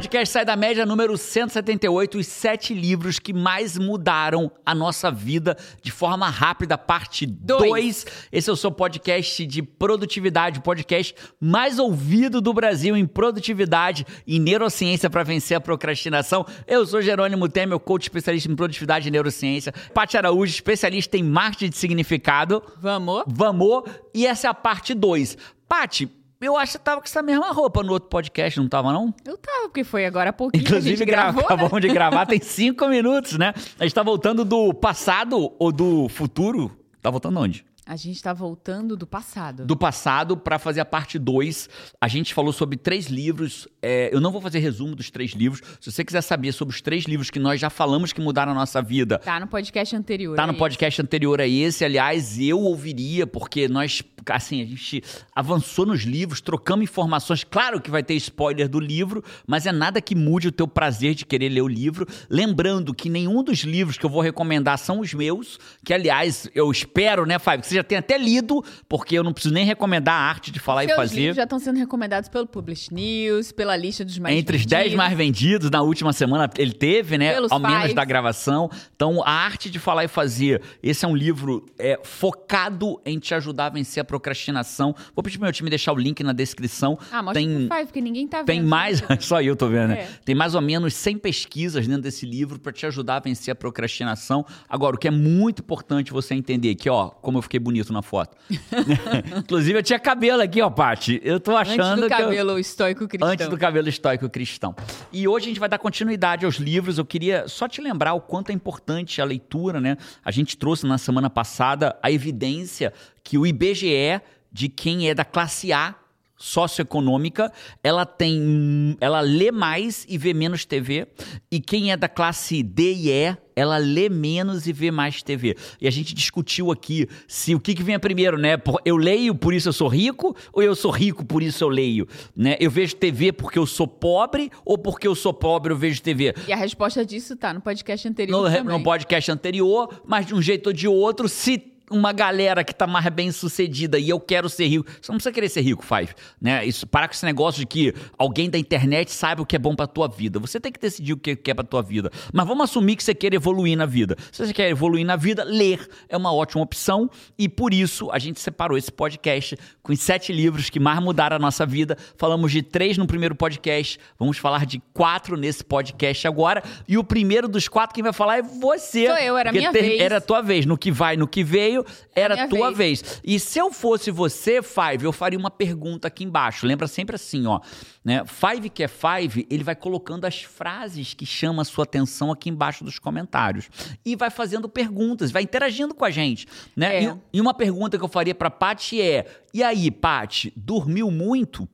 podcast 0.00 0.32
Sai 0.32 0.46
da 0.46 0.56
Média 0.56 0.86
número 0.86 1.18
178, 1.18 2.16
os 2.16 2.26
sete 2.26 2.72
livros 2.72 3.18
que 3.18 3.34
mais 3.34 3.76
mudaram 3.76 4.50
a 4.64 4.74
nossa 4.74 5.10
vida 5.10 5.58
de 5.82 5.92
forma 5.92 6.26
rápida, 6.30 6.78
parte 6.78 7.26
2. 7.26 8.06
Esse 8.32 8.48
é 8.48 8.52
o 8.52 8.56
seu 8.56 8.72
podcast 8.72 9.46
de 9.46 9.62
produtividade, 9.62 10.58
o 10.58 10.62
podcast 10.62 11.14
mais 11.38 11.78
ouvido 11.78 12.40
do 12.40 12.54
Brasil 12.54 12.96
em 12.96 13.06
produtividade 13.06 14.06
e 14.26 14.38
neurociência 14.38 15.10
para 15.10 15.22
vencer 15.22 15.58
a 15.58 15.60
procrastinação. 15.60 16.46
Eu 16.66 16.86
sou 16.86 17.02
Jerônimo 17.02 17.46
Temer, 17.46 17.78
coach 17.78 18.04
especialista 18.04 18.50
em 18.50 18.56
produtividade 18.56 19.08
e 19.08 19.10
neurociência. 19.10 19.70
Paty 19.92 20.16
Araújo, 20.16 20.54
especialista 20.54 21.18
em 21.18 21.22
marketing 21.22 21.68
de 21.68 21.76
significado. 21.76 22.62
Vamos? 22.80 23.24
Vamos. 23.26 23.84
E 24.14 24.26
essa 24.26 24.46
é 24.46 24.50
a 24.50 24.54
parte 24.54 24.94
2. 24.94 25.36
Paty, 25.68 26.08
eu 26.40 26.56
acho 26.56 26.72
que 26.72 26.78
você 26.78 26.84
tava 26.84 27.00
com 27.00 27.06
essa 27.06 27.22
mesma 27.22 27.52
roupa 27.52 27.82
no 27.82 27.92
outro 27.92 28.08
podcast, 28.08 28.58
não 28.58 28.68
tava, 28.68 28.92
não? 28.92 29.14
Eu 29.24 29.36
tava, 29.36 29.64
porque 29.64 29.84
foi 29.84 30.06
agora 30.06 30.30
há 30.30 30.32
pouquinho 30.32 30.62
Inclusive, 30.62 30.96
que 30.96 31.04
gravou, 31.04 31.44
acabamos 31.44 31.72
né? 31.72 31.80
de 31.80 31.88
gravar, 31.88 32.24
tem 32.26 32.40
cinco 32.40 32.88
minutos, 32.88 33.36
né? 33.36 33.52
A 33.78 33.84
gente 33.84 33.94
tá 33.94 34.02
voltando 34.02 34.44
do 34.44 34.72
passado 34.72 35.52
ou 35.58 35.70
do 35.70 36.08
futuro. 36.08 36.76
Tá 37.02 37.10
voltando 37.10 37.38
onde? 37.40 37.64
A 37.90 37.96
gente 37.96 38.22
tá 38.22 38.32
voltando 38.32 38.96
do 38.96 39.04
passado. 39.04 39.66
Do 39.66 39.76
passado 39.76 40.36
para 40.36 40.60
fazer 40.60 40.80
a 40.80 40.84
parte 40.84 41.18
2. 41.18 41.68
A 42.00 42.06
gente 42.06 42.32
falou 42.32 42.52
sobre 42.52 42.76
três 42.76 43.06
livros. 43.06 43.66
É, 43.82 44.14
eu 44.14 44.20
não 44.20 44.30
vou 44.30 44.40
fazer 44.40 44.60
resumo 44.60 44.94
dos 44.94 45.10
três 45.10 45.32
livros. 45.32 45.60
Se 45.80 45.90
você 45.90 46.04
quiser 46.04 46.20
saber 46.20 46.52
sobre 46.52 46.72
os 46.72 46.80
três 46.80 47.02
livros 47.02 47.30
que 47.30 47.40
nós 47.40 47.60
já 47.60 47.68
falamos 47.68 48.12
que 48.12 48.20
mudaram 48.20 48.52
a 48.52 48.54
nossa 48.54 48.80
vida, 48.80 49.18
Tá 49.18 49.40
no 49.40 49.48
podcast 49.48 49.96
anterior. 49.96 50.36
Tá 50.36 50.44
é 50.44 50.46
no 50.46 50.54
podcast 50.54 51.02
anterior 51.02 51.40
a 51.40 51.48
esse, 51.48 51.84
aliás, 51.84 52.38
eu 52.38 52.60
ouviria, 52.60 53.26
porque 53.26 53.66
nós, 53.66 54.04
assim, 54.24 54.62
a 54.62 54.66
gente 54.66 55.02
avançou 55.34 55.84
nos 55.84 56.02
livros, 56.02 56.40
trocamos 56.40 56.84
informações. 56.84 57.42
Claro 57.42 57.80
que 57.80 57.90
vai 57.90 58.04
ter 58.04 58.14
spoiler 58.14 58.68
do 58.68 58.78
livro, 58.78 59.24
mas 59.48 59.66
é 59.66 59.72
nada 59.72 60.00
que 60.00 60.14
mude 60.14 60.46
o 60.46 60.52
teu 60.52 60.68
prazer 60.68 61.16
de 61.16 61.26
querer 61.26 61.48
ler 61.48 61.62
o 61.62 61.68
livro. 61.68 62.06
Lembrando 62.30 62.94
que 62.94 63.10
nenhum 63.10 63.42
dos 63.42 63.64
livros 63.64 63.98
que 63.98 64.06
eu 64.06 64.10
vou 64.10 64.22
recomendar 64.22 64.78
são 64.78 65.00
os 65.00 65.12
meus, 65.12 65.58
que, 65.84 65.92
aliás, 65.92 66.48
eu 66.54 66.70
espero, 66.70 67.26
né, 67.26 67.36
Fábio, 67.36 67.62
que 67.62 67.66
você 67.66 67.79
já 67.80 67.84
tenha 67.84 67.98
até 67.98 68.16
lido, 68.16 68.62
porque 68.88 69.18
eu 69.18 69.24
não 69.24 69.32
preciso 69.32 69.54
nem 69.54 69.64
recomendar 69.64 70.14
a 70.14 70.28
arte 70.28 70.50
de 70.50 70.60
falar 70.60 70.84
e 70.84 70.94
fazer. 70.94 71.16
livros 71.16 71.36
já 71.36 71.44
estão 71.44 71.58
sendo 71.58 71.78
recomendados 71.78 72.28
pelo 72.28 72.46
Publish 72.46 72.92
News, 72.92 73.52
pela 73.52 73.76
lista 73.76 74.04
dos 74.04 74.18
mais 74.18 74.36
Entre 74.36 74.56
os 74.56 74.66
10 74.66 74.82
vendidos. 74.82 74.96
mais 74.96 75.16
vendidos 75.16 75.70
na 75.70 75.82
última 75.82 76.12
semana, 76.12 76.48
ele 76.58 76.72
teve, 76.72 77.18
né? 77.18 77.34
Pelos 77.34 77.50
ao 77.50 77.58
menos 77.58 77.94
da 77.94 78.04
gravação. 78.04 78.70
Então, 78.94 79.22
a 79.24 79.30
arte 79.30 79.70
de 79.70 79.78
falar 79.78 80.04
e 80.04 80.08
fazer. 80.08 80.62
Esse 80.82 81.04
é 81.04 81.08
um 81.08 81.16
livro 81.16 81.66
é, 81.78 81.98
focado 82.02 83.00
em 83.04 83.18
te 83.18 83.34
ajudar 83.34 83.66
a 83.66 83.70
vencer 83.70 84.00
a 84.00 84.04
procrastinação. 84.04 84.94
Vou 85.14 85.22
pedir 85.22 85.38
pro 85.38 85.44
meu 85.44 85.52
time 85.52 85.70
deixar 85.70 85.92
o 85.92 85.96
link 85.96 86.22
na 86.22 86.32
descrição. 86.32 86.98
Ah, 87.10 87.22
mostra 87.22 87.40
tem, 87.42 87.66
pro 87.66 87.76
Five, 87.76 87.86
porque 87.86 88.00
ninguém 88.00 88.26
tá 88.26 88.38
vendo. 88.38 88.46
tem 88.46 88.62
mais, 88.62 89.02
só 89.20 89.40
eu 89.40 89.56
tô 89.56 89.68
vendo, 89.68 89.88
né? 89.88 90.00
É. 90.00 90.08
Tem 90.24 90.34
mais 90.34 90.54
ou 90.54 90.60
menos 90.60 90.94
100 90.94 91.18
pesquisas 91.18 91.86
dentro 91.86 92.02
desse 92.02 92.26
livro 92.26 92.58
para 92.58 92.72
te 92.72 92.86
ajudar 92.86 93.16
a 93.16 93.20
vencer 93.20 93.52
a 93.52 93.54
procrastinação. 93.54 94.44
Agora, 94.68 94.96
o 94.96 94.98
que 94.98 95.08
é 95.08 95.10
muito 95.10 95.60
importante 95.62 96.12
você 96.12 96.34
entender 96.34 96.74
que, 96.74 96.88
ó, 96.88 97.08
como 97.08 97.38
eu 97.38 97.42
fiquei 97.42 97.58
bonito 97.58 97.69
na 97.92 98.02
foto. 98.02 98.36
Inclusive, 99.36 99.78
eu 99.78 99.82
tinha 99.82 99.98
cabelo 99.98 100.42
aqui, 100.42 100.60
ó, 100.62 100.70
Paty. 100.70 101.20
Eu 101.22 101.38
tô 101.40 101.56
achando 101.56 101.80
Antes 101.80 102.00
do 102.02 102.06
que 102.08 102.14
eu- 102.14 102.18
cabelo 102.18 102.58
estoico 102.58 103.08
cristão. 103.08 103.28
Antes 103.28 103.48
do 103.48 103.58
cabelo 103.58 103.88
estoico 103.88 104.28
cristão. 104.28 104.74
E 105.12 105.26
hoje 105.26 105.46
a 105.46 105.48
gente 105.48 105.60
vai 105.60 105.68
dar 105.68 105.78
continuidade 105.78 106.44
aos 106.44 106.56
livros. 106.56 106.98
Eu 106.98 107.04
queria 107.04 107.46
só 107.48 107.68
te 107.68 107.80
lembrar 107.80 108.14
o 108.14 108.20
quanto 108.20 108.50
é 108.50 108.52
importante 108.52 109.20
a 109.20 109.24
leitura, 109.24 109.80
né? 109.80 109.96
A 110.24 110.30
gente 110.30 110.56
trouxe 110.56 110.86
na 110.86 110.98
semana 110.98 111.30
passada 111.30 111.96
a 112.02 112.10
evidência 112.10 112.92
que 113.22 113.38
o 113.38 113.46
IBGE, 113.46 114.20
de 114.52 114.68
quem 114.68 115.08
é 115.08 115.14
da 115.14 115.24
classe 115.24 115.72
A 115.72 115.94
socioeconômica, 116.40 117.52
ela 117.82 118.04
tem. 118.06 118.96
Ela 119.00 119.20
lê 119.20 119.52
mais 119.52 120.06
e 120.08 120.16
vê 120.16 120.32
menos 120.32 120.64
TV. 120.64 121.06
E 121.50 121.60
quem 121.60 121.92
é 121.92 121.96
da 121.96 122.08
classe 122.08 122.62
D 122.62 122.92
e 122.94 123.10
E, 123.10 123.36
ela 123.54 123.76
lê 123.76 124.08
menos 124.08 124.66
e 124.66 124.72
vê 124.72 124.90
mais 124.90 125.22
TV. 125.22 125.54
E 125.80 125.86
a 125.86 125.90
gente 125.90 126.14
discutiu 126.14 126.72
aqui 126.72 127.06
se 127.28 127.54
o 127.54 127.60
que, 127.60 127.74
que 127.74 127.82
vem 127.82 127.98
primeiro, 127.98 128.38
né? 128.38 128.56
Eu 128.84 128.96
leio, 128.96 129.34
por 129.34 129.52
isso 129.52 129.68
eu 129.68 129.72
sou 129.72 129.88
rico, 129.88 130.34
ou 130.52 130.62
eu 130.62 130.74
sou 130.74 130.90
rico, 130.90 131.24
por 131.24 131.42
isso 131.42 131.62
eu 131.62 131.68
leio? 131.68 132.06
Né? 132.34 132.56
Eu 132.58 132.70
vejo 132.70 132.96
TV 132.96 133.32
porque 133.32 133.58
eu 133.58 133.66
sou 133.66 133.86
pobre, 133.86 134.50
ou 134.64 134.78
porque 134.78 135.06
eu 135.06 135.14
sou 135.14 135.34
pobre 135.34 135.72
eu 135.72 135.76
vejo 135.76 136.00
TV? 136.00 136.34
E 136.48 136.52
a 136.52 136.56
resposta 136.56 137.04
disso 137.04 137.36
tá 137.36 137.52
no 137.52 137.60
podcast 137.60 138.08
anterior 138.08 138.42
No, 138.48 138.56
também. 138.56 138.78
no 138.78 138.82
podcast 138.82 139.30
anterior, 139.30 140.00
mas 140.06 140.26
de 140.26 140.34
um 140.34 140.40
jeito 140.40 140.68
ou 140.68 140.72
de 140.72 140.88
outro, 140.88 141.28
se 141.28 141.58
uma 141.90 142.12
galera 142.12 142.62
que 142.62 142.74
tá 142.74 142.86
mais 142.86 143.06
bem 143.08 143.32
sucedida 143.32 143.98
e 143.98 144.08
eu 144.08 144.20
quero 144.20 144.48
ser 144.48 144.66
rico. 144.66 144.88
Você 145.00 145.10
não 145.10 145.16
precisa 145.18 145.32
querer 145.32 145.48
ser 145.48 145.60
rico, 145.62 145.84
Five. 145.84 146.14
Né? 146.40 146.64
Isso, 146.64 146.86
parar 146.86 147.08
com 147.08 147.14
esse 147.14 147.24
negócio 147.24 147.58
de 147.60 147.66
que 147.66 147.94
alguém 148.16 148.48
da 148.48 148.56
internet 148.58 149.10
saiba 149.12 149.42
o 149.42 149.46
que 149.46 149.56
é 149.56 149.58
bom 149.58 149.74
pra 149.74 149.86
tua 149.86 150.06
vida. 150.08 150.38
Você 150.38 150.60
tem 150.60 150.70
que 150.70 150.78
decidir 150.78 151.12
o 151.12 151.16
que 151.16 151.38
é 151.50 151.54
pra 151.54 151.64
tua 151.64 151.82
vida. 151.82 152.10
Mas 152.32 152.46
vamos 152.46 152.64
assumir 152.64 152.96
que 152.96 153.02
você 153.02 153.14
quer 153.14 153.34
evoluir 153.34 153.76
na 153.76 153.86
vida. 153.86 154.16
Se 154.30 154.46
você 154.46 154.52
quer 154.52 154.70
evoluir 154.70 155.04
na 155.04 155.16
vida, 155.16 155.42
ler 155.44 155.86
é 156.08 156.16
uma 156.16 156.32
ótima 156.32 156.62
opção. 156.62 157.10
E 157.38 157.48
por 157.48 157.74
isso 157.74 158.10
a 158.12 158.18
gente 158.18 158.40
separou 158.40 158.78
esse 158.78 158.92
podcast 158.92 159.56
com 159.82 159.92
os 159.92 160.00
sete 160.00 160.32
livros 160.32 160.70
que 160.70 160.78
mais 160.78 161.00
mudaram 161.00 161.36
a 161.36 161.38
nossa 161.38 161.66
vida. 161.66 161.96
Falamos 162.16 162.52
de 162.52 162.62
três 162.62 162.96
no 162.96 163.06
primeiro 163.06 163.34
podcast. 163.34 163.98
Vamos 164.18 164.38
falar 164.38 164.64
de 164.64 164.80
quatro 164.94 165.36
nesse 165.36 165.64
podcast 165.64 166.26
agora. 166.28 166.62
E 166.86 166.96
o 166.96 167.02
primeiro 167.04 167.48
dos 167.48 167.66
quatro, 167.68 167.94
quem 167.94 168.04
vai 168.04 168.12
falar 168.12 168.38
é 168.38 168.42
você. 168.42 169.06
Sou 169.06 169.16
eu, 169.16 169.36
era 169.36 169.50
minha 169.52 169.72
tem- 169.72 169.82
vez. 169.82 170.00
Era 170.00 170.18
a 170.18 170.20
tua 170.20 170.40
vez. 170.40 170.64
No 170.66 170.78
que 170.78 170.90
vai, 170.92 171.16
no 171.16 171.26
que 171.26 171.42
veio, 171.42 171.79
era 172.14 172.48
tua 172.48 172.70
vez. 172.72 173.02
vez. 173.02 173.20
E 173.24 173.38
se 173.38 173.58
eu 173.58 173.72
fosse 173.72 174.10
você, 174.10 174.60
Five, 174.62 175.04
eu 175.04 175.12
faria 175.12 175.38
uma 175.38 175.50
pergunta 175.50 176.08
aqui 176.08 176.24
embaixo. 176.24 176.66
Lembra 176.66 176.86
sempre 176.86 177.16
assim, 177.16 177.46
ó. 177.46 177.60
Né? 178.04 178.24
Five 178.24 178.70
que 178.70 178.82
é 178.82 178.88
Five, 178.88 179.46
ele 179.50 179.62
vai 179.62 179.74
colocando 179.74 180.24
as 180.24 180.42
frases 180.42 181.14
que 181.14 181.26
chamam 181.26 181.60
a 181.60 181.64
sua 181.64 181.84
atenção 181.84 182.32
aqui 182.32 182.48
embaixo 182.48 182.84
dos 182.84 182.98
comentários. 182.98 183.68
E 184.04 184.16
vai 184.16 184.30
fazendo 184.30 184.68
perguntas, 184.68 185.30
vai 185.30 185.42
interagindo 185.42 185.94
com 185.94 186.04
a 186.04 186.10
gente. 186.10 186.46
Né? 186.74 187.04
É. 187.04 187.04
E, 187.04 187.16
e 187.34 187.40
uma 187.40 187.54
pergunta 187.54 187.98
que 187.98 188.04
eu 188.04 188.08
faria 188.08 188.34
pra 188.34 188.50
Paty 188.50 189.00
é: 189.00 189.26
e 189.52 189.62
aí, 189.62 189.90
Paty, 189.90 190.52
dormiu 190.56 191.10
muito? 191.10 191.68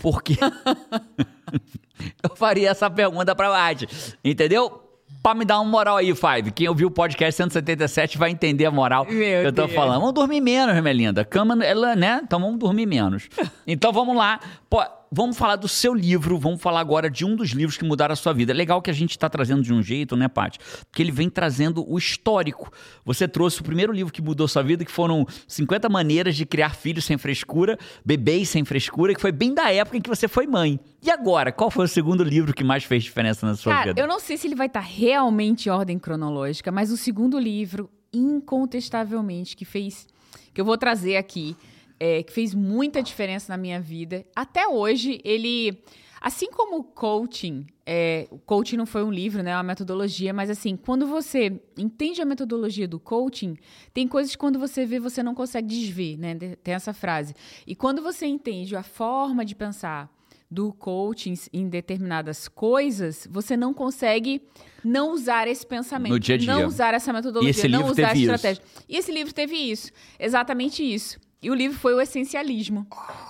Porque. 0.00 0.36
eu 2.22 2.36
faria 2.36 2.70
essa 2.70 2.90
pergunta 2.90 3.34
pra 3.34 3.50
Paty. 3.50 3.88
Entendeu? 4.24 4.85
Pra 5.22 5.34
me 5.34 5.44
dar 5.44 5.60
uma 5.60 5.70
moral 5.70 5.96
aí, 5.96 6.14
Five. 6.14 6.50
Quem 6.52 6.68
ouviu 6.68 6.88
o 6.88 6.90
podcast 6.90 7.36
177 7.36 8.16
vai 8.16 8.30
entender 8.30 8.64
a 8.66 8.70
moral 8.70 9.04
Meu 9.04 9.14
que 9.14 9.46
eu 9.48 9.52
tô 9.52 9.62
Deus. 9.62 9.74
falando. 9.74 9.98
Vamos 10.00 10.14
dormir 10.14 10.40
menos, 10.40 10.80
minha 10.80 10.92
linda. 10.94 11.24
Cama, 11.24 11.64
ela, 11.64 11.96
né? 11.96 12.20
Então 12.22 12.40
vamos 12.40 12.58
dormir 12.58 12.86
menos. 12.86 13.28
Então 13.66 13.92
vamos 13.92 14.16
lá. 14.16 14.38
Pô, 14.68 14.82
vamos 15.12 15.36
falar 15.36 15.54
do 15.56 15.68
seu 15.68 15.94
livro. 15.94 16.36
Vamos 16.38 16.60
falar 16.60 16.80
agora 16.80 17.08
de 17.08 17.24
um 17.24 17.36
dos 17.36 17.50
livros 17.50 17.78
que 17.78 17.84
mudaram 17.84 18.12
a 18.12 18.16
sua 18.16 18.32
vida. 18.32 18.52
É 18.52 18.54
legal 18.54 18.82
que 18.82 18.90
a 18.90 18.92
gente 18.92 19.16
tá 19.16 19.28
trazendo 19.28 19.62
de 19.62 19.72
um 19.72 19.80
jeito, 19.80 20.16
né, 20.16 20.26
Paty? 20.26 20.58
Porque 20.90 21.00
ele 21.02 21.12
vem 21.12 21.30
trazendo 21.30 21.88
o 21.88 21.96
histórico. 21.96 22.72
Você 23.04 23.28
trouxe 23.28 23.60
o 23.60 23.64
primeiro 23.64 23.92
livro 23.92 24.12
que 24.12 24.20
mudou 24.20 24.48
sua 24.48 24.62
vida, 24.62 24.84
que 24.84 24.90
foram 24.90 25.24
50 25.46 25.88
maneiras 25.88 26.34
de 26.34 26.44
criar 26.44 26.74
filhos 26.74 27.04
sem 27.04 27.16
frescura, 27.16 27.78
bebês 28.04 28.48
sem 28.48 28.64
frescura, 28.64 29.14
que 29.14 29.20
foi 29.20 29.30
bem 29.30 29.54
da 29.54 29.72
época 29.72 29.98
em 29.98 30.00
que 30.00 30.08
você 30.08 30.26
foi 30.26 30.46
mãe. 30.48 30.80
E 31.00 31.10
agora, 31.10 31.52
qual 31.52 31.70
foi 31.70 31.84
o 31.84 31.88
segundo 31.88 32.24
livro 32.24 32.52
que 32.52 32.64
mais 32.64 32.82
fez 32.82 33.04
diferença 33.04 33.46
na 33.46 33.54
sua 33.54 33.72
Cara, 33.72 33.86
vida? 33.92 34.00
eu 34.00 34.08
não 34.08 34.18
sei 34.18 34.36
se 34.36 34.48
ele 34.48 34.56
vai 34.56 34.66
estar 34.66 34.80
realmente 34.80 35.68
em 35.68 35.72
ordem 35.72 35.96
cronológica, 35.98 36.72
mas 36.72 36.90
o 36.90 36.96
segundo 36.96 37.38
livro, 37.38 37.88
incontestavelmente, 38.12 39.56
que 39.56 39.64
fez. 39.64 40.08
que 40.52 40.60
eu 40.60 40.64
vou 40.64 40.76
trazer 40.76 41.16
aqui, 41.16 41.54
é, 41.98 42.22
que 42.22 42.32
fez 42.32 42.54
muita 42.54 43.02
diferença 43.02 43.52
na 43.52 43.56
minha 43.56 43.80
vida. 43.80 44.24
Até 44.34 44.66
hoje, 44.68 45.20
ele. 45.24 45.82
Assim 46.18 46.50
como 46.50 46.78
o 46.78 46.82
coaching, 46.82 47.66
é, 47.84 48.26
o 48.30 48.38
coaching 48.38 48.76
não 48.76 48.86
foi 48.86 49.04
um 49.04 49.12
livro, 49.12 49.42
né? 49.42 49.50
É 49.50 49.54
uma 49.56 49.62
metodologia, 49.62 50.32
mas 50.32 50.50
assim, 50.50 50.74
quando 50.74 51.06
você 51.06 51.60
entende 51.76 52.20
a 52.20 52.24
metodologia 52.24 52.88
do 52.88 52.98
coaching, 52.98 53.56
tem 53.92 54.08
coisas 54.08 54.32
que 54.32 54.38
quando 54.38 54.58
você 54.58 54.84
vê, 54.86 54.98
você 54.98 55.22
não 55.22 55.34
consegue 55.34 55.68
desver, 55.68 56.16
né? 56.16 56.34
Tem 56.64 56.74
essa 56.74 56.92
frase. 56.92 57.34
E 57.66 57.76
quando 57.76 58.02
você 58.02 58.26
entende 58.26 58.74
a 58.74 58.82
forma 58.82 59.44
de 59.44 59.54
pensar 59.54 60.10
do 60.50 60.72
coaching 60.72 61.34
em 61.52 61.68
determinadas 61.68 62.48
coisas, 62.48 63.28
você 63.30 63.56
não 63.56 63.74
consegue 63.74 64.42
não 64.82 65.12
usar 65.12 65.46
esse 65.48 65.66
pensamento, 65.66 66.12
No 66.12 66.18
dia 66.20 66.36
a 66.36 66.38
dia. 66.38 66.46
não 66.54 66.66
usar 66.66 66.94
essa 66.94 67.12
metodologia, 67.12 67.68
não 67.68 67.86
usar 67.86 68.02
essa 68.02 68.16
isso. 68.16 68.32
estratégia. 68.32 68.62
E 68.88 68.96
esse 68.96 69.12
livro 69.12 69.34
teve 69.34 69.54
isso, 69.54 69.90
exatamente 70.18 70.82
isso. 70.82 71.18
E 71.46 71.50
o 71.50 71.54
livro 71.54 71.78
foi 71.78 71.94
o 71.94 72.00
essencialismo, 72.00 72.84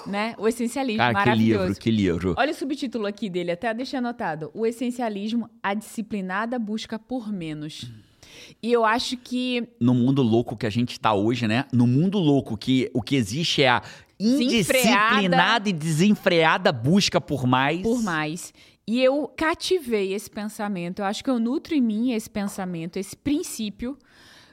né? 0.06 0.34
O 0.38 0.48
essencialismo, 0.48 0.96
Cara, 0.96 1.12
que 1.12 1.18
maravilhoso. 1.18 1.66
livro, 1.66 1.78
que 1.78 1.90
livro. 1.90 2.34
Olha 2.38 2.50
o 2.50 2.54
subtítulo 2.54 3.04
aqui 3.04 3.28
dele, 3.28 3.50
até 3.50 3.74
deixa 3.74 3.98
anotado. 3.98 4.50
O 4.54 4.64
essencialismo, 4.64 5.50
a 5.62 5.74
disciplinada 5.74 6.58
busca 6.58 6.98
por 6.98 7.30
menos. 7.30 7.90
E 8.62 8.72
eu 8.72 8.86
acho 8.86 9.18
que 9.18 9.68
no 9.78 9.92
mundo 9.92 10.22
louco 10.22 10.56
que 10.56 10.64
a 10.64 10.70
gente 10.70 10.98
tá 10.98 11.12
hoje, 11.12 11.46
né? 11.46 11.66
No 11.70 11.86
mundo 11.86 12.18
louco 12.18 12.56
que 12.56 12.90
o 12.94 13.02
que 13.02 13.16
existe 13.16 13.62
é 13.62 13.68
a 13.68 13.82
indisciplinada 14.18 15.68
e 15.68 15.74
desenfreada 15.74 16.72
busca 16.72 17.20
por 17.20 17.46
mais. 17.46 17.82
por 17.82 18.02
mais. 18.02 18.54
E 18.86 19.02
eu 19.02 19.30
cativei 19.36 20.14
esse 20.14 20.30
pensamento. 20.30 21.00
Eu 21.00 21.04
acho 21.04 21.22
que 21.22 21.28
eu 21.28 21.38
nutro 21.38 21.74
em 21.74 21.82
mim 21.82 22.12
esse 22.12 22.30
pensamento, 22.30 22.96
esse 22.96 23.14
princípio 23.14 23.98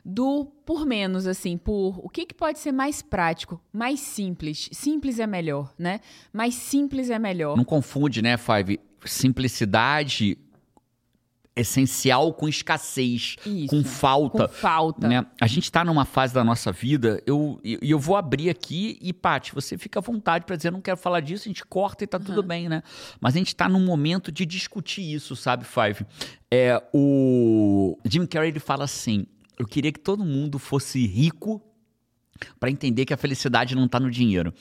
do 0.03 0.45
por 0.65 0.85
menos, 0.85 1.27
assim, 1.27 1.57
por 1.57 2.00
o 2.03 2.09
que, 2.09 2.25
que 2.25 2.33
pode 2.33 2.59
ser 2.59 2.71
mais 2.71 3.01
prático, 3.01 3.61
mais 3.71 4.00
simples. 4.00 4.69
Simples 4.71 5.19
é 5.19 5.27
melhor, 5.27 5.73
né? 5.77 6.00
Mais 6.31 6.55
simples 6.55 7.09
é 7.09 7.19
melhor. 7.19 7.55
Não 7.55 7.63
confunde, 7.63 8.21
né, 8.21 8.38
Five? 8.38 8.79
simplicidade 9.05 10.38
essencial 11.55 12.33
com 12.33 12.50
escassez, 12.50 13.35
Isso, 13.45 13.67
com 13.67 13.83
falta. 13.83 14.47
Com 14.47 14.53
falta. 14.53 15.07
Né? 15.07 15.25
A 15.39 15.45
gente 15.45 15.65
está 15.65 15.85
numa 15.85 16.03
fase 16.03 16.33
da 16.33 16.44
nossa 16.44 16.71
vida, 16.71 17.21
eu, 17.27 17.59
e 17.63 17.77
eu, 17.81 18.00
vou 18.00 18.15
abrir 18.15 18.50
aqui 18.50 18.97
e, 19.00 19.13
Paty, 19.13 19.53
você 19.53 19.77
fica 19.77 20.00
à 20.00 20.01
vontade 20.01 20.45
para 20.45 20.55
dizer, 20.55 20.71
não 20.71 20.81
quero 20.81 20.97
falar 20.97 21.19
disso, 21.19 21.47
a 21.47 21.50
gente 21.50 21.63
corta 21.63 22.03
e 22.03 22.07
tá 22.07 22.17
uhum. 22.17 22.23
tudo 22.23 22.41
bem, 22.41 22.67
né? 22.67 22.81
Mas 23.21 23.35
a 23.35 23.38
gente 23.38 23.50
está 23.50 23.69
num 23.69 23.85
momento 23.85 24.31
de 24.31 24.47
discutir 24.47 25.03
isso, 25.13 25.35
sabe, 25.35 25.63
Five? 25.63 26.05
É, 26.50 26.81
o 26.91 27.97
Jim 28.03 28.25
Carrey 28.25 28.50
ele 28.50 28.59
fala 28.59 28.85
assim, 28.85 29.27
eu 29.57 29.67
queria 29.67 29.91
que 29.91 30.00
todo 30.00 30.23
mundo 30.23 30.57
fosse 30.59 31.05
rico 31.05 31.61
para 32.59 32.69
entender 32.69 33.05
que 33.05 33.13
a 33.13 33.17
felicidade 33.17 33.75
não 33.75 33.85
está 33.85 34.00
no 34.00 34.09
dinheiro. 34.09 34.53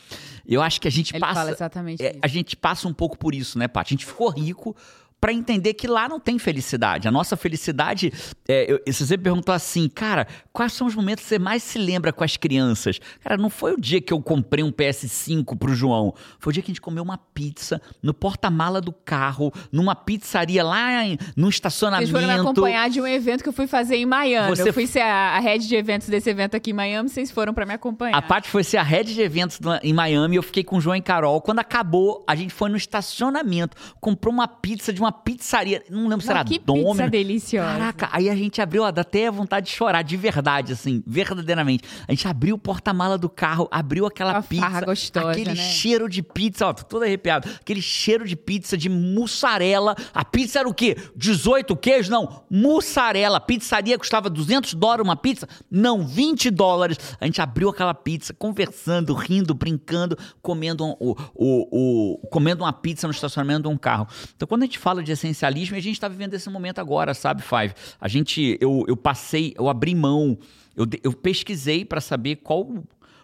Eu 0.46 0.62
acho 0.62 0.80
que 0.80 0.86
a 0.86 0.90
gente 0.90 1.12
Ele 1.12 1.20
passa. 1.20 1.50
Exatamente 1.50 2.02
é, 2.02 2.18
a 2.20 2.26
gente 2.28 2.56
passa 2.56 2.86
um 2.86 2.94
pouco 2.94 3.16
por 3.18 3.34
isso, 3.34 3.58
né, 3.58 3.66
Paty? 3.66 3.94
A 3.94 3.94
gente 3.94 4.06
ficou 4.06 4.28
rico 4.30 4.76
para 5.22 5.32
entender 5.32 5.74
que 5.74 5.86
lá 5.86 6.08
não 6.08 6.19
tem 6.19 6.36
felicidade. 6.36 7.06
A 7.06 7.10
nossa 7.12 7.36
felicidade, 7.36 8.12
é, 8.48 8.72
eu, 8.72 8.82
você 8.84 9.06
sempre 9.06 9.22
perguntou 9.22 9.54
assim, 9.54 9.88
cara, 9.88 10.26
quais 10.52 10.72
são 10.72 10.84
os 10.84 10.96
momentos 10.96 11.22
que 11.22 11.28
você 11.28 11.38
mais 11.38 11.62
se 11.62 11.78
lembra 11.78 12.12
com 12.12 12.24
as 12.24 12.36
crianças? 12.36 12.98
Cara, 13.22 13.36
não 13.36 13.48
foi 13.48 13.72
o 13.72 13.80
dia 13.80 14.00
que 14.00 14.12
eu 14.12 14.20
comprei 14.20 14.64
um 14.64 14.72
PS5 14.72 15.56
pro 15.56 15.72
João, 15.76 16.12
foi 16.40 16.50
o 16.50 16.54
dia 16.54 16.60
que 16.60 16.72
a 16.72 16.74
gente 16.74 16.80
comeu 16.80 17.04
uma 17.04 17.16
pizza 17.16 17.80
no 18.02 18.12
porta-mala 18.12 18.80
do 18.80 18.90
carro, 18.92 19.52
numa 19.70 19.94
pizzaria 19.94 20.64
lá 20.64 21.06
em, 21.06 21.16
no 21.36 21.48
estacionamento. 21.48 22.10
Vocês 22.10 22.20
foram 22.20 22.34
me 22.34 22.40
acompanhar 22.40 22.90
de 22.90 23.00
um 23.00 23.06
evento 23.06 23.44
que 23.44 23.48
eu 23.48 23.52
fui 23.52 23.68
fazer 23.68 23.94
em 23.94 24.06
Miami. 24.06 24.56
Você... 24.56 24.70
Eu 24.70 24.75
fui 24.75 24.88
ser 24.88 25.02
a, 25.02 25.36
a 25.36 25.38
head 25.38 25.68
de 25.68 25.76
eventos 25.76 26.08
desse 26.08 26.28
evento 26.28 26.56
aqui 26.56 26.72
em 26.72 26.75
Miami, 26.75 27.08
vocês 27.08 27.30
foram 27.30 27.54
para 27.54 27.64
me 27.64 27.75
acompanhar. 27.75 28.18
A 28.18 28.22
Paty 28.22 28.48
foi 28.48 28.64
ser 28.64 28.78
a 28.78 28.82
head 28.82 29.14
de 29.14 29.22
eventos 29.22 29.60
em 29.84 29.92
Miami, 29.92 30.34
eu 30.34 30.42
fiquei 30.42 30.64
com 30.64 30.78
o 30.78 30.80
João 30.80 30.96
e 30.96 31.00
Carol. 31.00 31.40
Quando 31.40 31.60
acabou, 31.60 32.25
a 32.26 32.34
gente 32.34 32.52
foi 32.52 32.68
no 32.68 32.76
estacionamento, 32.76 33.76
comprou 34.00 34.34
uma 34.34 34.48
pizza 34.48 34.92
de 34.92 35.00
uma 35.00 35.12
pizzaria, 35.12 35.82
não 35.91 36.09
lembro 36.09 36.25
se 36.25 36.31
era 36.31 36.44
que 36.44 36.59
Domino. 36.59 36.91
pizza 36.93 37.09
deliciosa. 37.11 37.73
Caraca, 37.73 38.09
aí 38.12 38.29
a 38.29 38.35
gente 38.35 38.61
abriu, 38.61 38.82
ó, 38.82 38.91
dá 38.91 39.03
até 39.03 39.31
vontade 39.31 39.67
de 39.67 39.73
chorar, 39.73 40.03
de 40.03 40.17
verdade, 40.17 40.73
assim, 40.73 41.03
verdadeiramente. 41.06 41.85
A 42.06 42.12
gente 42.12 42.26
abriu 42.26 42.55
o 42.55 42.59
porta-mala 42.59 43.17
do 43.19 43.29
carro, 43.29 43.69
abriu 43.70 44.06
aquela 44.06 44.32
Uma 44.35 44.43
pizza. 44.43 44.81
gostosa, 44.85 45.31
aquele 45.31 45.50
né? 45.50 45.56
cheiro 45.56 46.09
de 46.09 46.23
pizza, 46.23 46.67
ó, 46.67 46.73
tô 46.73 46.85
todo 46.85 47.03
arrepiado. 47.05 47.49
Aquele 47.61 47.82
cheiro 47.82 48.26
de 48.26 48.37
pizza 48.37 48.76
de 48.76 48.88
mussarela. 48.88 49.94
A 50.12 50.25
pizza 50.25 50.59
era 50.59 50.69
o 50.69 50.75
quê? 50.75 50.97
18 51.17 51.75
queijos? 51.76 52.09
Não, 52.09 52.44
mussarela. 52.50 53.41
Pizzaria 53.41 53.99
custava 53.99 54.29
200 54.31 54.75
dólares 54.75 55.05
uma 55.05 55.17
pizza? 55.17 55.49
Não, 55.70 56.06
20 56.06 56.50
dólares. 56.50 56.99
A 57.20 57.26
gente 57.26 57.41
abriu 57.41 57.69
aquela 57.69 57.94
pizza, 57.94 58.32
conversando, 58.35 59.14
rindo, 59.14 59.55
brincando, 59.55 60.17
comendo, 60.41 60.85
um, 60.85 60.97
o, 60.99 61.17
o, 61.35 62.19
o, 62.23 62.26
comendo 62.29 62.64
uma 62.64 62.73
pizza 62.73 63.06
no 63.06 63.12
estacionamento 63.12 63.62
de 63.62 63.69
um 63.69 63.76
carro. 63.76 64.06
Então, 64.37 64.47
quando 64.47 64.62
a 64.62 64.67
gente 64.67 64.79
fala 64.79 65.01
de 65.02 65.12
essencialismo, 65.12 65.76
a 65.76 65.81
gente 65.81 65.94
está 65.94 66.08
vivendo 66.08 66.34
esse 66.34 66.49
momento 66.49 66.81
agora, 66.81 67.14
sabe, 67.14 67.43
Five? 67.43 67.75
A 68.00 68.08
gente, 68.08 68.56
eu, 68.60 68.84
eu 68.88 68.96
passei, 68.96 69.54
eu 69.56 69.69
abri 69.69 69.94
mão, 69.94 70.38
eu, 70.76 70.87
eu 71.02 71.12
pesquisei 71.12 71.84
para 71.84 72.00
saber 72.00 72.37
qual, 72.37 72.69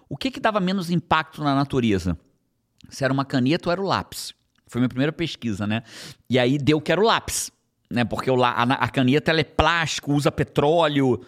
o 0.09 0.17
que 0.17 0.31
que 0.31 0.41
dava 0.41 0.61
menos 0.61 0.91
impacto 0.91 1.43
na 1.43 1.55
natureza. 1.55 2.19
Se 2.89 3.05
era 3.05 3.13
uma 3.13 3.25
caneta 3.25 3.69
ou 3.69 3.73
era 3.73 3.81
o 3.81 3.85
lápis. 3.85 4.33
Foi 4.67 4.81
minha 4.81 4.89
primeira 4.89 5.13
pesquisa, 5.13 5.67
né? 5.67 5.83
E 6.29 6.39
aí 6.39 6.59
deu 6.59 6.81
que 6.81 6.93
era 6.93 7.01
o 7.01 7.05
lápis, 7.05 7.51
né? 7.91 8.05
Porque 8.05 8.31
o, 8.31 8.45
a, 8.45 8.51
a 8.51 8.89
caneta 8.89 9.31
ela 9.31 9.41
é 9.41 9.45
plástico, 9.45 10.13
usa 10.13 10.31
petróleo, 10.31 11.21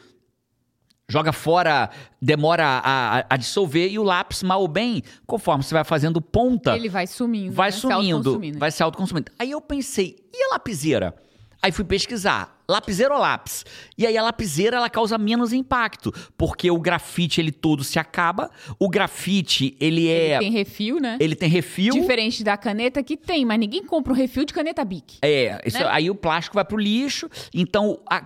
joga 1.10 1.32
fora, 1.32 1.90
demora 2.22 2.64
a, 2.64 3.26
a, 3.28 3.36
dissolver, 3.36 3.90
e 3.90 3.98
o 3.98 4.02
lápis, 4.02 4.42
mal 4.44 4.60
ou 4.60 4.68
bem, 4.68 5.02
conforme 5.26 5.64
você 5.64 5.74
vai 5.74 5.84
fazendo 5.84 6.20
ponta. 6.20 6.76
Ele 6.76 6.88
vai 6.88 7.06
sumindo. 7.06 7.52
Vai 7.52 7.70
né? 7.70 7.76
sumindo, 7.76 8.40
se 8.40 8.52
vai 8.52 8.70
se 8.70 8.82
autoconsumindo. 8.82 9.32
Aí 9.38 9.50
eu 9.50 9.60
pensei, 9.60 10.16
e 10.32 10.44
a 10.44 10.52
lapiseira? 10.52 11.14
Aí 11.62 11.72
fui 11.72 11.84
pesquisar, 11.84 12.58
lapiseira 12.66 13.12
ou 13.12 13.20
lápis? 13.20 13.66
E 13.98 14.06
aí 14.06 14.16
a 14.16 14.22
lapiseira 14.22 14.78
ela 14.78 14.88
causa 14.88 15.18
menos 15.18 15.52
impacto, 15.52 16.10
porque 16.38 16.70
o 16.70 16.78
grafite 16.78 17.38
ele 17.38 17.52
todo 17.52 17.84
se 17.84 17.98
acaba, 17.98 18.50
o 18.78 18.88
grafite 18.88 19.76
ele 19.78 20.08
é... 20.08 20.36
Ele 20.36 20.38
tem 20.38 20.52
refil, 20.52 21.00
né? 21.00 21.18
Ele 21.20 21.34
tem 21.34 21.50
refil. 21.50 21.92
Diferente 21.92 22.42
da 22.42 22.56
caneta 22.56 23.02
que 23.02 23.14
tem, 23.14 23.44
mas 23.44 23.58
ninguém 23.58 23.84
compra 23.84 24.12
um 24.12 24.16
refil 24.16 24.46
de 24.46 24.54
caneta 24.54 24.82
Bic. 24.84 25.18
É, 25.20 25.60
isso, 25.66 25.78
né? 25.78 25.86
aí 25.90 26.08
o 26.08 26.14
plástico 26.14 26.54
vai 26.54 26.64
pro 26.64 26.78
lixo, 26.78 27.28
então 27.52 28.00
a, 28.08 28.24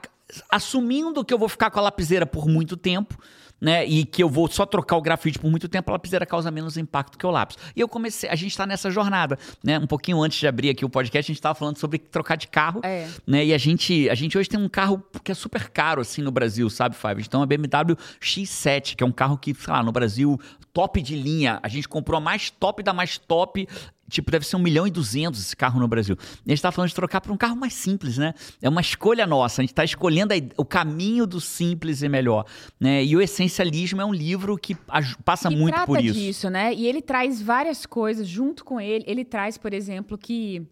assumindo 0.48 1.24
que 1.24 1.32
eu 1.32 1.38
vou 1.38 1.48
ficar 1.48 1.70
com 1.70 1.78
a 1.78 1.82
lapiseira 1.82 2.26
por 2.26 2.46
muito 2.48 2.76
tempo, 2.76 3.18
né? 3.60 3.84
E 3.86 4.04
que 4.04 4.22
eu 4.22 4.28
vou 4.28 4.48
só 4.50 4.66
trocar 4.66 4.96
o 4.96 5.00
grafite 5.00 5.38
por 5.38 5.50
muito 5.50 5.68
tempo, 5.68 5.90
a 5.90 5.94
lapiseira 5.94 6.26
causa 6.26 6.50
menos 6.50 6.76
impacto 6.76 7.16
que 7.16 7.26
o 7.26 7.30
lápis. 7.30 7.56
E 7.74 7.80
eu 7.80 7.88
comecei, 7.88 8.28
a 8.28 8.34
gente 8.34 8.50
está 8.50 8.66
nessa 8.66 8.90
jornada, 8.90 9.38
né? 9.62 9.78
Um 9.78 9.86
pouquinho 9.86 10.22
antes 10.22 10.38
de 10.38 10.46
abrir 10.46 10.70
aqui 10.70 10.84
o 10.84 10.88
podcast, 10.88 11.30
a 11.30 11.32
gente 11.32 11.38
estava 11.38 11.54
falando 11.54 11.78
sobre 11.78 11.98
trocar 11.98 12.36
de 12.36 12.46
carro, 12.48 12.80
é. 12.82 13.08
né? 13.26 13.44
E 13.44 13.54
a 13.54 13.58
gente, 13.58 14.08
a 14.10 14.14
gente 14.14 14.36
hoje 14.36 14.48
tem 14.48 14.60
um 14.60 14.68
carro 14.68 15.02
que 15.22 15.32
é 15.32 15.34
super 15.34 15.70
caro 15.70 16.02
assim 16.02 16.20
no 16.20 16.30
Brasil, 16.30 16.68
sabe, 16.68 16.94
Fábio? 16.94 17.24
Então 17.26 17.42
a 17.42 17.46
BMW 17.46 17.96
X7, 18.20 18.96
que 18.96 19.02
é 19.02 19.06
um 19.06 19.12
carro 19.12 19.38
que, 19.38 19.54
sei 19.54 19.72
lá, 19.72 19.82
no 19.82 19.92
Brasil 19.92 20.38
top 20.72 21.00
de 21.00 21.14
linha. 21.16 21.60
A 21.62 21.68
gente 21.68 21.88
comprou 21.88 22.18
a 22.18 22.20
mais 22.20 22.50
top 22.50 22.82
da 22.82 22.92
mais 22.92 23.16
top 23.16 23.66
Tipo, 24.08 24.30
deve 24.30 24.46
ser 24.46 24.56
um 24.56 24.60
milhão 24.60 24.86
e 24.86 24.90
duzentos 24.90 25.40
esse 25.40 25.56
carro 25.56 25.80
no 25.80 25.88
Brasil. 25.88 26.16
E 26.20 26.24
a 26.46 26.50
gente 26.50 26.58
está 26.58 26.70
falando 26.70 26.88
de 26.88 26.94
trocar 26.94 27.20
para 27.20 27.32
um 27.32 27.36
carro 27.36 27.56
mais 27.56 27.72
simples, 27.72 28.18
né? 28.18 28.34
É 28.60 28.68
uma 28.68 28.80
escolha 28.80 29.26
nossa. 29.26 29.60
A 29.60 29.62
gente 29.62 29.72
está 29.72 29.84
escolhendo 29.84 30.34
a, 30.34 30.36
o 30.56 30.64
caminho 30.64 31.26
do 31.26 31.40
simples 31.40 32.02
e 32.02 32.08
melhor. 32.08 32.44
Né? 32.78 33.04
E 33.04 33.16
o 33.16 33.20
Essencialismo 33.20 34.00
é 34.02 34.04
um 34.04 34.12
livro 34.12 34.58
que 34.58 34.76
passa 35.24 35.48
que 35.48 35.56
muito 35.56 35.78
por 35.86 36.02
isso. 36.02 36.18
disso, 36.18 36.50
né? 36.50 36.74
E 36.74 36.86
ele 36.86 37.00
traz 37.00 37.40
várias 37.40 37.86
coisas 37.86 38.28
junto 38.28 38.64
com 38.64 38.80
ele. 38.80 39.04
Ele 39.06 39.24
traz, 39.24 39.56
por 39.56 39.72
exemplo, 39.72 40.18
que. 40.18 40.66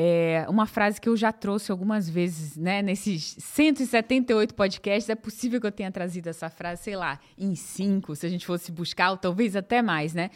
É 0.00 0.46
uma 0.48 0.64
frase 0.64 1.00
que 1.00 1.08
eu 1.08 1.16
já 1.16 1.32
trouxe 1.32 1.72
algumas 1.72 2.08
vezes, 2.08 2.56
né? 2.56 2.80
Nesses 2.80 3.34
178 3.40 4.54
podcasts, 4.54 5.10
é 5.10 5.16
possível 5.16 5.60
que 5.60 5.66
eu 5.66 5.72
tenha 5.72 5.90
trazido 5.90 6.28
essa 6.28 6.48
frase, 6.48 6.84
sei 6.84 6.94
lá, 6.94 7.18
em 7.36 7.56
cinco, 7.56 8.14
se 8.14 8.24
a 8.24 8.28
gente 8.28 8.46
fosse 8.46 8.70
buscar, 8.70 9.10
ou 9.10 9.16
talvez 9.16 9.56
até 9.56 9.82
mais, 9.82 10.14
né? 10.14 10.30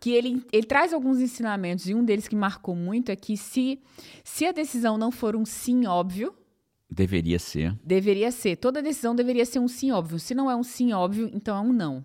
Que 0.00 0.12
ele, 0.12 0.44
ele 0.52 0.66
traz 0.66 0.92
alguns 0.92 1.20
ensinamentos, 1.20 1.88
e 1.88 1.94
um 1.94 2.04
deles 2.04 2.28
que 2.28 2.36
marcou 2.36 2.74
muito 2.74 3.10
é 3.10 3.16
que 3.16 3.36
se, 3.36 3.80
se 4.22 4.46
a 4.46 4.52
decisão 4.52 4.98
não 4.98 5.10
for 5.10 5.36
um 5.36 5.44
sim 5.44 5.86
óbvio. 5.86 6.34
Deveria 6.90 7.38
ser. 7.38 7.76
Deveria 7.84 8.30
ser. 8.30 8.56
Toda 8.56 8.82
decisão 8.82 9.14
deveria 9.14 9.44
ser 9.44 9.58
um 9.58 9.68
sim 9.68 9.90
óbvio. 9.90 10.18
Se 10.18 10.34
não 10.34 10.50
é 10.50 10.54
um 10.54 10.62
sim 10.62 10.92
óbvio, 10.92 11.30
então 11.34 11.56
é 11.56 11.60
um 11.60 11.72
não. 11.72 12.04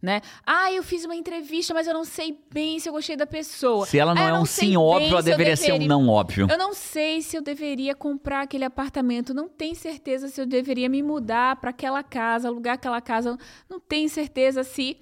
Né? 0.00 0.20
Ah, 0.46 0.72
eu 0.72 0.84
fiz 0.84 1.04
uma 1.04 1.16
entrevista, 1.16 1.74
mas 1.74 1.88
eu 1.88 1.92
não 1.92 2.04
sei 2.04 2.38
bem 2.52 2.78
se 2.78 2.88
eu 2.88 2.92
gostei 2.92 3.16
da 3.16 3.26
pessoa. 3.26 3.84
Se 3.84 3.98
ela 3.98 4.14
não 4.14 4.22
ah, 4.22 4.28
é 4.28 4.32
um 4.34 4.44
sim 4.44 4.76
óbvio, 4.76 5.08
ela 5.08 5.22
deveria, 5.22 5.56
deveria, 5.56 5.56
ser 5.56 5.72
um 5.72 5.86
não 5.88 6.08
óbvio. 6.08 6.46
Eu 6.48 6.56
não 6.56 6.72
sei 6.72 7.20
se 7.20 7.36
eu 7.36 7.42
deveria 7.42 7.96
comprar 7.96 8.42
aquele 8.42 8.64
apartamento, 8.64 9.34
não 9.34 9.48
tenho 9.48 9.74
certeza 9.74 10.28
se 10.28 10.40
eu 10.40 10.46
deveria 10.46 10.88
me 10.88 11.02
mudar 11.02 11.56
para 11.56 11.70
aquela 11.70 12.04
casa, 12.04 12.46
alugar 12.46 12.74
aquela 12.74 13.00
casa, 13.00 13.36
não 13.68 13.80
tenho 13.80 14.08
certeza 14.08 14.62
se 14.62 14.98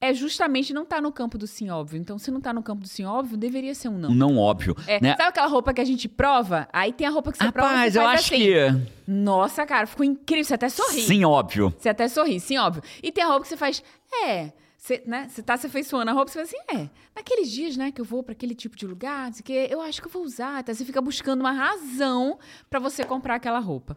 é 0.00 0.14
justamente 0.14 0.72
não 0.72 0.84
tá 0.86 1.00
no 1.00 1.12
campo 1.12 1.36
do 1.36 1.46
sim 1.46 1.68
óbvio. 1.68 2.00
Então, 2.00 2.18
se 2.18 2.30
não 2.30 2.40
tá 2.40 2.52
no 2.52 2.62
campo 2.62 2.82
do 2.82 2.88
sim 2.88 3.04
óbvio, 3.04 3.36
deveria 3.36 3.74
ser 3.74 3.88
um 3.88 3.98
não. 3.98 4.10
Não 4.10 4.38
óbvio. 4.38 4.74
É, 4.86 5.00
né? 5.00 5.14
Sabe 5.16 5.28
aquela 5.28 5.46
roupa 5.46 5.74
que 5.74 5.80
a 5.80 5.84
gente 5.84 6.08
prova? 6.08 6.66
Aí 6.72 6.92
tem 6.92 7.06
a 7.06 7.10
roupa 7.10 7.30
que 7.30 7.36
você 7.38 7.44
Rapaz, 7.44 7.54
prova. 7.54 7.76
Rapaz, 7.76 7.96
eu 7.96 8.06
acho 8.06 8.34
assim. 8.34 8.44
que. 8.44 8.90
Nossa, 9.06 9.66
cara, 9.66 9.86
ficou 9.86 10.04
incrível. 10.04 10.44
Você 10.44 10.54
até 10.54 10.68
sorri. 10.70 11.02
Sim, 11.02 11.24
óbvio. 11.24 11.74
Você 11.78 11.90
até 11.90 12.08
sorri, 12.08 12.40
sim, 12.40 12.56
óbvio. 12.56 12.82
E 13.02 13.12
tem 13.12 13.22
a 13.22 13.26
roupa 13.26 13.42
que 13.42 13.48
você 13.48 13.56
faz. 13.56 13.82
É. 14.24 14.52
Você, 14.78 15.02
né, 15.06 15.28
você 15.28 15.42
tá 15.42 15.58
se 15.58 15.66
afeiçoando 15.66 16.10
a 16.10 16.14
roupa, 16.14 16.30
você 16.32 16.42
fala 16.42 16.46
assim, 16.46 16.82
é, 16.82 16.88
naqueles 17.14 17.50
dias, 17.50 17.76
né, 17.76 17.92
que 17.92 18.00
eu 18.00 18.04
vou 18.04 18.22
para 18.22 18.32
aquele 18.32 18.54
tipo 18.54 18.74
de 18.74 18.86
lugar, 18.86 19.30
que 19.44 19.52
eu 19.52 19.78
acho 19.82 20.00
que 20.00 20.08
eu 20.08 20.10
vou 20.10 20.22
usar, 20.22 20.64
tá? 20.64 20.72
Você 20.72 20.86
fica 20.86 21.02
buscando 21.02 21.40
uma 21.40 21.52
razão 21.52 22.38
para 22.70 22.80
você 22.80 23.04
comprar 23.04 23.34
aquela 23.34 23.58
roupa. 23.58 23.94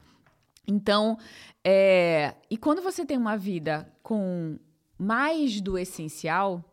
Então, 0.68 1.18
é, 1.64 2.36
e 2.50 2.58
quando 2.58 2.82
você 2.82 3.06
tem 3.06 3.18
uma 3.18 3.38
vida 3.38 3.90
com 4.04 4.60
mais 4.98 5.62
do 5.62 5.78
essencial, 5.78 6.64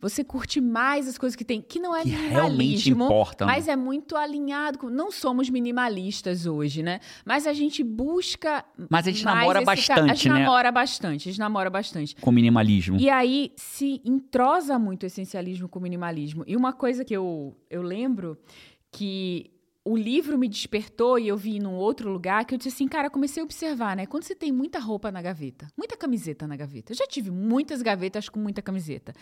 você 0.00 0.24
curte 0.24 0.60
mais 0.60 1.06
as 1.06 1.18
coisas 1.18 1.36
que 1.36 1.44
tem, 1.44 1.60
que 1.60 1.78
não 1.78 1.94
é 1.94 2.02
que 2.02 2.08
realmente 2.08 2.90
importa, 2.90 3.44
mas 3.44 3.68
é 3.68 3.76
muito 3.76 4.16
alinhado 4.16 4.78
com, 4.78 4.88
não 4.88 5.10
somos 5.10 5.50
minimalistas 5.50 6.46
hoje, 6.46 6.82
né? 6.82 7.00
Mas 7.24 7.46
a 7.46 7.52
gente 7.52 7.84
busca 7.84 8.64
Mas 8.88 9.06
a 9.06 9.10
gente 9.10 9.24
namora 9.24 9.62
bastante, 9.62 10.00
a 10.00 10.14
gente 10.14 10.28
né? 10.28 10.38
namora 10.38 10.72
bastante, 10.72 11.28
a 11.28 11.32
gente 11.32 11.38
namora 11.38 11.70
bastante. 11.70 12.16
Com 12.16 12.32
minimalismo. 12.32 12.98
E 12.98 13.10
aí 13.10 13.52
se 13.56 14.00
entrosa 14.04 14.78
muito 14.78 15.02
o 15.02 15.06
essencialismo 15.06 15.68
com 15.68 15.78
o 15.78 15.82
minimalismo. 15.82 16.44
E 16.46 16.56
uma 16.56 16.72
coisa 16.72 17.04
que 17.04 17.14
eu, 17.14 17.56
eu 17.68 17.82
lembro 17.82 18.38
que 18.90 19.50
o 19.84 19.96
livro 19.96 20.36
me 20.36 20.46
despertou 20.48 21.18
e 21.18 21.28
eu 21.28 21.36
vi 21.36 21.58
num 21.58 21.74
outro 21.74 22.10
lugar 22.10 22.44
que 22.44 22.54
eu 22.54 22.58
disse 22.58 22.68
assim, 22.68 22.86
cara, 22.86 23.08
comecei 23.08 23.42
a 23.42 23.44
observar, 23.44 23.96
né? 23.96 24.06
Quando 24.06 24.24
você 24.24 24.34
tem 24.34 24.52
muita 24.52 24.78
roupa 24.78 25.10
na 25.10 25.22
gaveta, 25.22 25.68
muita 25.76 25.96
camiseta 25.96 26.46
na 26.46 26.54
gaveta. 26.54 26.92
Eu 26.92 26.96
já 26.96 27.06
tive 27.06 27.30
muitas 27.30 27.80
gavetas 27.80 28.28
com 28.28 28.38
muita 28.38 28.60
camiseta. 28.60 29.12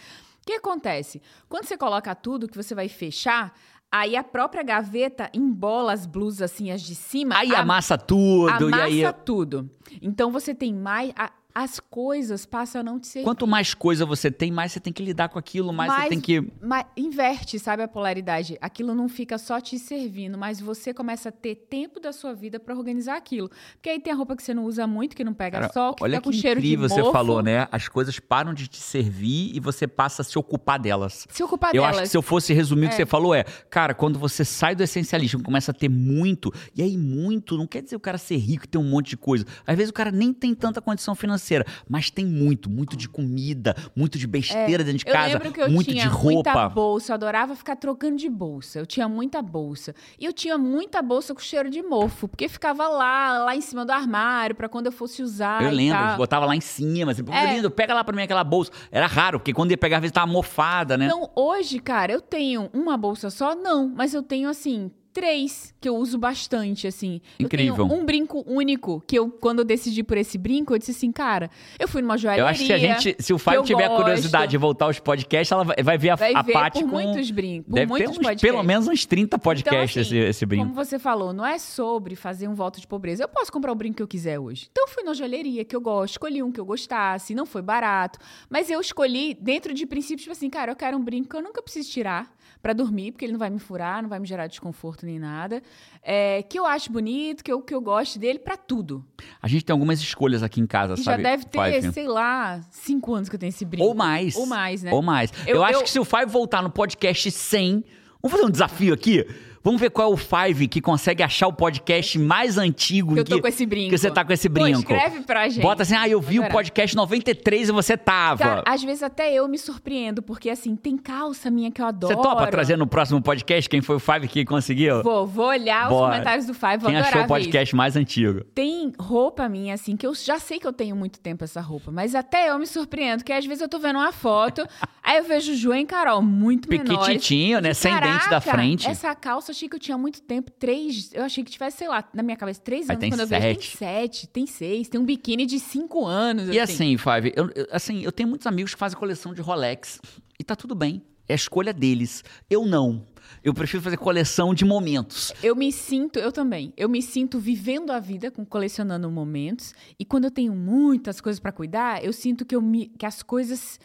O 0.43 0.47
que 0.47 0.55
acontece? 0.55 1.23
Quando 1.49 1.65
você 1.65 1.77
coloca 1.77 2.15
tudo 2.15 2.49
que 2.49 2.57
você 2.57 2.75
vai 2.75 2.89
fechar, 2.89 3.55
Aí 3.91 4.17
a 4.17 4.23
própria 4.23 4.63
gaveta 4.63 5.31
embola 5.33 5.95
as 5.95 6.05
blusas 6.05 6.43
assim, 6.43 6.71
as 6.71 6.83
de 6.83 6.95
cima. 6.95 7.39
Aí 7.39 7.55
amassa 7.55 7.97
tudo. 7.97 8.67
Amassa 8.67 8.89
e 8.91 9.05
aí... 9.05 9.13
tudo. 9.25 9.71
Então 10.03 10.31
você 10.31 10.55
tem 10.55 10.75
mais. 10.75 11.11
A, 11.17 11.33
as 11.61 11.81
coisas 11.81 12.47
passam 12.47 12.81
a 12.83 12.85
não 12.85 13.01
te 13.01 13.09
servir. 13.09 13.25
Quanto 13.25 13.45
mais 13.45 13.75
coisa 13.75 14.07
você 14.07 14.31
tem, 14.31 14.53
mais 14.53 14.71
você 14.71 14.79
tem 14.79 14.93
que 14.93 15.03
lidar 15.03 15.29
com 15.29 15.41
aquilo, 15.41 15.73
mais, 15.73 15.93
você 16.05 16.09
tem 16.09 16.21
que. 16.21 16.53
Mas 16.63 16.87
inverte, 16.97 17.59
sabe, 17.59 17.83
a 17.83 17.89
polaridade. 17.89 18.57
Aquilo 18.61 18.95
não 18.95 19.09
fica 19.09 19.37
só 19.39 19.61
te 19.61 19.77
servindo, 19.77 20.39
mas 20.39 20.61
você 20.61 20.95
começa 20.95 21.31
a 21.31 21.33
ter 21.33 21.57
tempo 21.69 21.99
da 21.99 22.13
sua 22.13 22.33
vida 22.33 22.61
pra 22.61 22.77
organizar 22.77 23.17
aquilo. 23.17 23.51
Porque 23.73 23.89
aí 23.91 23.99
tem 23.99 24.13
a 24.13 24.17
roupa 24.17 24.37
que 24.37 24.43
você 24.45 24.55
não 24.55 24.65
usa 24.67 24.87
muito, 24.87 25.17
que 25.17 25.25
não 25.25 25.35
pega 25.35 25.59
Cara, 25.59 25.73
sol, 25.73 25.95
que 25.95 26.05
olha 26.05 26.19
fica 26.19 26.23
com 26.25 26.31
que 26.31 26.37
cheiro 26.41 26.61
de 26.61 26.67
incrível 26.69 26.89
mofo. 26.89 27.03
você 27.07 27.13
falou, 27.13 27.43
né? 27.43 27.67
As 27.73 27.89
coisas 27.89 28.21
param 28.21 28.55
de 28.55 28.69
te 28.69 28.79
servir 28.79 29.51
e 29.53 29.59
você 29.59 29.89
passa 29.89 30.23
a 30.23 30.25
se 30.25 30.39
ocupar 30.39 30.79
delas. 30.79 31.27
Se 31.29 31.43
ocupar 31.43 31.75
Eu 31.75 31.83
delas. 31.83 31.97
acho 31.97 32.03
que 32.05 32.09
se 32.11 32.17
eu 32.17 32.23
fosse 32.23 32.53
resumir 32.55 32.87
o 32.87 32.89
que 32.91 32.95
É. 32.95 32.99
você 32.99 33.07
falou 33.07 33.35
é, 33.35 33.43
cara, 33.69 33.95
quando 33.95 34.17
você 34.17 34.45
sai 34.45 34.77
do 34.77 34.83
essencialismo, 34.85 35.43
começa 35.43 35.73
a 35.73 35.75
ter 35.75 35.89
muito, 35.89 36.53
e 36.73 36.83
aí 36.85 36.97
muito 36.97 37.57
não 37.59 37.67
quer 37.67 37.83
dizer 37.83 37.97
o 37.97 38.01
cara 38.01 38.17
ser 38.17 38.37
rico 38.37 38.65
e 38.65 38.69
ter 38.69 38.79
um 38.79 38.85
monte 38.89 39.09
de 39.11 39.17
coisa. 39.17 39.45
Às 39.67 39.77
vezes 39.77 39.91
o 39.91 39.95
cara 39.95 40.13
nem 40.13 40.33
tem 40.33 40.55
tanta 40.55 40.81
condição 40.81 41.17
financeira, 41.17 41.48
mas 41.89 42.11
tem 42.11 42.25
muito, 42.25 42.69
muito 42.71 42.97
de 42.97 43.09
comida, 43.09 43.75
muito 43.97 44.19
de 44.19 44.27
besteira 44.27 44.83
dentro 44.85 44.99
de 44.99 45.07
É, 45.07 45.11
Eu 45.11 45.13
casa, 45.15 45.33
lembro 45.35 45.53
que 45.53 45.61
eu 45.61 45.71
muito 45.71 45.91
tinha 45.91 46.09
de 46.09 46.11
muita 46.23 46.53
roupa. 46.53 46.69
bolsa, 46.69 47.13
eu 47.13 47.15
adorava 47.15 47.55
ficar 47.55 47.77
trocando 47.77 48.17
de 48.17 48.29
bolsa. 48.29 48.79
Eu 48.79 48.87
tinha 48.87 49.09
muita 49.09 49.41
bolsa. 49.43 49.95
E 50.19 50.25
eu 50.25 50.33
tinha 50.33 50.57
muita 50.59 51.01
bolsa 51.03 51.35
com 51.35 51.41
cheiro 51.41 51.71
de 51.71 51.83
mofo, 51.83 52.29
porque 52.29 52.49
ficava 52.49 52.89
lá, 52.89 53.45
lá 53.45 53.57
em 53.57 53.61
cima 53.61 53.85
do 53.85 53.91
armário, 53.93 54.55
pra 54.55 54.69
quando 54.69 54.87
eu 54.87 54.93
fosse 54.93 55.23
usar. 55.23 55.63
Eu 55.63 55.71
lembro, 55.71 55.99
tal. 55.99 56.17
botava 56.17 56.47
lá 56.47 56.55
em 56.57 56.61
cima, 56.61 57.13
assim, 57.13 57.23
É. 57.31 57.55
lindo, 57.55 57.71
pega 57.71 57.95
lá 57.95 58.03
pra 58.05 58.15
mim 58.15 58.23
aquela 58.23 58.45
bolsa. 58.45 58.71
Era 58.91 59.07
raro, 59.07 59.39
porque 59.39 59.53
quando 59.53 59.71
ia 59.71 59.79
pegar, 59.79 59.97
às 59.97 60.01
vezes 60.03 60.13
tava 60.13 60.27
mofada, 60.31 60.97
né? 60.97 61.07
Então, 61.07 61.31
hoje, 61.35 61.79
cara, 61.79 62.13
eu 62.13 62.21
tenho 62.21 62.69
uma 62.73 62.97
bolsa 62.97 63.31
só? 63.31 63.55
Não, 63.55 63.89
mas 63.95 64.15
eu 64.15 64.23
tenho, 64.23 64.49
assim, 64.49 64.91
três 65.19 65.75
que 65.81 65.89
eu 65.89 65.97
uso 65.97 66.17
bastante, 66.17 66.87
assim. 66.87 67.21
Incrível. 67.41 67.85
Um 67.87 68.05
brinco 68.05 68.45
único, 68.47 69.03
que 69.05 69.19
eu, 69.19 69.29
quando 69.29 69.61
eu 69.61 69.65
decidi 69.65 70.05
por 70.05 70.17
esse 70.17 70.39
brinco, 70.39 70.73
eu 70.75 70.79
disse 70.79 70.93
assim, 70.93 71.11
cara, 71.11 71.51
eu 71.77 71.89
fui 71.89 72.01
numa 72.01 72.17
joalheria. 72.17 72.45
Eu 72.45 72.47
acho 72.47 72.65
que 72.65 72.73
a 72.73 72.79
gente, 72.79 73.17
se 73.19 73.33
o 73.33 73.39
Fábio 73.39 73.65
tiver 73.65 73.89
gosto. 73.89 74.03
curiosidade 74.03 74.51
de 74.53 74.57
voltar 74.57 74.85
aos 74.85 75.01
podcasts, 75.01 75.51
ela 75.51 75.65
vai, 75.65 75.99
ver 75.99 76.11
a, 76.11 76.15
Vai 76.15 76.35
a 76.35 76.43
ver 76.43 76.53
Paty 76.53 76.81
por 76.81 76.91
com... 76.91 76.97
muitos 76.97 77.31
brincos, 77.33 77.75
Deve 77.75 77.87
ter 77.87 77.91
muitos 77.91 78.11
uns, 78.11 78.17
podcasts. 78.19 78.51
pelo 78.51 78.63
menos 78.63 78.87
uns 78.87 79.05
30 79.05 79.39
podcasts 79.41 79.91
Então, 79.91 80.03
assim, 80.03 80.19
esse, 80.19 80.31
esse 80.31 80.47
brinco. 80.47 80.65
Como 80.65 80.75
você 80.75 81.01
falou, 81.01 81.33
não 81.33 81.45
é 81.45 81.59
sobre 81.59 82.15
fazer 82.15 82.47
um 82.47 82.55
voto 82.55 82.81
de 82.81 82.87
pobreza. 82.87 83.25
Eu 83.25 83.29
posso 83.29 83.51
comprar 83.51 83.73
o 83.73 83.75
brinco 83.75 83.97
que 83.97 84.03
eu 84.03 84.09
quiser 84.09 84.39
hoje. 84.39 84.69
Então 84.71 84.85
eu 84.85 84.89
fui 84.89 85.03
na 85.03 85.15
joalheria 85.15 85.65
que 85.65 85.75
eu 85.75 85.81
gosto, 85.81 86.13
escolhi 86.13 86.45
um 86.45 86.53
que 86.53 86.61
eu 86.61 86.65
gostasse, 86.65 87.35
não 87.35 87.45
foi 87.45 87.63
barato. 87.63 88.21
Mas 88.49 88.71
eu 88.71 88.81
escolhi 88.81 89.35
dentro 89.35 89.75
de 89.75 89.85
princípios, 89.85 90.23
tipo 90.23 90.33
assim, 90.33 90.49
cara, 90.49 90.71
eu 90.71 90.77
quero 90.77 90.97
um 90.97 91.03
brinco 91.03 91.29
que 91.29 91.37
eu 91.37 91.43
nunca 91.43 91.61
preciso 91.61 91.91
tirar 91.91 92.31
pra 92.63 92.73
dormir, 92.73 93.13
porque 93.13 93.25
ele 93.25 93.33
não 93.33 93.39
vai 93.39 93.51
me 93.51 93.59
furar, 93.59 94.03
não 94.03 94.09
vai 94.09 94.19
me 94.19 94.27
gerar 94.27 94.47
desconforto 94.47 95.07
nem 95.07 95.19
nada. 95.19 95.63
É, 96.03 96.43
que 96.43 96.59
eu 96.59 96.67
acho 96.67 96.91
bonito, 96.93 97.43
que 97.45 97.53
eu, 97.53 97.61
que 97.63 97.75
eu 97.75 97.81
gosto 97.81 98.19
dele 98.19 98.39
pra 98.39 98.57
tudo. 98.57 99.05
A 99.41 99.47
gente 99.49 99.65
tem 99.65 99.73
algumas 99.73 100.01
escolhas 100.01 100.43
aqui 100.43 100.61
em 100.61 100.67
casa, 100.67 100.95
E 100.95 100.97
já 100.99 101.03
sabe? 101.13 101.23
deve 101.23 101.45
ter, 101.45 101.81
Five? 101.81 101.93
sei 101.93 102.09
lá, 102.09 102.61
cinco 102.71 103.15
anos 103.15 103.29
que 103.29 103.37
eu 103.37 103.41
tenho 103.41 103.51
esse 103.51 103.65
brinco. 103.65 103.87
Ou 103.87 103.95
mais. 103.95 104.35
Ou 104.37 104.47
mais, 104.47 104.83
né? 104.83 104.93
Ou 104.93 105.03
mais. 105.03 105.33
Eu, 105.47 105.57
Eu- 105.57 105.65
acho 105.65 105.75
eu- 105.79 105.83
que 105.85 105.91
se 105.91 105.99
o 106.01 106.05
Five 106.05 106.27
voltar 106.27 106.63
no 106.63 106.71
podcast 106.71 107.31
100, 107.31 107.85
vamos 108.23 108.33
fazer 108.37 108.45
um 108.47 108.51
desafio 108.51 108.93
aqui? 108.95 109.25
Vamos 109.63 109.81
ver 109.81 109.91
qual 109.91 110.11
é 110.11 110.15
o 110.15 110.17
Five 110.17 110.69
que 110.69 110.81
consegue 110.81 111.23
achar 111.23 111.49
o 111.49 111.53
podcast 111.53 112.19
mais 112.19 112.57
antigo 112.59 113.15
Que 113.15 113.21
eu 113.21 113.25
tô 113.25 113.41
com 113.41 113.49
esse 113.49 113.67
brinco. 113.67 113.91
Que 113.91 113.99
você 113.99 114.11
tá 114.11 114.25
com 114.25 114.33
esse 114.33 114.49
Pô, 114.49 114.63
brinco. 114.63 114.79
escreve 114.79 115.21
pra 115.21 115.49
gente. 115.49 115.63
Bota 115.63 115.83
assim, 115.83 115.95
ah, 115.97 116.09
eu 116.09 116.21
vi 116.21 116.41
o 116.41 116.49
podcast 116.49 116.95
93 116.97 117.69
e 117.69 117.73
você 117.73 117.97
tava. 117.97 118.39
Cara, 118.39 118.63
às 118.67 118.83
vezes 118.83 119.03
até 119.03 119.33
eu 119.33 119.47
me 119.49 119.59
surpreendo, 119.59 120.23
porque 120.23 120.49
assim, 120.51 120.77
tem 120.77 120.97
calça 120.97 121.51
minha 121.51 121.71
que 121.71 121.83
eu 121.83 121.87
adoro. 121.87 122.15
Você 122.15 122.23
topa 122.23 122.47
trazer 122.47 122.77
no 122.77 122.87
próximo 122.87 123.21
podcast 123.21 123.69
quem 123.69 123.81
foi 123.81 123.97
o 123.97 124.01
Five 124.01 124.29
que 124.29 124.45
conseguiu? 124.45 125.03
Vou, 125.03 125.27
vou 125.27 125.47
olhar 125.47 125.85
os 125.87 125.91
Bora. 125.91 126.13
comentários 126.13 126.47
do 126.47 126.55
Five, 126.55 126.79
vou 126.79 126.91
Quem 126.91 126.99
achou 126.99 127.11
o 127.11 127.15
ver 127.15 127.19
isso. 127.21 127.29
podcast 127.29 127.77
mais 127.77 127.97
antigo? 127.97 128.45
Tem 128.55 128.93
roupa 128.99 129.49
minha, 129.49 129.75
assim, 129.75 129.97
que 129.97 130.07
eu 130.07 130.15
já 130.15 130.39
sei 130.39 130.59
que 130.59 130.67
eu 130.67 130.73
tenho 130.73 130.95
muito 130.97 131.21
tempo 131.21 131.45
essa 131.45 131.61
roupa, 131.61 131.91
mas 131.91 132.15
até 132.15 132.51
eu 132.51 132.59
me 132.59 132.67
surpreendo, 132.67 133.25
que 133.25 133.33
às 133.33 133.45
vezes 133.45 133.61
eu 133.61 133.69
tô 133.69 133.79
vendo 133.79 133.97
uma 133.97 134.13
foto, 134.13 134.67
aí 135.03 135.19
eu 135.19 135.25
vejo 135.25 135.55
Ju 135.55 135.75
e 135.75 135.85
Carol, 135.85 136.23
muito 136.23 136.69
menores. 136.69 136.99
Piquititinho, 136.99 137.61
né? 137.61 137.75
Sem 137.75 137.95
dente 137.99 138.31
da 138.31 138.41
frente. 138.41 138.87
Essa 138.89 139.15
calça 139.15 139.48
eu 139.51 139.55
achei 139.55 139.69
que 139.69 139.75
eu 139.77 139.81
tinha 139.81 139.99
muito 139.99 140.21
tempo, 140.23 140.51
três. 140.51 141.11
Eu 141.13 141.25
achei 141.25 141.43
que 141.45 141.51
tivesse, 141.51 141.79
sei 141.79 141.89
lá, 141.89 142.09
na 142.15 142.23
minha 142.23 142.37
cabeça, 142.37 142.61
três 142.61 142.89
Aí 142.89 142.95
anos. 142.97 143.01
tem 143.01 143.11
Quando 143.11 143.21
eu 143.21 143.27
vejo, 143.27 143.43
sete. 143.43 143.59
tem 143.59 143.77
sete, 143.89 144.27
tem 144.29 144.47
seis, 144.47 144.89
tem 144.89 145.01
um 145.01 145.05
biquíni 145.05 145.47
de 145.47 145.59
cinco 145.59 146.05
anos. 146.07 146.49
E 146.49 146.59
assim, 146.59 146.97
Five, 146.97 147.33
eu, 147.37 147.51
eu- 147.55 147.67
assim, 147.71 148.03
eu 148.05 148.13
tenho 148.13 148.29
muitos 148.29 148.47
amigos 148.47 148.73
que 148.75 148.79
fazem 148.79 148.99
coleção 148.99 149.33
de 149.35 149.41
Rolex. 149.41 150.01
E 150.39 150.45
tá 150.45 150.55
tudo 150.57 150.75
bem. 150.75 151.03
É 151.29 151.35
a 151.35 151.37
escolha 151.37 151.73
deles. 151.75 152.25
Eu 152.49 152.65
não. 152.65 153.05
Eu 153.45 153.53
prefiro 153.53 153.83
fazer 153.83 153.99
coleção 153.99 154.55
de 154.55 154.65
momentos. 154.65 155.33
Eu 155.43 155.55
me 155.55 155.71
sinto, 155.71 156.19
eu 156.19 156.33
também, 156.33 156.73
eu 156.77 156.89
me 156.89 157.03
sinto 157.03 157.39
vivendo 157.39 157.91
a 157.91 158.01
vida, 158.01 158.31
com 158.31 158.45
colecionando 158.47 159.11
momentos. 159.11 159.75
E 159.99 160.05
quando 160.07 160.25
eu 160.25 160.31
tenho 160.31 160.55
muitas 160.55 161.21
coisas 161.21 161.39
pra 161.39 161.53
cuidar, 161.53 162.03
eu 162.03 162.13
sinto 162.15 162.47
que, 162.47 162.57
eu 162.57 162.63
me, 162.63 162.87
que 162.89 163.05
as 163.05 163.23
coisas 163.23 163.79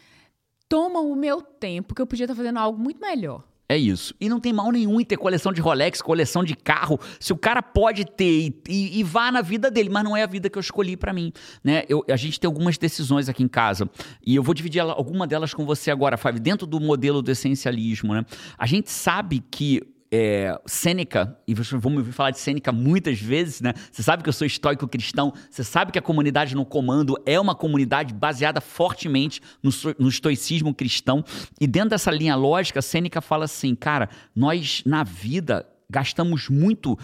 tomam 0.69 1.11
o 1.11 1.15
meu 1.15 1.41
tempo, 1.41 1.93
que 1.93 2.01
eu 2.01 2.07
podia 2.07 2.23
estar 2.23 2.35
fazendo 2.35 2.57
algo 2.59 2.81
muito 2.81 3.01
melhor. 3.01 3.43
É 3.73 3.77
isso. 3.77 4.13
E 4.21 4.29
não 4.29 4.39
tem 4.39 4.53
mal 4.53 4.71
nenhum 4.71 5.01
em 5.01 5.03
ter 5.03 5.17
coleção 5.17 5.51
de 5.51 5.59
Rolex, 5.59 5.99
coleção 5.99 6.43
de 6.43 6.55
carro. 6.55 6.99
Se 7.19 7.33
o 7.33 7.35
cara 7.35 7.59
pode 7.59 8.05
ter 8.05 8.23
e, 8.47 8.55
e- 8.69 8.99
e 8.99 9.03
vá 9.03 9.31
na 9.31 9.41
vida 9.41 9.71
dele, 9.71 9.89
mas 9.89 10.03
não 10.03 10.15
é 10.15 10.21
a 10.21 10.27
vida 10.27 10.47
que 10.47 10.55
eu 10.55 10.61
escolhi 10.61 10.95
pra 10.95 11.11
mim, 11.11 11.33
né? 11.63 11.83
Eu, 11.89 12.05
a 12.07 12.15
gente 12.15 12.39
tem 12.39 12.47
algumas 12.47 12.77
decisões 12.77 13.27
aqui 13.27 13.41
em 13.41 13.47
casa 13.47 13.89
e 14.23 14.35
eu 14.35 14.43
vou 14.43 14.53
dividir 14.53 14.79
alguma 14.79 15.25
delas 15.25 15.55
com 15.55 15.65
você 15.65 15.89
agora, 15.89 16.17
Fábio, 16.17 16.39
dentro 16.39 16.67
do 16.67 16.79
modelo 16.79 17.19
do 17.23 17.31
essencialismo, 17.31 18.13
né? 18.13 18.23
A 18.59 18.67
gente 18.67 18.91
sabe 18.91 19.43
que 19.49 19.81
é, 20.15 20.55
Sêneca, 20.67 21.35
e 21.47 21.55
vocês 21.55 21.81
vão 21.81 21.91
me 21.91 21.97
ouvir 21.97 22.11
falar 22.11 22.29
de 22.29 22.37
Sêneca 22.37 22.71
muitas 22.71 23.19
vezes, 23.19 23.61
né? 23.61 23.73
Você 23.91 24.03
sabe 24.03 24.21
que 24.21 24.29
eu 24.29 24.33
sou 24.33 24.45
estoico 24.45 24.87
cristão, 24.87 25.33
você 25.49 25.63
sabe 25.63 25.91
que 25.91 25.97
a 25.97 26.01
comunidade 26.03 26.53
no 26.53 26.63
comando 26.63 27.17
é 27.25 27.39
uma 27.39 27.55
comunidade 27.55 28.13
baseada 28.13 28.61
fortemente 28.61 29.41
no, 29.63 29.71
no 29.97 30.07
estoicismo 30.07 30.71
cristão. 30.71 31.25
E 31.59 31.65
dentro 31.65 31.89
dessa 31.89 32.11
linha 32.11 32.35
lógica, 32.35 32.79
Sêneca 32.79 33.21
fala 33.21 33.45
assim, 33.45 33.73
cara, 33.73 34.07
nós 34.35 34.83
na 34.85 35.03
vida 35.03 35.65
gastamos 35.89 36.47
muito 36.47 36.95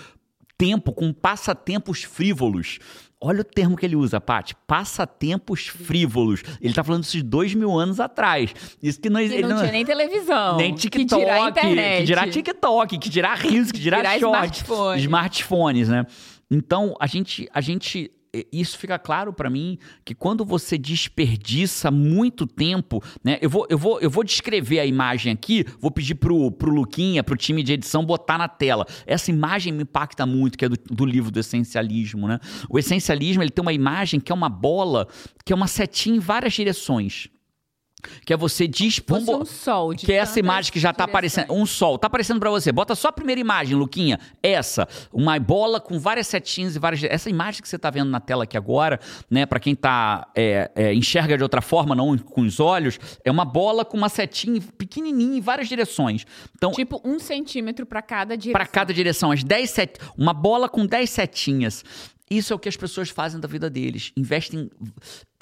tempo 0.60 0.92
com 0.92 1.13
passatempos 1.13 2.04
frívolos. 2.04 2.80
Olha 3.22 3.42
o 3.42 3.44
termo 3.44 3.75
que 3.75 3.86
ele 3.86 3.96
usa, 3.96 4.20
Paty. 4.22 4.56
Passatempos 4.68 5.68
frívolos. 5.68 6.42
Ele 6.62 6.74
tá 6.74 6.84
falando 6.84 7.04
isso 7.04 7.18
de 7.18 7.24
dois 7.24 7.54
mil 7.56 7.78
anos 7.78 8.00
atrás. 8.00 8.54
Isso 8.82 9.00
que 9.00 9.10
nós. 9.10 9.32
E 9.32 9.36
ele 9.36 9.48
não, 9.48 9.58
tinha 9.60 9.72
nem 9.72 9.86
televisão. 9.86 10.58
nem 10.58 10.74
que 10.74 10.82
TikTok, 10.82 11.22
dirá 11.22 11.50
internet. 11.50 12.00
que 12.00 12.06
dirá 12.06 12.28
TikTok, 12.30 12.98
que 12.98 13.10
dirá 13.10 13.34
Reels, 13.34 13.72
que 13.72 13.80
dirá, 13.80 13.98
Dirá 13.98 14.20
shorts, 14.20 14.60
smartphone. 14.60 15.01
smartphones, 15.01 15.89
né? 15.89 16.06
Então, 16.51 16.96
a 17.00 17.08
gente, 17.08 17.50
a 17.54 17.62
gente 17.62 18.12
isso 18.51 18.77
fica 18.77 19.00
claro 19.00 19.33
pra 19.33 19.50
mim 19.50 19.77
que 20.05 20.13
quando 20.13 20.45
você 20.45 20.77
desperdiça 20.77 21.89
muito 21.89 22.45
tempo, 22.45 23.03
né? 23.24 23.38
Eu 23.41 23.50
vou, 23.50 23.65
eu 23.69 23.77
vou, 23.77 24.00
eu 24.00 24.09
vou 24.09 24.24
descrever 24.24 24.79
a 24.79 24.86
imagem 24.86 25.33
aqui, 25.33 25.65
vou 25.79 25.89
pedir 25.89 26.15
pro, 26.15 26.51
pro 26.51 26.71
Luquinha, 26.71 27.24
pro 27.24 27.36
time 27.36 27.63
de 27.63 27.74
edição 27.74 28.05
botar 28.05 28.38
na 28.38 28.48
tela. 28.48 28.86
Essa 29.05 29.31
imagem 29.31 29.74
me 29.74 29.83
impacta 29.83 30.25
muito, 30.25 30.57
que 30.57 30.65
é 30.65 30.69
do, 30.69 30.77
do 30.77 31.05
livro 31.05 31.31
do 31.31 31.39
essencialismo, 31.39 32.27
né? 32.27 32.39
O 32.69 32.77
essencialismo, 32.77 33.41
ele 33.41 33.50
tem 33.50 33.62
uma 33.62 33.74
imagem 33.74 34.19
que 34.19 34.31
é 34.31 34.36
uma 34.36 34.50
bola, 34.50 35.07
que 35.43 35.51
é 35.51 35.55
uma 35.55 35.67
setinha 35.67 36.17
em 36.17 36.19
várias 36.19 36.53
direções. 36.53 37.29
Que 38.25 38.34
é 38.34 38.38
você 38.38 38.70
Fosse 38.70 39.25
vamos- 39.25 39.41
um 39.41 39.46
sol. 39.46 39.94
De 39.94 40.06
que 40.06 40.13
é 40.13 40.15
essa 40.18 40.39
imagem 40.39 40.72
que 40.72 40.79
já 40.79 40.94
tá 40.94 41.06
direções. 41.06 41.10
aparecendo. 41.38 41.53
Um 41.62 41.65
sol. 41.65 41.98
Tá 41.98 42.08
aparecendo 42.08 42.39
pra 42.39 42.50
você. 42.50 42.72
Bota 42.72 42.96
só 42.96 43.10
a 43.10 43.12
primeira 43.12 43.39
imagem, 43.41 43.75
Luquinha. 43.75 44.20
Essa. 44.41 44.88
Uma 45.12 45.38
bola 45.39 45.79
com 45.79 46.00
várias 46.00 46.27
setinhas 46.27 46.75
e 46.75 46.79
várias. 46.79 47.03
Essa 47.03 47.29
imagem 47.29 47.62
que 47.62 47.68
você 47.70 47.77
tá 47.77 47.89
vendo 47.89 48.10
na 48.10 48.20
tela 48.20 48.44
aqui 48.46 48.56
agora, 48.58 49.00
né? 49.29 49.46
Pra 49.46 49.60
quem 49.60 49.75
tá. 49.75 50.27
é, 50.36 50.72
é, 50.75 50.94
enxerga 50.94 51.36
de 51.38 51.44
outra 51.44 51.62
forma, 51.62 51.94
não 51.96 52.18
com 52.18 52.41
os 52.41 52.60
olhos, 52.60 53.00
é 53.24 53.29
uma 53.32 53.46
bola 53.46 53.84
com 53.84 53.98
uma 53.98 54.10
setinha 54.10 54.62
pequenininha 54.77 55.38
em 55.38 55.41
várias 55.41 55.68
direções. 55.68 56.25
Então, 56.56 56.72
Tipo, 56.72 57.01
um 57.03 57.20
centímetro 57.20 57.86
pra 57.86 58.01
cada 58.01 58.38
direção. 58.38 58.53
Pra 58.53 58.65
cada 58.65 58.94
direção, 58.94 59.32
as 59.32 59.44
10 59.44 59.70
set... 59.70 60.00
uma 60.18 60.34
bola 60.34 60.70
com 60.70 60.86
10 60.86 61.10
setinhas. 61.10 61.84
Isso 62.29 62.53
é 62.53 62.56
o 62.56 62.60
que 62.60 62.70
as 62.70 62.77
pessoas 62.77 63.10
fazem 63.10 63.39
da 63.39 63.48
vida 63.48 63.70
deles. 63.70 64.12
Investem, 64.15 64.70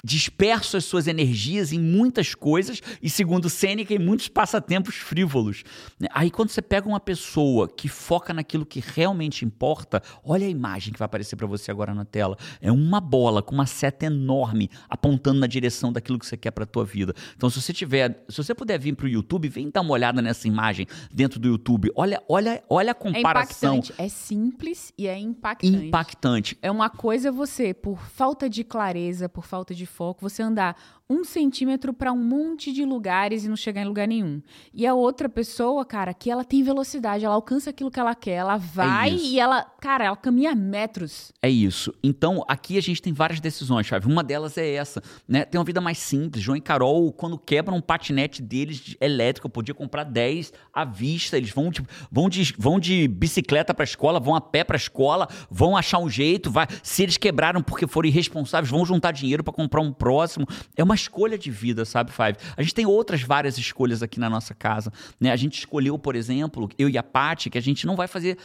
dispersam 0.04 0.78
as 0.78 0.84
suas 0.84 1.06
energias 1.06 1.72
em 1.72 1.78
muitas 1.80 2.34
coisas 2.34 2.80
e, 3.02 3.10
segundo 3.10 3.48
Sêneca, 3.50 3.92
em 3.92 3.98
muitos 3.98 4.28
passatempos 4.28 4.94
frívolos. 4.96 5.64
Aí, 6.10 6.30
quando 6.30 6.50
você 6.50 6.62
pega 6.62 6.88
uma 6.88 7.00
pessoa 7.00 7.68
que 7.68 7.88
foca 7.88 8.32
naquilo 8.32 8.64
que 8.64 8.82
realmente 8.84 9.44
importa, 9.44 10.02
olha 10.24 10.46
a 10.46 10.50
imagem 10.50 10.92
que 10.92 10.98
vai 10.98 11.06
aparecer 11.06 11.36
pra 11.36 11.46
você 11.46 11.70
agora 11.70 11.94
na 11.94 12.04
tela. 12.04 12.36
É 12.60 12.70
uma 12.70 13.00
bola 13.00 13.42
com 13.42 13.54
uma 13.54 13.66
seta 13.66 14.06
enorme 14.06 14.70
apontando 14.88 15.40
na 15.40 15.46
direção 15.46 15.92
daquilo 15.92 16.18
que 16.18 16.26
você 16.26 16.36
quer 16.36 16.50
pra 16.52 16.64
tua 16.64 16.84
vida. 16.84 17.14
Então, 17.36 17.50
se 17.50 17.60
você 17.60 17.72
tiver, 17.72 18.24
se 18.28 18.36
você 18.36 18.54
puder 18.54 18.78
vir 18.78 18.94
pro 18.94 19.08
YouTube, 19.08 19.48
vem 19.48 19.70
dar 19.70 19.80
uma 19.80 19.92
olhada 19.92 20.22
nessa 20.22 20.46
imagem 20.46 20.86
dentro 21.12 21.40
do 21.40 21.48
YouTube. 21.48 21.90
Olha, 21.96 22.22
olha, 22.28 22.62
olha 22.68 22.90
a 22.90 22.92
É 22.92 22.94
comparação 22.94 23.76
impactante. 23.76 23.94
É 24.00 24.08
simples 24.08 24.92
e 24.96 25.06
é 25.08 25.18
impactante. 25.18 25.86
impactante. 25.86 26.58
É 26.62 26.70
uma 26.70 26.88
coisa 26.88 27.32
você, 27.32 27.74
por 27.74 27.98
falta 28.10 28.48
de 28.48 28.62
clareza, 28.62 29.28
por 29.28 29.44
falta 29.44 29.74
de 29.74 29.87
foco, 29.88 30.20
você 30.20 30.42
andar 30.42 30.76
um 31.10 31.24
centímetro 31.24 31.94
para 31.94 32.12
um 32.12 32.22
monte 32.22 32.70
de 32.70 32.84
lugares 32.84 33.44
e 33.44 33.48
não 33.48 33.56
chegar 33.56 33.80
em 33.80 33.86
lugar 33.86 34.06
nenhum. 34.06 34.42
E 34.74 34.86
a 34.86 34.94
outra 34.94 35.28
pessoa, 35.28 35.84
cara, 35.84 36.12
que 36.12 36.30
ela 36.30 36.44
tem 36.44 36.62
velocidade, 36.62 37.24
ela 37.24 37.34
alcança 37.34 37.70
aquilo 37.70 37.90
que 37.90 37.98
ela 37.98 38.14
quer, 38.14 38.32
ela 38.32 38.58
vai 38.58 39.10
É 39.10 39.14
e 39.14 39.40
ela, 39.40 39.62
cara, 39.80 40.04
ela 40.04 40.16
caminha 40.16 40.54
metros. 40.54 41.32
É 41.42 41.48
isso. 41.48 41.94
Então, 42.02 42.44
aqui 42.46 42.76
a 42.76 42.82
gente 42.82 43.00
tem 43.00 43.12
várias 43.12 43.40
decisões, 43.40 43.86
chave. 43.86 44.06
Uma 44.06 44.22
delas 44.22 44.58
é 44.58 44.74
essa, 44.74 45.02
né? 45.26 45.44
Tem 45.46 45.58
uma 45.58 45.64
vida 45.64 45.80
mais 45.80 45.96
simples. 45.98 46.42
João 46.42 46.56
e 46.56 46.60
Carol, 46.60 47.10
quando 47.12 47.38
quebram 47.38 47.78
um 47.78 47.80
patinete 47.80 48.42
deles 48.42 48.76
de 48.76 48.96
elétrico, 49.00 49.46
eu 49.46 49.50
podia 49.50 49.74
comprar 49.74 50.04
10 50.04 50.52
à 50.74 50.84
vista. 50.84 51.38
Eles 51.38 51.50
vão 51.50 51.70
de, 51.70 51.82
vão 52.10 52.28
de, 52.28 52.54
vão 52.58 52.78
de 52.78 53.08
bicicleta 53.08 53.72
pra 53.72 53.84
escola, 53.84 54.20
vão 54.20 54.34
a 54.34 54.40
pé 54.40 54.62
pra 54.62 54.76
escola, 54.76 55.26
vão 55.50 55.74
achar 55.74 55.98
um 55.98 56.10
jeito. 56.10 56.50
Vai. 56.50 56.66
Se 56.82 57.02
eles 57.02 57.16
quebraram 57.16 57.62
porque 57.62 57.86
foram 57.86 58.08
irresponsáveis, 58.08 58.70
vão 58.70 58.84
juntar 58.84 59.12
dinheiro 59.12 59.42
pra 59.42 59.52
comprar 59.52 59.80
um 59.80 59.92
próximo. 59.92 60.46
É 60.76 60.84
uma 60.84 60.97
escolha 60.98 61.38
de 61.38 61.50
vida, 61.50 61.84
sabe, 61.84 62.12
Five? 62.12 62.36
A 62.56 62.62
gente 62.62 62.74
tem 62.74 62.86
outras 62.86 63.22
várias 63.22 63.56
escolhas 63.56 64.02
aqui 64.02 64.20
na 64.20 64.28
nossa 64.28 64.54
casa, 64.54 64.92
né? 65.18 65.30
A 65.30 65.36
gente 65.36 65.58
escolheu, 65.58 65.98
por 65.98 66.14
exemplo, 66.14 66.68
eu 66.78 66.88
e 66.88 66.98
a 66.98 67.02
Paty, 67.02 67.50
que 67.50 67.58
a 67.58 67.62
gente 67.62 67.86
não 67.86 67.96
vai 67.96 68.06
fazer 68.06 68.36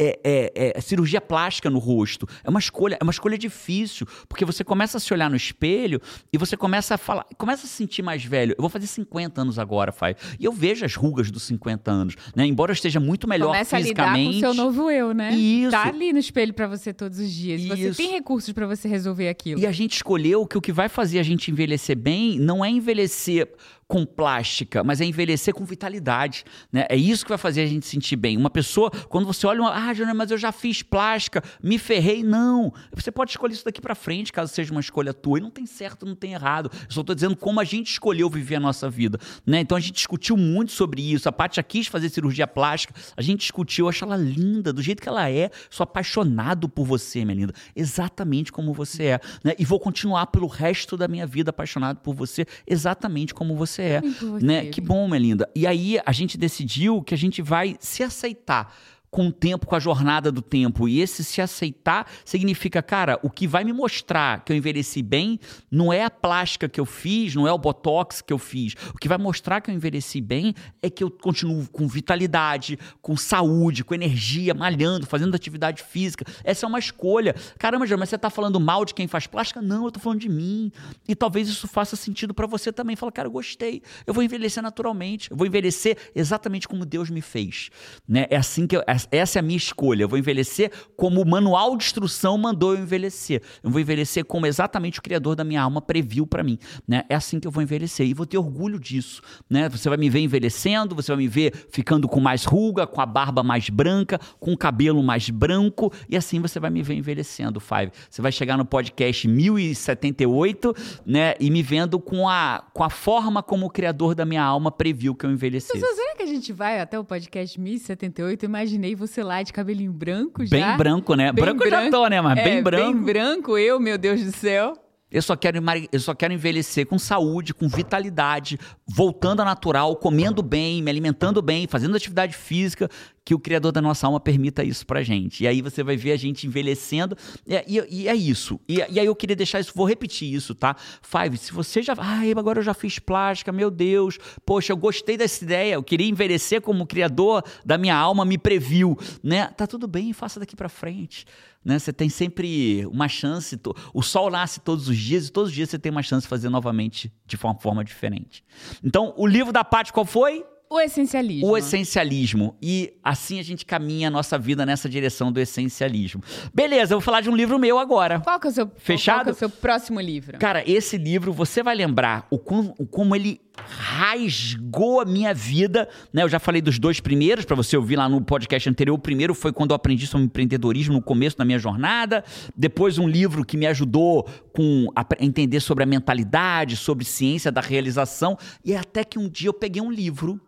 é, 0.00 0.52
é- 0.56 0.72
é 0.76 0.80
cirurgia 0.80 1.20
plástica 1.20 1.68
no 1.70 1.78
rosto. 1.78 2.26
É 2.42 2.48
uma 2.50 2.58
escolha, 2.58 2.96
é 3.00 3.04
uma 3.04 3.12
escolha 3.12 3.36
difícil, 3.36 4.06
porque 4.28 4.44
você 4.44 4.64
começa 4.64 4.96
a 4.96 5.00
se 5.00 5.12
olhar 5.12 5.28
no 5.30 5.36
espelho 5.36 6.00
e 6.32 6.38
você 6.38 6.56
começa 6.56 6.94
a 6.94 6.98
falar, 6.98 7.24
começa 7.36 7.66
a 7.66 7.68
se 7.68 7.74
sentir 7.74 8.02
mais 8.02 8.24
velho. 8.24 8.52
Eu 8.56 8.62
vou 8.62 8.70
fazer 8.70 8.86
50 8.86 9.40
anos 9.42 9.58
agora, 9.58 9.92
Fai. 9.92 10.16
E 10.38 10.44
eu 10.44 10.52
vejo 10.52 10.84
as 10.84 10.94
rugas 10.94 11.30
dos 11.30 11.42
50 11.44 11.90
anos, 11.90 12.14
né? 12.34 12.46
Embora 12.46 12.70
eu 12.70 12.74
esteja 12.74 12.98
muito 12.98 13.28
melhor 13.28 13.48
Começa 13.48 13.76
a 13.76 13.80
lidar 13.80 14.04
com 14.06 14.10
o 14.12 14.14
fisicamente. 14.16 14.40
seu 14.40 14.54
novo 14.54 14.90
eu, 14.90 15.12
né? 15.12 15.32
Isso. 15.34 15.70
Tá 15.70 15.86
ali 15.88 16.12
no 16.12 16.18
espelho 16.18 16.54
pra 16.54 16.66
você 16.66 16.92
todos 16.92 17.18
os 17.18 17.30
dias. 17.30 17.62
Você 17.64 17.88
Isso. 17.88 17.96
tem 17.96 18.10
recursos 18.12 18.52
pra 18.52 18.66
você 18.66 18.88
resolver 18.88 19.28
aquilo. 19.28 19.60
E 19.60 19.66
a 19.66 19.72
gente 19.72 19.94
escolheu 19.96 20.46
que 20.46 20.56
o 20.56 20.60
que 20.60 20.72
vai 20.72 20.88
fazer 20.88 21.18
a 21.18 21.22
gente 21.22 21.50
envelhecer 21.50 21.96
bem 21.98 22.38
não 22.38 22.64
é 22.64 22.70
envelhecer 22.70 23.52
com 23.90 24.06
plástica, 24.06 24.84
mas 24.84 25.00
é 25.00 25.04
envelhecer 25.04 25.52
com 25.52 25.64
vitalidade, 25.64 26.44
né? 26.72 26.86
É 26.88 26.94
isso 26.94 27.24
que 27.24 27.28
vai 27.28 27.36
fazer 27.36 27.62
a 27.62 27.66
gente 27.66 27.84
sentir 27.84 28.14
bem. 28.14 28.36
Uma 28.36 28.48
pessoa, 28.48 28.88
quando 29.08 29.26
você 29.26 29.44
olha, 29.48 29.60
uma, 29.60 29.74
ah, 29.74 29.92
Júnior, 29.92 30.14
mas 30.14 30.30
eu 30.30 30.38
já 30.38 30.52
fiz 30.52 30.80
plástica, 30.80 31.42
me 31.60 31.76
ferrei, 31.76 32.22
não. 32.22 32.72
Você 32.94 33.10
pode 33.10 33.32
escolher 33.32 33.52
isso 33.52 33.64
daqui 33.64 33.80
pra 33.80 33.96
frente, 33.96 34.32
caso 34.32 34.54
seja 34.54 34.70
uma 34.70 34.80
escolha 34.80 35.12
tua, 35.12 35.38
e 35.38 35.40
não 35.42 35.50
tem 35.50 35.66
certo, 35.66 36.06
não 36.06 36.14
tem 36.14 36.34
errado. 36.34 36.70
Eu 36.72 36.92
só 36.92 37.02
tô 37.02 37.12
dizendo 37.12 37.34
como 37.34 37.58
a 37.58 37.64
gente 37.64 37.90
escolheu 37.90 38.30
viver 38.30 38.54
a 38.54 38.60
nossa 38.60 38.88
vida, 38.88 39.18
né? 39.44 39.58
Então 39.58 39.76
a 39.76 39.80
gente 39.80 39.94
discutiu 39.94 40.36
muito 40.36 40.70
sobre 40.70 41.02
isso. 41.12 41.28
A 41.28 41.32
Paty 41.32 41.60
quis 41.64 41.88
fazer 41.88 42.10
cirurgia 42.10 42.46
plástica, 42.46 42.94
a 43.16 43.22
gente 43.22 43.40
discutiu, 43.40 43.86
eu 43.86 43.88
acho 43.88 44.04
ela 44.04 44.16
linda, 44.16 44.72
do 44.72 44.80
jeito 44.80 45.02
que 45.02 45.08
ela 45.08 45.28
é. 45.28 45.50
Sou 45.68 45.82
apaixonado 45.82 46.68
por 46.68 46.84
você, 46.84 47.24
minha 47.24 47.34
linda, 47.34 47.54
exatamente 47.74 48.52
como 48.52 48.72
você 48.72 49.04
é, 49.06 49.20
né? 49.42 49.52
E 49.58 49.64
vou 49.64 49.80
continuar 49.80 50.28
pelo 50.28 50.46
resto 50.46 50.96
da 50.96 51.08
minha 51.08 51.26
vida 51.26 51.50
apaixonado 51.50 51.98
por 51.98 52.14
você, 52.14 52.46
exatamente 52.68 53.34
como 53.34 53.56
você 53.56 53.79
é, 53.82 54.00
você, 54.00 54.44
né? 54.44 54.60
Vitor. 54.60 54.74
Que 54.74 54.80
bom, 54.80 55.06
minha 55.08 55.18
linda. 55.18 55.50
E 55.54 55.66
aí 55.66 55.98
a 56.04 56.12
gente 56.12 56.36
decidiu 56.38 57.02
que 57.02 57.14
a 57.14 57.18
gente 57.18 57.42
vai 57.42 57.76
se 57.80 58.02
aceitar 58.02 58.74
com 59.10 59.26
o 59.26 59.32
tempo, 59.32 59.66
com 59.66 59.74
a 59.74 59.80
jornada 59.80 60.30
do 60.30 60.40
tempo. 60.40 60.88
E 60.88 61.00
esse 61.00 61.24
se 61.24 61.40
aceitar 61.42 62.06
significa, 62.24 62.82
cara, 62.82 63.18
o 63.22 63.30
que 63.30 63.46
vai 63.46 63.64
me 63.64 63.72
mostrar 63.72 64.44
que 64.44 64.52
eu 64.52 64.56
envelheci 64.56 65.02
bem 65.02 65.40
não 65.70 65.92
é 65.92 66.04
a 66.04 66.10
plástica 66.10 66.68
que 66.68 66.80
eu 66.80 66.86
fiz, 66.86 67.34
não 67.34 67.46
é 67.46 67.52
o 67.52 67.58
botox 67.58 68.22
que 68.22 68.32
eu 68.32 68.38
fiz. 68.38 68.74
O 68.94 68.98
que 68.98 69.08
vai 69.08 69.18
mostrar 69.18 69.60
que 69.60 69.70
eu 69.70 69.74
envelheci 69.74 70.20
bem 70.20 70.54
é 70.80 70.88
que 70.88 71.02
eu 71.02 71.10
continuo 71.10 71.66
com 71.68 71.88
vitalidade, 71.88 72.78
com 73.02 73.16
saúde, 73.16 73.84
com 73.84 73.94
energia, 73.94 74.54
malhando, 74.54 75.06
fazendo 75.06 75.34
atividade 75.34 75.82
física. 75.82 76.24
Essa 76.44 76.66
é 76.66 76.68
uma 76.68 76.78
escolha. 76.78 77.34
Caramba, 77.58 77.86
mas 77.98 78.08
você 78.08 78.18
tá 78.18 78.30
falando 78.30 78.60
mal 78.60 78.84
de 78.84 78.94
quem 78.94 79.08
faz 79.08 79.26
plástica? 79.26 79.60
Não, 79.60 79.86
eu 79.86 79.90
tô 79.90 79.98
falando 79.98 80.20
de 80.20 80.28
mim. 80.28 80.70
E 81.08 81.16
talvez 81.16 81.48
isso 81.48 81.66
faça 81.66 81.96
sentido 81.96 82.32
pra 82.32 82.46
você 82.46 82.72
também. 82.72 82.94
Fala, 82.94 83.10
cara, 83.10 83.26
eu 83.26 83.32
gostei. 83.32 83.82
Eu 84.06 84.14
vou 84.14 84.22
envelhecer 84.22 84.62
naturalmente. 84.62 85.30
Eu 85.30 85.36
vou 85.36 85.46
envelhecer 85.46 85.96
exatamente 86.14 86.68
como 86.68 86.86
Deus 86.86 87.10
me 87.10 87.20
fez. 87.20 87.70
Né? 88.08 88.26
É 88.30 88.36
assim 88.36 88.66
que 88.66 88.76
eu, 88.76 88.82
essa 89.10 89.38
é 89.38 89.40
a 89.40 89.42
minha 89.42 89.56
escolha. 89.56 90.04
Eu 90.04 90.08
vou 90.08 90.18
envelhecer 90.18 90.70
como 90.96 91.20
o 91.22 91.26
manual 91.26 91.76
de 91.76 91.84
instrução 91.84 92.36
mandou 92.36 92.74
eu 92.74 92.82
envelhecer. 92.82 93.42
Eu 93.62 93.70
vou 93.70 93.80
envelhecer 93.80 94.24
como 94.24 94.46
exatamente 94.46 94.98
o 94.98 95.02
Criador 95.02 95.36
da 95.36 95.44
minha 95.44 95.62
alma 95.62 95.80
previu 95.80 96.26
pra 96.26 96.42
mim. 96.42 96.58
Né? 96.86 97.04
É 97.08 97.14
assim 97.14 97.38
que 97.40 97.46
eu 97.46 97.50
vou 97.50 97.62
envelhecer. 97.62 98.06
E 98.06 98.14
vou 98.14 98.26
ter 98.26 98.38
orgulho 98.38 98.78
disso. 98.78 99.22
Né? 99.48 99.68
Você 99.68 99.88
vai 99.88 99.98
me 99.98 100.08
ver 100.08 100.20
envelhecendo, 100.20 100.94
você 100.94 101.12
vai 101.12 101.18
me 101.18 101.28
ver 101.28 101.68
ficando 101.70 102.08
com 102.08 102.20
mais 102.20 102.44
ruga, 102.44 102.86
com 102.86 103.00
a 103.00 103.06
barba 103.06 103.42
mais 103.42 103.68
branca, 103.68 104.18
com 104.38 104.52
o 104.52 104.56
cabelo 104.56 105.02
mais 105.02 105.30
branco. 105.30 105.92
E 106.08 106.16
assim 106.16 106.40
você 106.40 106.58
vai 106.58 106.70
me 106.70 106.82
ver 106.82 106.94
envelhecendo, 106.94 107.60
Five. 107.60 107.92
Você 108.08 108.22
vai 108.22 108.32
chegar 108.32 108.56
no 108.56 108.64
podcast 108.64 109.26
1078, 109.26 110.74
né? 111.04 111.34
E 111.40 111.50
me 111.50 111.62
vendo 111.62 111.98
com 111.98 112.28
a, 112.28 112.64
com 112.72 112.82
a 112.82 112.90
forma 112.90 113.42
como 113.42 113.66
o 113.66 113.70
Criador 113.70 114.14
da 114.14 114.24
minha 114.24 114.42
alma 114.42 114.70
previu 114.70 115.14
que 115.14 115.26
eu 115.26 115.30
envelhecesse. 115.30 115.72
Pessoal, 115.72 115.94
será 115.94 116.16
que 116.16 116.22
a 116.22 116.26
gente 116.26 116.52
vai 116.52 116.80
até 116.80 116.98
o 116.98 117.04
podcast 117.04 117.60
1078? 117.60 118.44
Eu 118.44 118.50
imaginei 118.90 118.94
você 118.94 119.22
lá 119.22 119.42
de 119.42 119.52
cabelinho 119.52 119.92
branco 119.92 120.44
já. 120.44 120.50
Bem 120.50 120.76
branco, 120.76 121.14
né? 121.14 121.32
Bem 121.32 121.44
branco 121.44 121.64
eu 121.64 121.70
já 121.70 121.80
branco. 121.80 121.96
tô, 121.96 122.06
né? 122.08 122.20
Mas 122.20 122.38
É, 122.38 122.44
bem 122.44 122.62
branco. 122.62 122.92
Bem 122.92 123.02
branco, 123.02 123.58
eu, 123.58 123.78
meu 123.80 123.96
Deus 123.96 124.22
do 124.22 124.32
céu. 124.32 124.74
Eu 125.10 125.22
só, 125.22 125.34
quero, 125.34 125.58
eu 125.90 125.98
só 125.98 126.14
quero 126.14 126.32
envelhecer 126.32 126.86
com 126.86 126.96
saúde, 126.96 127.52
com 127.52 127.66
vitalidade, 127.68 128.60
voltando 128.86 129.40
ao 129.40 129.46
natural, 129.46 129.96
comendo 129.96 130.40
bem, 130.40 130.80
me 130.80 130.88
alimentando 130.88 131.42
bem, 131.42 131.66
fazendo 131.66 131.96
atividade 131.96 132.36
física, 132.36 132.88
que 133.24 133.34
o 133.34 133.38
Criador 133.38 133.70
da 133.70 133.80
nossa 133.82 134.06
alma 134.06 134.18
permita 134.18 134.64
isso 134.64 134.86
pra 134.86 135.02
gente. 135.02 135.44
E 135.44 135.46
aí 135.46 135.60
você 135.62 135.82
vai 135.82 135.96
ver 135.96 136.12
a 136.12 136.16
gente 136.16 136.46
envelhecendo, 136.46 137.16
e, 137.46 137.54
e- 137.78 138.02
e 138.02 138.08
é 138.08 138.14
isso. 138.14 138.58
E, 138.68 138.76
e 138.76 138.98
aí 138.98 139.06
eu 139.06 139.14
queria 139.14 139.36
deixar 139.36 139.60
isso, 139.60 139.72
vou 139.74 139.86
repetir 139.86 140.32
isso, 140.32 140.54
tá? 140.54 140.74
Five, 141.02 141.36
se 141.36 141.52
você 141.52 141.82
já. 141.82 141.94
Ai, 141.98 142.32
agora 142.36 142.58
eu 142.60 142.62
já 142.62 142.74
fiz 142.74 142.98
plástica, 142.98 143.52
meu 143.52 143.70
Deus, 143.70 144.18
poxa, 144.44 144.72
eu 144.72 144.76
gostei 144.76 145.16
dessa 145.16 145.44
ideia, 145.44 145.74
eu 145.74 145.82
queria 145.82 146.08
envelhecer 146.08 146.60
como 146.60 146.84
o 146.84 146.86
Criador 146.86 147.44
da 147.64 147.76
minha 147.78 147.94
alma 147.96 148.24
me 148.24 148.38
previu, 148.38 148.98
né? 149.22 149.46
Tá 149.48 149.66
tudo 149.66 149.86
bem, 149.86 150.12
faça 150.12 150.40
daqui 150.40 150.56
pra 150.56 150.68
frente 150.68 151.24
né? 151.62 151.78
Você 151.78 151.92
tem 151.92 152.08
sempre 152.08 152.86
uma 152.86 153.06
chance. 153.06 153.60
O 153.92 154.02
sol 154.02 154.30
nasce 154.30 154.60
todos 154.60 154.88
os 154.88 154.96
dias 154.96 155.28
e 155.28 155.30
todos 155.30 155.50
os 155.50 155.54
dias 155.54 155.68
você 155.68 155.78
tem 155.78 155.92
uma 155.92 156.02
chance 156.02 156.24
de 156.24 156.28
fazer 156.28 156.48
novamente 156.48 157.12
de 157.26 157.36
uma 157.36 157.54
forma 157.54 157.84
diferente. 157.84 158.42
Então, 158.82 159.12
o 159.14 159.26
livro 159.26 159.52
da 159.52 159.62
Paty 159.62 159.92
qual 159.92 160.06
foi? 160.06 160.42
O 160.72 160.78
essencialismo. 160.80 161.48
O 161.48 161.58
essencialismo. 161.58 162.56
E 162.62 162.94
assim 163.02 163.40
a 163.40 163.42
gente 163.42 163.66
caminha 163.66 164.06
a 164.06 164.10
nossa 164.10 164.38
vida 164.38 164.64
nessa 164.64 164.88
direção 164.88 165.32
do 165.32 165.40
essencialismo. 165.40 166.22
Beleza, 166.54 166.94
eu 166.94 166.98
vou 166.98 167.04
falar 167.04 167.20
de 167.22 167.28
um 167.28 167.34
livro 167.34 167.58
meu 167.58 167.76
agora. 167.76 168.20
Qual 168.20 168.38
que 168.38 168.46
é 168.46 168.50
o 168.50 168.52
seu, 168.52 168.70
Fechado? 168.76 169.24
Qual 169.24 169.28
é 169.30 169.32
o 169.32 169.34
seu 169.34 169.50
próximo 169.50 170.00
livro? 170.00 170.38
Cara, 170.38 170.62
esse 170.70 170.96
livro, 170.96 171.32
você 171.32 171.60
vai 171.60 171.74
lembrar 171.74 172.24
o, 172.30 172.38
quão- 172.38 172.72
o 172.78 172.86
como 172.86 173.16
ele 173.16 173.40
rasgou 173.58 175.00
a 175.00 175.04
minha 175.04 175.34
vida, 175.34 175.88
né? 176.12 176.22
Eu 176.22 176.28
já 176.28 176.38
falei 176.38 176.62
dos 176.62 176.78
dois 176.78 177.00
primeiros, 177.00 177.44
para 177.44 177.56
você 177.56 177.76
ouvir 177.76 177.96
lá 177.96 178.08
no 178.08 178.22
podcast 178.22 178.70
anterior. 178.70 178.94
O 178.94 178.98
primeiro 178.98 179.34
foi 179.34 179.52
quando 179.52 179.70
eu 179.72 179.74
aprendi 179.74 180.06
sobre 180.06 180.26
empreendedorismo 180.26 180.94
no 180.94 181.02
começo 181.02 181.36
da 181.36 181.44
minha 181.44 181.58
jornada. 181.58 182.22
Depois 182.56 182.96
um 182.96 183.08
livro 183.08 183.44
que 183.44 183.56
me 183.56 183.66
ajudou 183.66 184.24
com 184.52 184.86
a 184.94 185.04
entender 185.18 185.58
sobre 185.58 185.82
a 185.82 185.86
mentalidade, 185.86 186.76
sobre 186.76 187.04
ciência 187.04 187.50
da 187.50 187.60
realização. 187.60 188.38
E 188.64 188.76
até 188.76 189.02
que 189.02 189.18
um 189.18 189.28
dia 189.28 189.48
eu 189.48 189.54
peguei 189.54 189.82
um 189.82 189.90
livro 189.90 190.40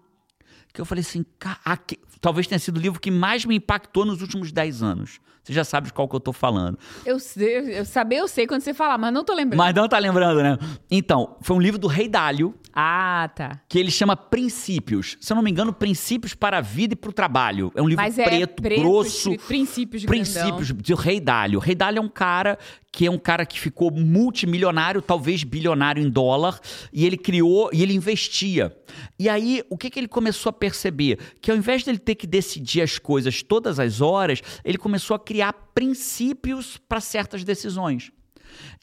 que 0.72 0.80
eu 0.80 0.84
falei 0.84 1.02
assim, 1.02 1.24
"Ca- 1.38 1.60
aque- 1.64 1.98
talvez 2.20 2.46
tenha 2.46 2.58
sido 2.58 2.76
o 2.76 2.80
livro 2.80 3.00
que 3.00 3.10
mais 3.10 3.44
me 3.44 3.56
impactou 3.56 4.04
nos 4.04 4.20
últimos 4.22 4.52
10 4.52 4.82
anos. 4.82 5.20
Você 5.42 5.52
já 5.52 5.64
sabe 5.64 5.88
de 5.88 5.92
qual 5.92 6.08
que 6.08 6.14
eu 6.14 6.20
tô 6.20 6.32
falando. 6.32 6.78
Eu, 7.04 7.18
sei, 7.18 7.78
eu 7.80 7.84
saber, 7.84 8.16
eu 8.16 8.28
sei 8.28 8.46
quando 8.46 8.60
você 8.60 8.72
falar, 8.72 8.96
mas 8.96 9.12
não 9.12 9.24
tô 9.24 9.34
lembrando. 9.34 9.58
Mas 9.58 9.74
não 9.74 9.88
tá 9.88 9.98
lembrando, 9.98 10.40
né? 10.42 10.56
Então, 10.90 11.36
foi 11.40 11.56
um 11.56 11.60
livro 11.60 11.78
do 11.80 11.88
Rei 11.88 12.08
Dálio, 12.08 12.54
Ah, 12.72 13.28
tá. 13.34 13.60
que 13.68 13.76
ele 13.78 13.90
chama 13.90 14.16
Princípios. 14.16 15.16
Se 15.20 15.32
eu 15.32 15.34
não 15.34 15.42
me 15.42 15.50
engano, 15.50 15.72
Princípios 15.72 16.32
para 16.32 16.58
a 16.58 16.60
Vida 16.60 16.94
e 16.94 16.96
para 16.96 17.10
o 17.10 17.12
Trabalho. 17.12 17.72
É 17.74 17.82
um 17.82 17.88
livro 17.88 18.02
Mas 18.04 18.18
é 18.18 18.24
preto, 18.24 18.62
preto, 18.62 18.80
grosso. 18.80 19.36
princípios 19.48 20.04
Princípios 20.04 20.70
do 20.70 20.94
Rei 20.94 21.18
Dálio. 21.20 21.58
Rei 21.58 21.74
Dálio 21.74 21.98
é 21.98 22.02
um 22.02 22.08
cara 22.08 22.56
que 22.94 23.06
é 23.06 23.10
um 23.10 23.18
cara 23.18 23.46
que 23.46 23.58
ficou 23.58 23.90
multimilionário, 23.90 25.00
talvez 25.00 25.42
bilionário 25.44 26.02
em 26.02 26.10
dólar, 26.10 26.60
e 26.92 27.06
ele 27.06 27.16
criou 27.16 27.70
e 27.72 27.82
ele 27.82 27.94
investia. 27.94 28.76
E 29.18 29.30
aí, 29.30 29.62
o 29.70 29.78
que, 29.78 29.88
que 29.88 29.98
ele 29.98 30.08
começou 30.08 30.50
a 30.50 30.52
perceber? 30.52 31.18
Que 31.40 31.50
ao 31.50 31.56
invés 31.56 31.82
dele 31.84 31.98
ter 31.98 32.14
que 32.14 32.26
decidir 32.26 32.82
as 32.82 32.98
coisas 32.98 33.42
todas 33.42 33.80
as 33.80 34.02
horas, 34.02 34.42
ele 34.62 34.76
começou 34.76 35.14
a 35.14 35.18
criar 35.32 35.54
princípios 35.74 36.76
para 36.76 37.00
certas 37.00 37.42
decisões. 37.42 38.12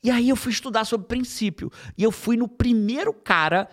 E 0.03 0.09
aí 0.09 0.29
eu 0.29 0.35
fui 0.35 0.51
estudar 0.51 0.83
sobre 0.83 1.05
princípio. 1.05 1.71
E 1.95 2.01
eu 2.01 2.11
fui 2.11 2.35
no 2.35 2.47
primeiro 2.47 3.13
cara 3.13 3.69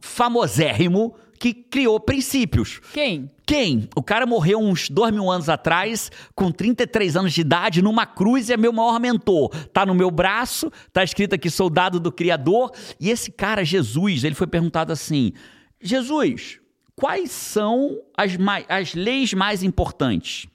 famosérrimo 0.00 1.14
que 1.38 1.52
criou 1.52 2.00
princípios. 2.00 2.80
Quem? 2.94 3.30
Quem? 3.46 3.90
O 3.94 4.02
cara 4.02 4.24
morreu 4.24 4.58
uns 4.58 4.88
dois 4.88 5.12
mil 5.12 5.30
anos 5.30 5.50
atrás, 5.50 6.10
com 6.34 6.50
33 6.50 7.14
anos 7.14 7.34
de 7.34 7.42
idade, 7.42 7.82
numa 7.82 8.06
cruz 8.06 8.48
e 8.48 8.54
é 8.54 8.56
meu 8.56 8.72
maior 8.72 8.98
mentor. 8.98 9.50
Tá 9.66 9.84
no 9.84 9.94
meu 9.94 10.10
braço, 10.10 10.72
tá 10.94 11.04
escrito 11.04 11.34
aqui 11.34 11.50
soldado 11.50 12.00
do 12.00 12.10
Criador. 12.10 12.72
E 12.98 13.10
esse 13.10 13.30
cara, 13.30 13.62
Jesus, 13.66 14.24
ele 14.24 14.34
foi 14.34 14.46
perguntado 14.46 14.94
assim: 14.94 15.34
Jesus, 15.78 16.58
quais 16.96 17.30
são 17.30 18.00
as, 18.16 18.32
as 18.66 18.94
leis 18.94 19.34
mais 19.34 19.62
importantes? 19.62 20.48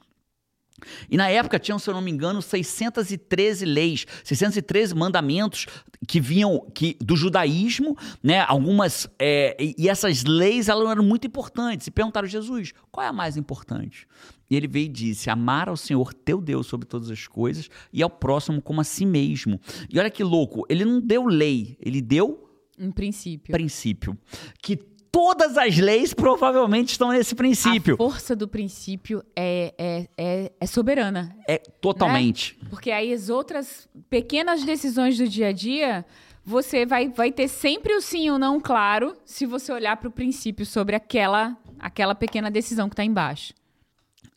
E 1.10 1.18
na 1.18 1.30
época 1.30 1.60
tinham, 1.60 1.80
se 1.80 1.90
eu 1.90 1.94
não 1.94 2.02
me 2.02 2.12
engano, 2.12 2.42
613 2.42 3.66
leis, 3.66 4.06
613 4.24 4.96
mandamentos 4.96 5.66
que 6.08 6.20
vinham 6.20 6.66
que, 6.74 6.98
do 7.02 7.16
judaísmo, 7.16 7.98
né? 8.24 8.42
Algumas. 8.42 9.08
É, 9.18 9.56
e 9.60 9.90
essas 9.90 10.24
leis 10.24 10.70
elas 10.70 10.90
eram 10.90 11.04
muito 11.04 11.28
importantes. 11.28 11.88
E 11.88 11.92
perguntaram 11.92 12.26
a 12.26 12.30
Jesus: 12.30 12.74
qual 12.92 13.06
é 13.06 13.10
a 13.10 13.14
mais 13.14 13.38
importante? 13.38 14.08
E 14.50 14.56
ele 14.56 14.68
veio 14.68 14.86
e 14.86 14.90
disse: 14.90 15.30
amar 15.30 15.70
ao 15.70 15.78
Senhor 15.78 16.14
teu 16.14 16.42
Deus 16.42 16.68
sobre 16.68 16.88
todas 16.88 17.10
as 17.12 17.28
coisas 17.28 17.70
e 17.94 18.02
ao 18.02 18.10
próximo 18.10 18.62
como 18.62 18.82
a 18.82 18.84
si 18.84 19.06
mesmo. 19.06 19.60
E 19.90 20.00
olha 20.00 20.10
que 20.10 20.24
louco, 20.24 20.66
ele 20.70 20.84
não 20.84 21.00
deu 21.00 21.26
lei, 21.26 21.78
ele 21.80 22.02
deu. 22.02 22.46
Um 22.82 22.92
princípio. 22.92 23.52
Princípio. 23.52 24.18
Que 24.62 24.80
todas 25.12 25.58
as 25.58 25.78
leis 25.78 26.14
provavelmente 26.14 26.90
estão 26.90 27.10
nesse 27.10 27.36
princípio. 27.36 27.96
A 27.96 27.98
força 27.98 28.36
do 28.36 28.48
princípio 28.48 29.24
é, 29.36 29.74
é, 29.78 30.08
é, 30.18 30.52
é 30.60 30.66
soberana. 30.66 31.36
É 31.48 31.58
totalmente. 31.58 32.58
Né? 32.62 32.68
Porque 32.70 32.92
aí 32.92 33.14
as 33.14 33.30
outras 33.30 33.88
pequenas 34.10 34.64
decisões 34.64 35.18
do 35.18 35.28
dia 35.28 35.48
a 35.48 35.52
dia, 35.52 36.06
você 36.46 36.86
vai, 36.86 37.10
vai 37.10 37.32
ter 37.32 37.48
sempre 37.48 37.94
o 37.94 38.02
sim 38.02 38.30
ou 38.30 38.40
não 38.40 38.60
claro 38.60 39.16
se 39.26 39.46
você 39.46 39.72
olhar 39.72 39.98
para 39.98 40.10
o 40.10 40.12
princípio 40.12 40.66
sobre 40.66 40.96
aquela, 40.96 41.58
aquela 41.80 42.16
pequena 42.16 42.50
decisão 42.50 42.88
que 42.88 42.94
está 42.94 43.04
embaixo. 43.04 43.54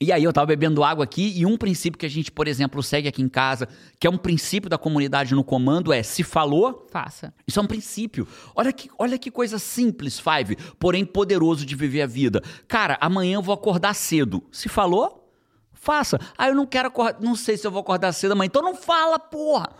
E 0.02 0.10
aí 0.10 0.24
eu 0.24 0.32
tava 0.32 0.46
bebendo 0.46 0.82
água 0.82 1.04
aqui 1.04 1.32
e 1.36 1.46
um 1.46 1.56
princípio 1.56 1.96
que 1.96 2.04
a 2.04 2.10
gente, 2.10 2.32
por 2.32 2.48
exemplo, 2.48 2.82
segue 2.82 3.06
aqui 3.06 3.22
em 3.22 3.28
casa, 3.28 3.68
que 4.00 4.06
é 4.08 4.10
um 4.10 4.18
princípio 4.18 4.68
da 4.68 4.76
comunidade 4.76 5.32
no 5.32 5.44
comando, 5.44 5.92
é 5.92 6.02
se 6.02 6.24
falou, 6.24 6.88
faça. 6.90 7.32
Isso 7.46 7.60
é 7.60 7.62
um 7.62 7.68
princípio. 7.68 8.26
Olha 8.52 8.72
que, 8.72 8.90
olha 8.98 9.16
que 9.16 9.30
coisa 9.30 9.60
simples, 9.60 10.18
Five, 10.18 10.56
porém 10.76 11.04
poderoso 11.04 11.64
de 11.64 11.76
viver 11.76 12.02
a 12.02 12.06
vida. 12.06 12.42
Cara, 12.66 12.98
amanhã 13.00 13.34
eu 13.34 13.42
vou 13.42 13.54
acordar 13.54 13.94
cedo. 13.94 14.42
Se 14.50 14.68
falou, 14.68 15.32
faça. 15.72 16.18
Ah, 16.36 16.48
eu 16.48 16.54
não 16.56 16.66
quero 16.66 16.88
acordar, 16.88 17.20
não 17.20 17.36
sei 17.36 17.56
se 17.56 17.64
eu 17.64 17.70
vou 17.70 17.82
acordar 17.82 18.10
cedo 18.12 18.32
amanhã. 18.32 18.46
Então 18.46 18.60
não 18.60 18.74
fala, 18.74 19.20
porra 19.20 19.70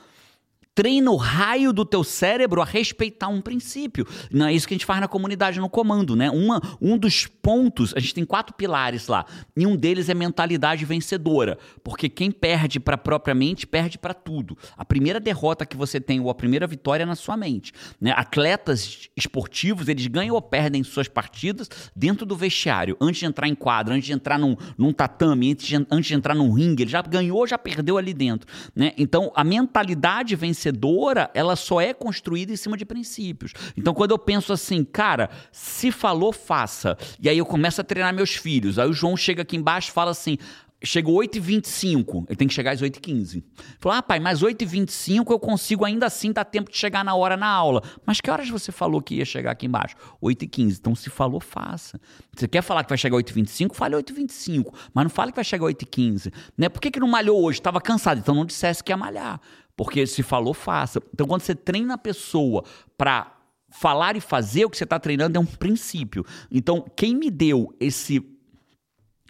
treina 0.74 1.11
o 1.11 1.16
raio 1.16 1.72
do 1.72 1.85
teu 1.85 2.02
cérebro 2.02 2.62
a 2.62 2.64
respeitar 2.64 3.28
um 3.28 3.40
princípio. 3.40 4.06
Não 4.30 4.46
é 4.46 4.54
isso 4.54 4.66
que 4.66 4.74
a 4.74 4.76
gente 4.76 4.87
faz 4.87 5.00
na 5.00 5.08
comunidade 5.08 5.61
no 5.61 5.68
comando, 5.68 6.16
né? 6.16 6.30
Uma, 6.30 6.61
um 6.80 6.96
dos 6.96 7.26
pontos, 7.26 7.92
a 7.94 8.00
gente 8.00 8.14
tem 8.14 8.24
quatro 8.24 8.54
pilares 8.54 9.06
lá, 9.06 9.26
e 9.56 9.66
um 9.66 9.76
deles 9.76 10.08
é 10.08 10.14
mentalidade 10.14 10.85
vencedora, 10.85 11.58
porque 11.82 12.08
quem 12.08 12.30
perde 12.30 12.80
para 12.80 12.94
a 12.94 12.98
própria 12.98 13.35
mente 13.35 13.66
perde 13.66 13.98
para 13.98 14.14
tudo. 14.14 14.56
A 14.76 14.85
primeira 14.85 15.20
derrota 15.20 15.66
que 15.66 15.76
você 15.76 16.00
tem 16.00 16.20
ou 16.20 16.30
a 16.30 16.35
primeira 16.35 16.66
vitória 16.66 17.02
é 17.02 17.06
na 17.06 17.16
sua 17.16 17.37
mente, 17.37 17.72
né? 18.00 18.12
Atletas 18.16 19.11
esportivos, 19.16 19.88
eles 19.88 20.06
ganham 20.06 20.35
ou 20.35 20.42
perdem 20.42 20.82
suas 20.82 21.08
partidas 21.08 21.68
dentro 21.94 22.24
do 22.24 22.35
vestiário, 22.35 22.96
antes 23.00 23.20
de 23.20 23.26
entrar 23.26 23.46
em 23.46 23.54
quadra, 23.54 23.94
antes 23.94 24.06
de 24.06 24.12
entrar 24.12 24.38
num, 24.38 24.56
num 24.78 24.92
tatame, 24.92 25.52
antes 25.52 25.66
de, 25.66 25.76
antes 25.76 26.06
de 26.06 26.14
entrar 26.14 26.35
num 26.35 26.52
ringue, 26.52 26.85
ele 26.85 26.90
já 26.90 27.02
ganhou, 27.02 27.46
já 27.46 27.58
perdeu 27.58 27.98
ali 27.98 28.14
dentro, 28.14 28.48
né? 28.74 28.92
Então, 28.96 29.30
a 29.35 29.44
mentalidade 29.44 30.35
vencedora 30.35 30.62
vencedora, 30.62 31.31
ela 31.35 31.57
só 31.57 31.81
é 31.81 31.92
construída 31.92 32.53
em 32.53 32.57
cima 32.57 32.77
de 32.77 32.85
princípios. 32.85 33.53
Então, 33.77 33.92
quando 33.92 34.12
eu 34.12 34.18
penso 34.18 34.53
assim, 34.53 34.85
cara, 34.85 35.31
se 35.51 35.90
falou, 35.90 36.33
faça. 36.33 36.96
E 37.20 37.29
aí 37.29 37.38
eu 37.38 37.46
começo 37.46 37.81
a 37.81 37.85
treinar 37.85 38.14
meus 38.14 38.35
filhos. 38.35 38.79
Aí 38.79 38.88
o 38.88 38.92
João 38.92 39.16
chega 39.16 39.42
aqui 39.42 39.57
embaixo 39.57 39.90
e 39.90 39.92
fala 39.92 40.12
assim: 40.12 40.38
chegou 40.85 41.16
8h25, 41.20 42.27
ele 42.29 42.37
tem 42.37 42.48
que 42.48 42.55
chegar 42.55 42.72
às 42.72 42.83
8h15. 42.83 43.42
Falou, 43.79 43.98
ah, 43.98 44.03
pai, 44.03 44.18
mas 44.20 44.42
8h25 44.42 45.31
eu 45.31 45.38
consigo 45.38 45.85
ainda 45.85 46.07
assim 46.07 46.33
dar 46.33 46.44
tempo 46.44 46.70
de 46.70 46.77
chegar 46.77 47.05
na 47.05 47.14
hora 47.14 47.37
na 47.37 47.46
aula. 47.46 47.83
Mas 48.05 48.20
que 48.20 48.31
horas 48.31 48.48
você 48.48 48.72
falou 48.72 49.01
que 49.01 49.16
ia 49.16 49.25
chegar 49.25 49.53
aqui 49.53 49.66
embaixo? 49.66 49.96
8h15. 50.22 50.79
Então, 50.79 50.94
se 50.94 51.11
falou, 51.11 51.40
faça. 51.40 52.01
Você 52.37 52.48
quer 52.48 52.62
falar 52.62 52.85
que 52.85 52.88
vai 52.88 52.98
chegar 52.98 53.16
8h25? 53.16 53.75
Fale 53.75 53.96
8h25. 53.96 54.72
Mas 54.92 55.05
não 55.05 55.11
fale 55.11 55.33
que 55.33 55.37
vai 55.37 55.44
chegar 55.44 55.66
8h15. 55.66 56.33
Né? 56.57 56.68
Por 56.68 56.81
que, 56.81 56.90
que 56.90 57.01
não 57.01 57.09
malhou 57.09 57.42
hoje? 57.42 57.59
Estava 57.59 57.81
cansado. 57.81 58.18
Então, 58.18 58.35
não 58.35 58.44
dissesse 58.44 58.83
que 58.83 58.92
ia 58.92 58.96
malhar. 58.96 59.40
Porque 59.76 60.06
se 60.06 60.22
falou, 60.22 60.54
faça. 60.54 61.02
Então, 61.12 61.26
quando 61.26 61.42
você 61.42 61.54
treina 61.54 61.94
a 61.94 61.98
pessoa 61.98 62.64
para 62.96 63.37
falar 63.70 64.16
e 64.16 64.20
fazer, 64.20 64.64
o 64.64 64.70
que 64.70 64.76
você 64.76 64.85
está 64.85 64.98
treinando 64.98 65.37
é 65.37 65.40
um 65.40 65.46
princípio. 65.46 66.24
Então, 66.50 66.85
quem 66.94 67.16
me 67.16 67.30
deu 67.30 67.74
esse 67.80 68.32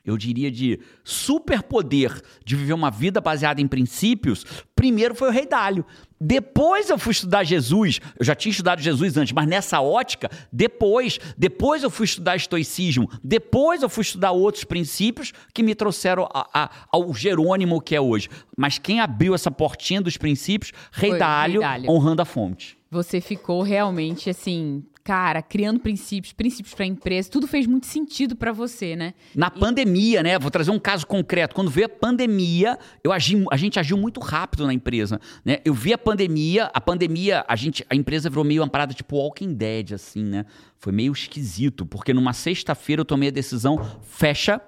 eu 0.04 0.16
diria, 0.16 0.50
de 0.50 0.80
superpoder 1.04 2.20
de 2.44 2.56
viver 2.56 2.72
uma 2.72 2.90
vida 2.90 3.20
baseada 3.20 3.60
em 3.60 3.68
princípios, 3.68 4.44
primeiro 4.74 5.14
foi 5.14 5.28
o 5.28 5.32
Rei 5.32 5.46
Dálio. 5.46 5.86
Depois 6.24 6.88
eu 6.88 6.96
fui 6.96 7.10
estudar 7.10 7.42
Jesus, 7.42 8.00
eu 8.16 8.24
já 8.24 8.32
tinha 8.32 8.52
estudado 8.52 8.80
Jesus 8.80 9.16
antes, 9.16 9.32
mas 9.32 9.44
nessa 9.48 9.80
ótica, 9.80 10.30
depois, 10.52 11.18
depois 11.36 11.82
eu 11.82 11.90
fui 11.90 12.04
estudar 12.04 12.36
estoicismo, 12.36 13.10
depois 13.24 13.82
eu 13.82 13.88
fui 13.88 14.02
estudar 14.02 14.30
outros 14.30 14.62
princípios 14.62 15.32
que 15.52 15.64
me 15.64 15.74
trouxeram 15.74 16.28
a, 16.32 16.48
a, 16.54 16.70
ao 16.92 17.12
Jerônimo 17.12 17.80
que 17.80 17.96
é 17.96 18.00
hoje. 18.00 18.28
Mas 18.56 18.78
quem 18.78 19.00
abriu 19.00 19.34
essa 19.34 19.50
portinha 19.50 20.00
dos 20.00 20.16
princípios, 20.16 20.70
Rei 20.92 21.18
Dálio, 21.18 21.60
Rei 21.60 21.68
Dálio, 21.68 21.90
honrando 21.90 22.22
a 22.22 22.24
fonte. 22.24 22.78
Você 22.88 23.20
ficou 23.20 23.62
realmente 23.62 24.30
assim 24.30 24.84
cara, 25.04 25.42
criando 25.42 25.80
princípios, 25.80 26.32
princípios 26.32 26.74
para 26.74 26.84
a 26.84 26.88
empresa, 26.88 27.30
tudo 27.30 27.46
fez 27.46 27.66
muito 27.66 27.86
sentido 27.86 28.36
para 28.36 28.52
você, 28.52 28.94
né? 28.94 29.14
Na 29.34 29.52
e... 29.54 29.58
pandemia, 29.58 30.22
né? 30.22 30.38
Vou 30.38 30.50
trazer 30.50 30.70
um 30.70 30.78
caso 30.78 31.06
concreto. 31.06 31.54
Quando 31.54 31.70
veio 31.70 31.86
a 31.86 31.88
pandemia, 31.88 32.78
eu 33.02 33.12
agi, 33.12 33.44
a 33.50 33.56
gente 33.56 33.78
agiu 33.78 33.96
muito 33.96 34.20
rápido 34.20 34.66
na 34.66 34.72
empresa, 34.72 35.20
né? 35.44 35.58
Eu 35.64 35.74
vi 35.74 35.92
a 35.92 35.98
pandemia, 35.98 36.70
a 36.72 36.80
pandemia, 36.80 37.44
a 37.48 37.56
gente, 37.56 37.84
a 37.90 37.94
empresa 37.94 38.30
virou 38.30 38.44
meio 38.44 38.62
uma 38.62 38.68
parada 38.68 38.94
tipo 38.94 39.16
Walking 39.16 39.54
Dead, 39.54 39.92
assim, 39.92 40.22
né? 40.22 40.46
Foi 40.78 40.92
meio 40.92 41.12
esquisito, 41.12 41.84
porque 41.84 42.12
numa 42.12 42.32
sexta-feira 42.32 43.00
eu 43.00 43.04
tomei 43.04 43.28
a 43.28 43.32
decisão, 43.32 43.78
fecha 44.02 44.60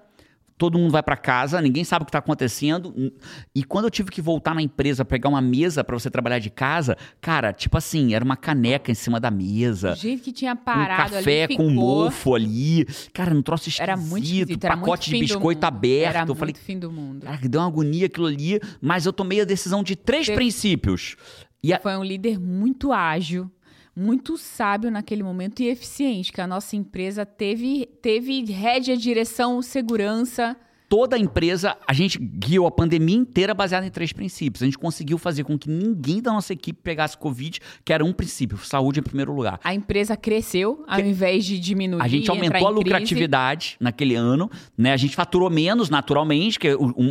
todo 0.56 0.78
mundo 0.78 0.92
vai 0.92 1.02
para 1.02 1.16
casa, 1.16 1.60
ninguém 1.60 1.84
sabe 1.84 2.02
o 2.02 2.06
que 2.06 2.10
está 2.10 2.18
acontecendo. 2.18 3.12
E 3.54 3.64
quando 3.64 3.86
eu 3.86 3.90
tive 3.90 4.10
que 4.10 4.22
voltar 4.22 4.54
na 4.54 4.62
empresa, 4.62 5.04
pegar 5.04 5.28
uma 5.28 5.40
mesa 5.40 5.82
para 5.82 5.98
você 5.98 6.10
trabalhar 6.10 6.38
de 6.38 6.50
casa, 6.50 6.96
cara, 7.20 7.52
tipo 7.52 7.76
assim, 7.76 8.14
era 8.14 8.24
uma 8.24 8.36
caneca 8.36 8.90
em 8.90 8.94
cima 8.94 9.18
da 9.18 9.30
mesa. 9.30 9.92
O 9.92 9.96
jeito 9.96 10.22
que 10.22 10.32
tinha 10.32 10.54
parado 10.54 11.14
um 11.14 11.16
café 11.16 11.44
ali, 11.44 11.56
com 11.56 11.68
mofo 11.70 12.34
ali. 12.34 12.86
Cara, 13.12 13.34
um 13.34 13.42
troço 13.42 13.68
esquisito. 13.68 13.82
Era 13.82 13.96
muito 13.96 14.24
esquisito. 14.24 14.64
Era 14.64 14.76
pacote 14.76 15.10
muito 15.10 15.26
de 15.26 15.32
biscoito 15.32 15.66
aberto. 15.66 16.10
Era 16.10 16.20
eu 16.20 16.26
muito 16.26 16.38
falei, 16.38 16.54
fim 16.54 16.78
do 16.78 16.90
mundo. 16.90 17.24
Cara, 17.24 17.38
deu 17.48 17.60
uma 17.60 17.66
agonia 17.66 18.06
aquilo 18.06 18.26
ali, 18.26 18.60
mas 18.80 19.06
eu 19.06 19.12
tomei 19.12 19.40
a 19.40 19.44
decisão 19.44 19.82
de 19.82 19.96
três 19.96 20.28
princípios. 20.28 21.16
E 21.62 21.72
a... 21.72 21.80
Foi 21.80 21.96
um 21.96 22.04
líder 22.04 22.38
muito 22.38 22.92
ágil 22.92 23.50
muito 23.96 24.36
sábio 24.36 24.90
naquele 24.90 25.22
momento 25.22 25.60
e 25.60 25.68
eficiente, 25.68 26.32
que 26.32 26.40
a 26.40 26.46
nossa 26.46 26.76
empresa 26.76 27.24
teve, 27.24 27.86
teve 28.02 28.44
rédea, 28.44 28.96
direção, 28.96 29.62
segurança 29.62 30.56
toda 30.94 31.16
a 31.16 31.18
empresa, 31.18 31.76
a 31.88 31.92
gente 31.92 32.18
guiou 32.20 32.68
a 32.68 32.70
pandemia 32.70 33.16
inteira 33.16 33.52
baseada 33.52 33.84
em 33.84 33.90
três 33.90 34.12
princípios. 34.12 34.62
A 34.62 34.64
gente 34.64 34.78
conseguiu 34.78 35.18
fazer 35.18 35.42
com 35.42 35.58
que 35.58 35.68
ninguém 35.68 36.22
da 36.22 36.32
nossa 36.32 36.52
equipe 36.52 36.80
pegasse 36.84 37.18
Covid, 37.18 37.60
que 37.84 37.92
era 37.92 38.04
um 38.04 38.12
princípio, 38.12 38.56
saúde 38.58 39.00
em 39.00 39.02
primeiro 39.02 39.32
lugar. 39.34 39.58
A 39.64 39.74
empresa 39.74 40.16
cresceu 40.16 40.84
ao 40.86 41.00
invés 41.00 41.44
de 41.44 41.58
diminuir. 41.58 42.00
A 42.00 42.06
gente 42.06 42.30
aumentou 42.30 42.68
a 42.68 42.70
lucratividade 42.70 43.70
crise. 43.70 43.76
naquele 43.80 44.14
ano, 44.14 44.48
né? 44.78 44.92
A 44.92 44.96
gente 44.96 45.16
faturou 45.16 45.50
menos 45.50 45.90
naturalmente, 45.90 46.60
que, 46.60 46.68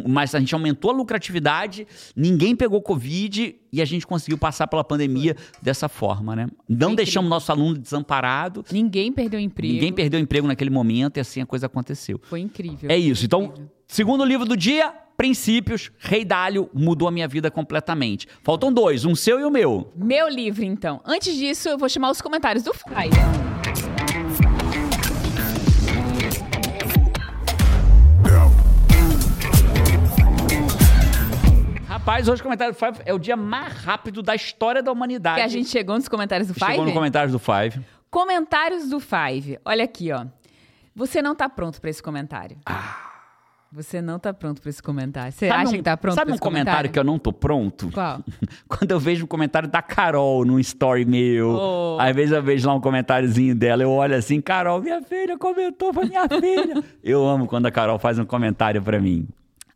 mas 0.08 0.34
a 0.34 0.40
gente 0.40 0.54
aumentou 0.54 0.92
a 0.92 0.94
lucratividade, 0.94 1.86
ninguém 2.16 2.56
pegou 2.56 2.82
Covid 2.82 3.54
e 3.74 3.82
a 3.82 3.86
gente 3.86 4.06
conseguiu 4.06 4.38
passar 4.38 4.68
pela 4.68 4.84
pandemia 4.84 5.36
dessa 5.60 5.90
forma, 5.90 6.36
né? 6.36 6.48
Não 6.70 6.94
deixamos 6.94 7.28
nosso 7.28 7.52
aluno 7.52 7.76
desamparado. 7.76 8.64
Ninguém 8.72 9.12
perdeu 9.12 9.40
emprego. 9.40 9.74
Ninguém 9.74 9.92
perdeu 9.92 10.20
emprego 10.20 10.46
naquele 10.46 10.70
momento 10.70 11.18
e 11.18 11.20
assim 11.20 11.42
a 11.42 11.46
coisa 11.46 11.66
aconteceu. 11.66 12.22
Foi 12.22 12.40
incrível. 12.40 12.92
É 12.92 12.96
isso. 12.96 13.26
Então, 13.26 13.46
incrível. 13.46 13.72
segundo 13.88 14.24
livro 14.24 14.46
do 14.46 14.56
dia, 14.56 14.94
Princípios, 15.18 15.92
Rei 15.98 16.24
Dálio 16.24 16.70
mudou 16.72 17.08
a 17.08 17.12
minha 17.12 17.28
vida 17.28 17.50
completamente. 17.50 18.28
Faltam 18.44 18.72
dois, 18.72 19.06
um 19.06 19.16
seu 19.16 19.40
e 19.40 19.44
o 19.44 19.50
meu. 19.50 19.92
Meu 19.96 20.30
livro, 20.30 20.64
então. 20.64 21.02
Antes 21.04 21.36
disso, 21.36 21.68
eu 21.68 21.78
vou 21.78 21.90
chamar 21.90 22.12
os 22.12 22.22
comentários 22.22 22.64
do 22.64 22.74
Fai. 22.76 23.10
Rapaz, 32.06 32.28
hoje 32.28 32.42
o 32.42 32.44
comentário 32.44 32.74
do 32.74 32.78
Five 32.78 33.00
é 33.06 33.14
o 33.14 33.18
dia 33.18 33.38
mais 33.38 33.76
rápido 33.76 34.22
da 34.22 34.36
história 34.36 34.84
da 34.84 34.92
humanidade. 34.92 35.38
Que 35.38 35.42
a 35.42 35.48
gente 35.48 35.70
chegou 35.70 35.96
nos 35.96 36.10
comentários 36.10 36.50
do 36.50 36.54
Five? 36.54 36.72
Chegou 36.72 36.84
nos 36.84 36.94
comentários 36.94 37.32
do 37.32 37.40
Five. 37.40 37.80
Comentários 38.12 38.90
do 38.90 39.00
Five. 39.00 39.58
Olha 39.64 39.86
aqui, 39.86 40.12
ó. 40.12 40.26
Você 40.94 41.22
não 41.22 41.34
tá 41.34 41.48
pronto 41.48 41.80
para 41.80 41.90
esse 41.90 42.04
comentário. 42.04 42.58
Ah. 42.66 42.98
Você 43.72 44.02
não 44.02 44.20
tá 44.20 44.34
pronto 44.34 44.62
para 44.62 44.70
esse 44.70 44.84
comentário. 44.84 45.32
Você 45.32 45.48
sabe 45.48 45.62
acha 45.62 45.72
um, 45.72 45.78
que 45.78 45.82
tá 45.82 45.96
pronto 45.96 46.16
Sabe 46.16 46.34
um 46.34 46.38
comentário, 46.38 46.66
comentário, 46.66 46.92
que 46.92 47.00
eu 47.00 47.06
não 47.06 47.18
tô 47.18 47.32
pronto? 47.32 47.90
Qual? 47.90 48.20
Quando 48.68 48.92
eu 48.92 49.00
vejo 49.00 49.24
um 49.24 49.28
comentário 49.28 49.70
da 49.70 49.82
Carol 49.82 50.44
num 50.44 50.60
story 50.60 51.06
meu. 51.06 51.56
Oh. 51.56 51.98
Às 52.02 52.14
vezes 52.14 52.34
eu 52.34 52.44
vejo 52.44 52.68
lá 52.68 52.76
um 52.76 52.82
comentáriozinho 52.82 53.56
dela, 53.56 53.82
eu 53.82 53.90
olho 53.90 54.14
assim, 54.14 54.42
Carol, 54.42 54.82
minha 54.82 55.02
filha 55.02 55.38
comentou, 55.38 55.94
foi 55.94 56.06
minha 56.06 56.28
filha. 56.28 56.84
Eu 57.02 57.26
amo 57.26 57.48
quando 57.48 57.66
a 57.66 57.72
Carol 57.72 57.98
faz 57.98 58.20
um 58.20 58.26
comentário 58.26 58.82
para 58.82 59.00
mim. 59.00 59.26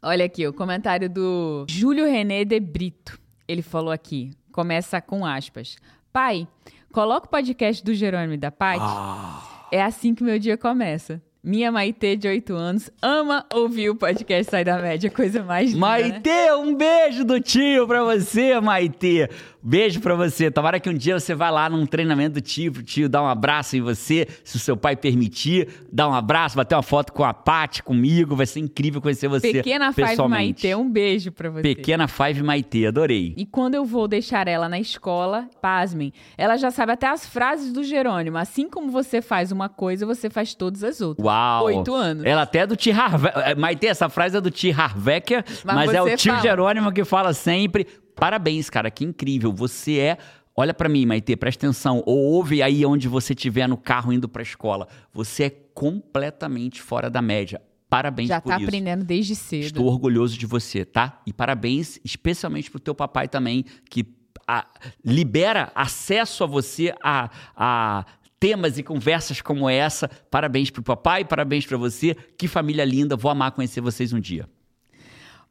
Olha 0.10 0.24
aqui, 0.24 0.48
o 0.48 0.54
comentário 0.54 1.10
do 1.10 1.65
Júlio 1.67 2.06
René 2.06 2.46
de 2.46 2.58
Brito. 2.62 3.20
Ele 3.46 3.62
falou 3.62 3.91
aqui, 3.91 4.32
começa 4.54 5.02
com 5.02 5.26
aspas. 5.26 5.76
Pai, 6.13 6.48
coloca 6.93 7.28
o 7.28 7.30
podcast 7.30 7.84
do 7.84 7.93
Jerônimo 7.93 8.38
da 8.38 8.50
Pai. 8.50 8.78
Ah. 8.80 9.67
É 9.70 9.84
assim 9.84 10.15
que 10.15 10.24
meu 10.24 10.39
dia 10.39 10.58
começa. 10.58 11.22
Minha 11.43 11.71
Maitê, 11.71 12.15
de 12.15 12.28
8 12.28 12.54
anos, 12.56 12.89
ama 13.02 13.45
ouvir 13.54 13.89
o 13.89 13.95
podcast 13.95 14.52
Sai 14.52 14.65
da 14.65 14.80
Média, 14.82 15.10
coisa 15.10 15.43
mais 15.43 15.71
linda, 15.71 15.86
né? 15.86 16.10
Maitê, 16.10 16.52
um 16.54 16.76
beijo 16.76 17.23
do 17.23 17.39
tio 17.39 17.88
pra 17.88 18.04
você, 18.04 18.60
Maitê. 18.60 19.30
Beijo 19.62 20.00
pra 20.00 20.15
você. 20.15 20.50
Tomara 20.50 20.80
que 20.80 20.89
um 20.89 20.93
dia 20.93 21.19
você 21.19 21.36
vá 21.36 21.50
lá 21.50 21.69
num 21.69 21.86
treinamento 21.86 22.36
do 22.36 22.41
tio, 22.41 22.71
pro 22.71 22.84
tio 22.84 23.10
dar 23.10 23.21
um 23.21 23.28
abraço 23.28 23.76
em 23.76 23.82
você, 23.82 24.28
se 24.43 24.56
o 24.56 24.60
seu 24.60 24.78
pai 24.78 24.95
permitir, 24.95 25.67
dar 25.91 26.08
um 26.10 26.13
abraço, 26.13 26.56
bater 26.56 26.76
uma 26.76 26.82
foto 26.82 27.12
com 27.12 27.23
a 27.23 27.34
Paty, 27.34 27.84
comigo, 27.84 28.36
vai 28.36 28.45
ser 28.45 28.60
incrível 28.60 29.02
conhecer 29.02 29.28
você 29.28 29.52
Pequena 29.52 29.91
Five. 29.93 30.28
Maitê, 30.28 30.76
um 30.76 30.89
beijo 30.89 31.32
pra 31.32 31.50
você. 31.50 31.62
Pequena 31.62 32.08
Five 32.08 32.43
Maitê, 32.43 32.88
adorei. 32.88 33.34
E 33.38 33.45
quando 33.45 33.76
eu 33.76 33.86
vou 33.86 34.08
deixar 34.08 34.47
ela 34.47 34.67
na 34.69 34.80
escola, 34.80 35.50
pasmem, 35.62 36.13
ela 36.38 36.58
já 36.58 36.71
sabe 36.71 36.93
até 36.93 37.08
as 37.08 37.26
frases 37.26 37.71
do 37.71 37.84
Jerônimo. 37.84 38.38
Assim 38.38 38.69
como 38.69 38.89
você 38.89 39.21
faz 39.21 39.52
uma 39.52 39.69
coisa, 39.69 40.06
você 40.06 40.30
faz 40.30 40.54
todas 40.54 40.84
as 40.84 41.02
outras. 41.02 41.26
Uau! 41.26 41.37
Oito 41.63 41.93
anos. 41.93 42.23
Ela 42.26 42.43
até 42.43 42.60
é 42.60 42.67
do 42.67 42.76
T. 42.76 42.91
Harvecker. 42.91 43.58
Maitê, 43.58 43.88
essa 43.88 44.10
frase 44.10 44.38
é 44.38 44.41
do 44.41 44.52
T. 44.52 44.71
Harvecker, 44.71 45.43
mas, 45.63 45.76
Mas 45.76 45.93
é 45.93 46.02
o 46.02 46.15
tio 46.15 46.32
fala. 46.32 46.43
Jerônimo 46.43 46.91
que 46.91 47.04
fala 47.06 47.34
sempre. 47.34 47.86
Parabéns, 48.15 48.69
cara, 48.69 48.89
que 48.89 49.04
incrível. 49.04 49.52
Você 49.54 50.00
é. 50.00 50.17
Olha 50.56 50.73
pra 50.73 50.89
mim, 50.89 51.06
Maitê, 51.06 51.36
presta 51.36 51.67
atenção. 51.67 52.02
Ou 52.06 52.17
ouve 52.17 52.63
aí 52.63 52.84
onde 52.86 53.08
você 53.08 53.34
estiver 53.34 53.67
no 53.67 53.78
carro 53.78 54.12
indo 54.12 54.28
pra 54.28 54.41
escola. 54.41 54.88
Você 55.13 55.43
é 55.43 55.50
completamente 55.73 56.82
fora 56.82 57.10
da 57.10 57.21
média. 57.21 57.62
Parabéns 57.89 58.28
já 58.30 58.41
por 58.41 58.50
tá 58.50 58.56
isso. 58.58 58.65
aprendendo 58.65 59.04
desde 59.06 59.36
cedo. 59.36 59.63
Estou 59.65 59.86
orgulhoso 59.86 60.38
de 60.38 60.45
você, 60.45 60.84
tá? 60.84 61.21
E 61.26 61.32
parabéns 61.32 62.00
especialmente 62.04 62.69
pro 62.71 62.80
teu 62.80 62.93
papai 62.95 63.28
também, 63.28 63.63
que 63.89 64.06
a- 64.47 64.65
libera 65.06 65.71
acesso 65.76 66.43
a 66.43 66.47
você 66.47 66.93
a, 67.04 67.30
a 67.56 68.06
temas 68.39 68.78
e 68.78 68.84
conversas 68.84 69.41
como 69.41 69.69
essa. 69.69 70.10
Parabéns 70.30 70.69
pro 70.69 70.84
papai, 70.84 71.26
parabéns 71.26 71.65
pra 71.65 71.78
você. 71.78 72.15
Que 72.38 72.47
família 72.47 72.86
linda, 72.86 73.15
vou 73.15 73.32
amar 73.32 73.52
conhecer 73.52 73.82
vocês 73.82 74.13
um 74.13 74.19
dia. 74.19 74.47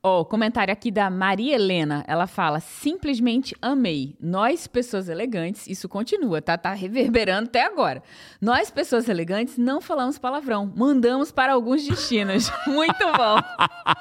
Ó, 0.02 0.24
comentário 0.24 0.72
aqui 0.72 0.90
da 0.92 1.10
Maria 1.10 1.56
Helena. 1.56 2.04
Ela 2.06 2.28
fala: 2.28 2.60
simplesmente 2.60 3.56
amei. 3.60 4.14
Nós, 4.20 4.68
pessoas 4.68 5.08
elegantes, 5.08 5.66
isso 5.66 5.88
continua, 5.88 6.40
tá? 6.40 6.56
Tá 6.56 6.72
reverberando 6.72 7.48
até 7.48 7.64
agora. 7.64 8.00
Nós, 8.40 8.70
pessoas 8.70 9.08
elegantes, 9.08 9.58
não 9.58 9.80
falamos 9.80 10.16
palavrão. 10.16 10.72
Mandamos 10.76 11.32
para 11.32 11.54
alguns 11.54 11.84
destinos. 11.84 12.48
Muito 12.68 13.04
bom. 13.04 13.40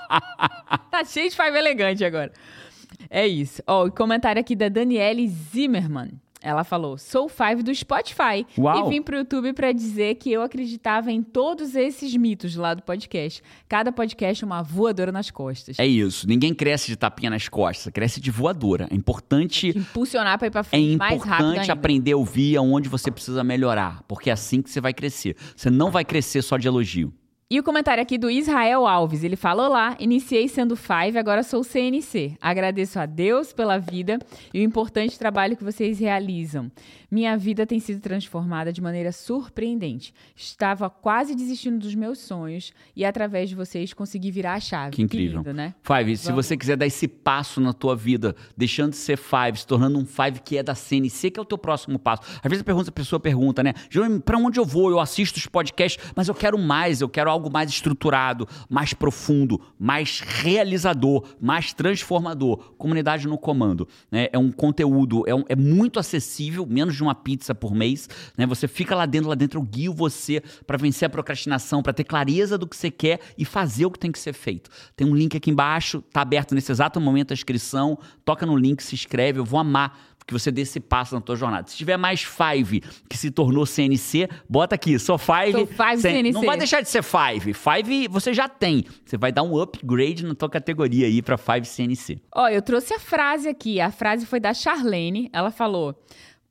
tá 0.91 1.03
cheio 1.03 1.29
de 1.29 1.35
five 1.35 1.57
elegante 1.57 2.05
agora. 2.05 2.31
É 3.09 3.25
isso. 3.25 3.63
Ó, 3.65 3.87
e 3.87 3.91
comentário 3.91 4.39
aqui 4.39 4.55
da 4.55 4.69
Daniele 4.69 5.27
Zimmermann. 5.27 6.21
Ela 6.45 6.63
falou: 6.63 6.95
sou 6.95 7.27
five 7.27 7.63
do 7.63 7.73
Spotify 7.73 8.45
Uau. 8.55 8.85
e 8.85 8.89
vim 8.89 9.01
pro 9.01 9.17
YouTube 9.17 9.51
pra 9.53 9.71
dizer 9.71 10.15
que 10.15 10.31
eu 10.31 10.43
acreditava 10.43 11.11
em 11.11 11.23
todos 11.23 11.75
esses 11.75 12.15
mitos 12.15 12.55
lá 12.55 12.75
do 12.75 12.83
podcast. 12.83 13.41
Cada 13.67 13.91
podcast 13.91 14.43
é 14.43 14.45
uma 14.45 14.61
voadora 14.61 15.11
nas 15.11 15.31
costas. 15.31 15.79
É 15.79 15.87
isso. 15.87 16.27
Ninguém 16.27 16.53
cresce 16.53 16.87
de 16.87 16.95
tapinha 16.95 17.31
nas 17.31 17.49
costas, 17.49 17.91
cresce 17.91 18.21
de 18.21 18.29
voadora. 18.29 18.87
É 18.91 18.95
importante. 18.95 19.69
Impulsionar 19.75 20.37
pra 20.37 20.47
ir 20.47 20.51
pra 20.51 20.61
É 20.61 20.63
frente 20.63 20.97
mais 20.97 21.23
rápido 21.23 21.47
importante 21.47 21.71
aprender 21.71 22.11
a 22.11 22.17
ouvir 22.17 22.57
aonde 22.57 22.87
você 22.87 23.09
precisa 23.09 23.43
melhorar, 23.43 24.03
porque 24.07 24.29
é 24.29 24.33
assim 24.33 24.61
que 24.61 24.69
você 24.69 24.79
vai 24.79 24.93
crescer. 24.93 25.35
Você 25.55 25.71
não 25.71 25.89
vai 25.89 26.05
crescer 26.05 26.43
só 26.43 26.57
de 26.57 26.67
elogio. 26.67 27.11
E 27.55 27.59
o 27.61 27.63
comentário 27.63 28.03
aqui 28.03 28.17
do 28.17 28.29
Israel 28.29 28.85
Alves. 28.85 29.23
Ele 29.23 29.37
fala: 29.37 29.65
Olá, 29.65 29.95
iniciei 29.97 30.45
sendo 30.49 30.75
Five, 30.75 31.17
agora 31.17 31.41
sou 31.41 31.63
CNC. 31.63 32.35
Agradeço 32.41 32.99
a 32.99 33.05
Deus 33.05 33.53
pela 33.53 33.77
vida 33.77 34.19
e 34.53 34.59
o 34.59 34.61
importante 34.61 35.17
trabalho 35.17 35.55
que 35.55 35.63
vocês 35.63 35.97
realizam. 35.97 36.69
Minha 37.09 37.37
vida 37.37 37.65
tem 37.65 37.79
sido 37.79 38.01
transformada 38.01 38.73
de 38.73 38.81
maneira 38.81 39.09
surpreendente. 39.13 40.13
Estava 40.35 40.89
quase 40.89 41.33
desistindo 41.33 41.79
dos 41.79 41.95
meus 41.95 42.19
sonhos 42.19 42.73
e 42.93 43.05
através 43.05 43.47
de 43.47 43.55
vocês 43.55 43.93
consegui 43.93 44.31
virar 44.31 44.55
a 44.55 44.59
chave. 44.59 44.93
Que 44.93 45.01
incrível. 45.01 45.37
lindo, 45.37 45.53
né? 45.53 45.73
Five, 45.81 46.17
se 46.17 46.27
Vamos. 46.27 46.45
você 46.45 46.57
quiser 46.57 46.75
dar 46.75 46.85
esse 46.85 47.07
passo 47.07 47.61
na 47.61 47.71
tua 47.71 47.95
vida, 47.95 48.35
deixando 48.57 48.89
de 48.89 48.97
ser 48.97 49.17
Five, 49.17 49.59
se 49.59 49.65
tornando 49.65 49.97
um 49.97 50.05
Five 50.05 50.41
que 50.43 50.57
é 50.57 50.63
da 50.63 50.75
CNC, 50.75 51.31
que 51.31 51.39
é 51.39 51.41
o 51.41 51.45
teu 51.45 51.57
próximo 51.57 51.97
passo. 51.97 52.23
Às 52.43 52.49
vezes 52.49 52.59
a, 52.59 52.65
pergunta, 52.65 52.89
a 52.89 52.93
pessoa 52.93 53.17
pergunta, 53.17 53.63
né? 53.63 53.73
Jerônimo, 53.89 54.19
pra 54.19 54.37
onde 54.37 54.59
eu 54.59 54.65
vou? 54.65 54.89
Eu 54.89 54.99
assisto 54.99 55.39
os 55.39 55.45
podcasts, 55.45 56.03
mas 56.17 56.27
eu 56.27 56.35
quero 56.35 56.57
mais, 56.57 56.99
eu 56.99 57.07
quero 57.07 57.29
algo 57.29 57.44
mais 57.49 57.69
estruturado, 57.69 58.47
mais 58.69 58.93
profundo, 58.93 59.61
mais 59.79 60.19
realizador, 60.19 61.23
mais 61.41 61.73
transformador. 61.73 62.73
Comunidade 62.77 63.27
no 63.27 63.37
comando. 63.37 63.87
Né? 64.11 64.27
É 64.31 64.37
um 64.37 64.51
conteúdo, 64.51 65.23
é, 65.27 65.35
um- 65.35 65.43
é 65.47 65.55
muito 65.55 65.99
acessível, 65.99 66.65
menos 66.65 66.95
de 66.95 67.03
uma 67.03 67.15
pizza 67.15 67.53
por 67.53 67.73
mês. 67.73 68.09
Né? 68.37 68.45
Você 68.45 68.67
fica 68.67 68.95
lá 68.95 69.05
dentro, 69.05 69.29
lá 69.29 69.35
dentro 69.35 69.59
eu 69.59 69.63
guio 69.63 69.93
você 69.93 70.41
para 70.65 70.77
vencer 70.77 71.05
a 71.05 71.09
procrastinação, 71.09 71.81
para 71.81 71.93
ter 71.93 72.03
clareza 72.03 72.57
do 72.57 72.67
que 72.67 72.75
você 72.75 72.91
quer 72.91 73.19
e 73.37 73.45
fazer 73.45 73.85
o 73.85 73.91
que 73.91 73.99
tem 73.99 74.11
que 74.11 74.19
ser 74.19 74.33
feito. 74.33 74.69
Tem 74.95 75.07
um 75.07 75.15
link 75.15 75.35
aqui 75.35 75.49
embaixo, 75.51 76.01
tá 76.11 76.21
aberto 76.21 76.55
nesse 76.55 76.71
exato 76.71 76.99
momento 76.99 77.31
a 77.31 77.33
inscrição. 77.33 77.97
Toca 78.23 78.45
no 78.45 78.55
link, 78.55 78.81
se 78.81 78.95
inscreve, 78.95 79.39
eu 79.39 79.45
vou 79.45 79.59
amar 79.59 80.14
que 80.25 80.33
você 80.33 80.51
dê 80.51 80.61
esse 80.61 80.79
passo 80.79 81.13
na 81.15 81.21
tua 81.21 81.35
jornada. 81.35 81.67
Se 81.67 81.77
tiver 81.77 81.97
mais 81.97 82.23
Five 82.23 82.81
que 83.09 83.17
se 83.17 83.29
tornou 83.29 83.65
CNC, 83.65 84.27
bota 84.49 84.75
aqui, 84.75 84.97
sou 84.97 85.17
Five. 85.17 85.51
Sou 85.51 85.67
Five 85.67 86.01
CNC. 86.01 86.31
Não 86.31 86.43
vai 86.43 86.57
deixar 86.57 86.81
de 86.81 86.89
ser 86.89 87.03
Five. 87.03 87.53
Five 87.53 88.07
você 88.07 88.33
já 88.33 88.49
tem. 88.49 88.85
Você 89.05 89.17
vai 89.17 89.31
dar 89.31 89.43
um 89.43 89.59
upgrade 89.59 90.25
na 90.25 90.33
tua 90.33 90.49
categoria 90.49 91.07
aí 91.07 91.21
para 91.21 91.37
Five 91.37 91.65
CNC. 91.65 92.19
Ó, 92.33 92.47
eu 92.47 92.61
trouxe 92.61 92.93
a 92.93 92.99
frase 92.99 93.47
aqui. 93.47 93.79
A 93.79 93.91
frase 93.91 94.25
foi 94.25 94.39
da 94.39 94.53
Charlene. 94.53 95.29
Ela 95.31 95.51
falou: 95.51 95.95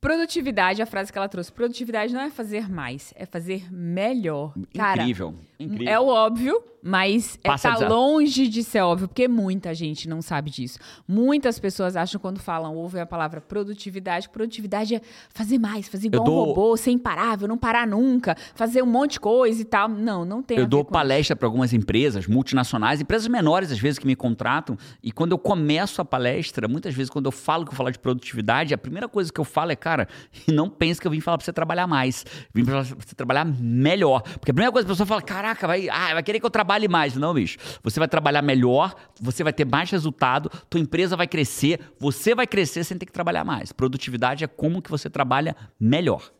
produtividade, 0.00 0.82
a 0.82 0.86
frase 0.86 1.10
que 1.10 1.18
ela 1.18 1.28
trouxe: 1.28 1.50
produtividade 1.50 2.12
não 2.12 2.20
é 2.20 2.30
fazer 2.30 2.68
mais, 2.70 3.14
é 3.16 3.24
fazer 3.24 3.72
melhor. 3.72 4.52
Cara, 4.74 5.02
incrível. 5.02 5.34
Incrível. 5.58 5.88
É 5.88 6.00
o 6.00 6.06
óbvio, 6.06 6.62
mas 6.82 7.38
é, 7.42 7.48
Passa 7.48 7.72
tá 7.72 7.88
longe 7.88 8.48
de 8.48 8.62
ser 8.62 8.80
óbvio, 8.80 9.08
porque 9.08 9.26
muita 9.28 9.72
gente 9.72 10.08
não 10.08 10.20
sabe 10.20 10.50
disso. 10.50 10.78
Muitas 11.08 11.58
pessoas 11.58 11.96
acham 11.96 12.20
quando 12.20 12.38
falam, 12.40 12.74
ouvem 12.74 13.00
a 13.00 13.06
palavra 13.06 13.40
produtividade, 13.40 14.28
produtividade 14.28 14.96
é 14.96 15.00
fazer 15.30 15.58
mais, 15.58 15.88
fazer 15.88 16.08
igual 16.08 16.24
dou- 16.24 16.42
um 16.42 16.44
robô, 16.48 16.76
ser 16.76 16.90
imparável, 16.90 17.48
não 17.48 17.56
parar 17.56 17.86
nunca, 17.86 18.36
fazer 18.54 18.82
um 18.82 18.86
monte 18.86 19.12
de 19.12 19.20
coisa 19.20 19.62
e 19.62 19.64
tal. 19.64 19.88
Não, 19.88 20.24
não 20.24 20.42
tem 20.42 20.58
Eu 20.58 20.66
dou 20.66 20.84
palestra 20.84 21.34
para 21.36 21.46
algumas 21.46 21.72
empresas 21.72 22.26
multinacionais, 22.26 23.00
empresas 23.00 23.28
menores 23.28 23.70
às 23.72 23.78
vezes 23.78 23.98
que 23.98 24.06
me 24.06 24.16
contratam, 24.16 24.76
e 25.02 25.10
quando 25.12 25.32
eu 25.32 25.38
começo 25.38 26.02
a 26.02 26.04
palestra, 26.04 26.68
muitas 26.68 26.94
vezes 26.94 27.08
quando 27.10 27.26
eu 27.26 27.32
falo 27.32 27.64
que 27.64 27.72
eu 27.72 27.76
falo 27.76 27.90
de 27.90 27.98
produtividade, 27.98 28.74
a 28.74 28.78
primeira 28.78 29.08
coisa 29.08 29.32
que 29.32 29.40
eu 29.40 29.44
falo 29.44 29.72
é, 29.72 29.76
cara, 29.76 30.08
não 30.52 30.68
pense 30.68 31.00
que 31.00 31.06
eu 31.06 31.10
vim 31.10 31.20
falar 31.20 31.38
para 31.38 31.44
você 31.46 31.52
trabalhar 31.52 31.86
mais, 31.86 32.24
vim 32.52 32.64
falar 32.64 32.84
pra 32.84 32.96
você 33.06 33.14
trabalhar 33.14 33.44
melhor. 33.44 34.20
Porque 34.22 34.50
a 34.50 34.54
primeira 34.54 34.72
coisa 34.72 34.84
que 34.86 34.90
a 34.90 34.94
pessoa 34.94 35.06
fala, 35.06 35.22
caraca, 35.44 35.66
vai, 35.66 35.88
ah, 35.90 36.14
vai 36.14 36.22
querer 36.22 36.40
que 36.40 36.46
eu 36.46 36.50
trabalhe 36.50 36.88
mais. 36.88 37.14
Não, 37.14 37.34
bicho. 37.34 37.58
Você 37.82 38.00
vai 38.00 38.08
trabalhar 38.08 38.40
melhor, 38.40 38.94
você 39.20 39.44
vai 39.44 39.52
ter 39.52 39.66
mais 39.66 39.90
resultado, 39.90 40.50
tua 40.70 40.80
empresa 40.80 41.16
vai 41.16 41.26
crescer, 41.26 41.80
você 41.98 42.34
vai 42.34 42.46
crescer 42.46 42.84
sem 42.84 42.96
ter 42.96 43.04
que 43.04 43.12
trabalhar 43.12 43.44
mais. 43.44 43.70
Produtividade 43.72 44.42
é 44.42 44.46
como 44.46 44.80
que 44.80 44.90
você 44.90 45.10
trabalha 45.10 45.54
melhor. 45.78 46.30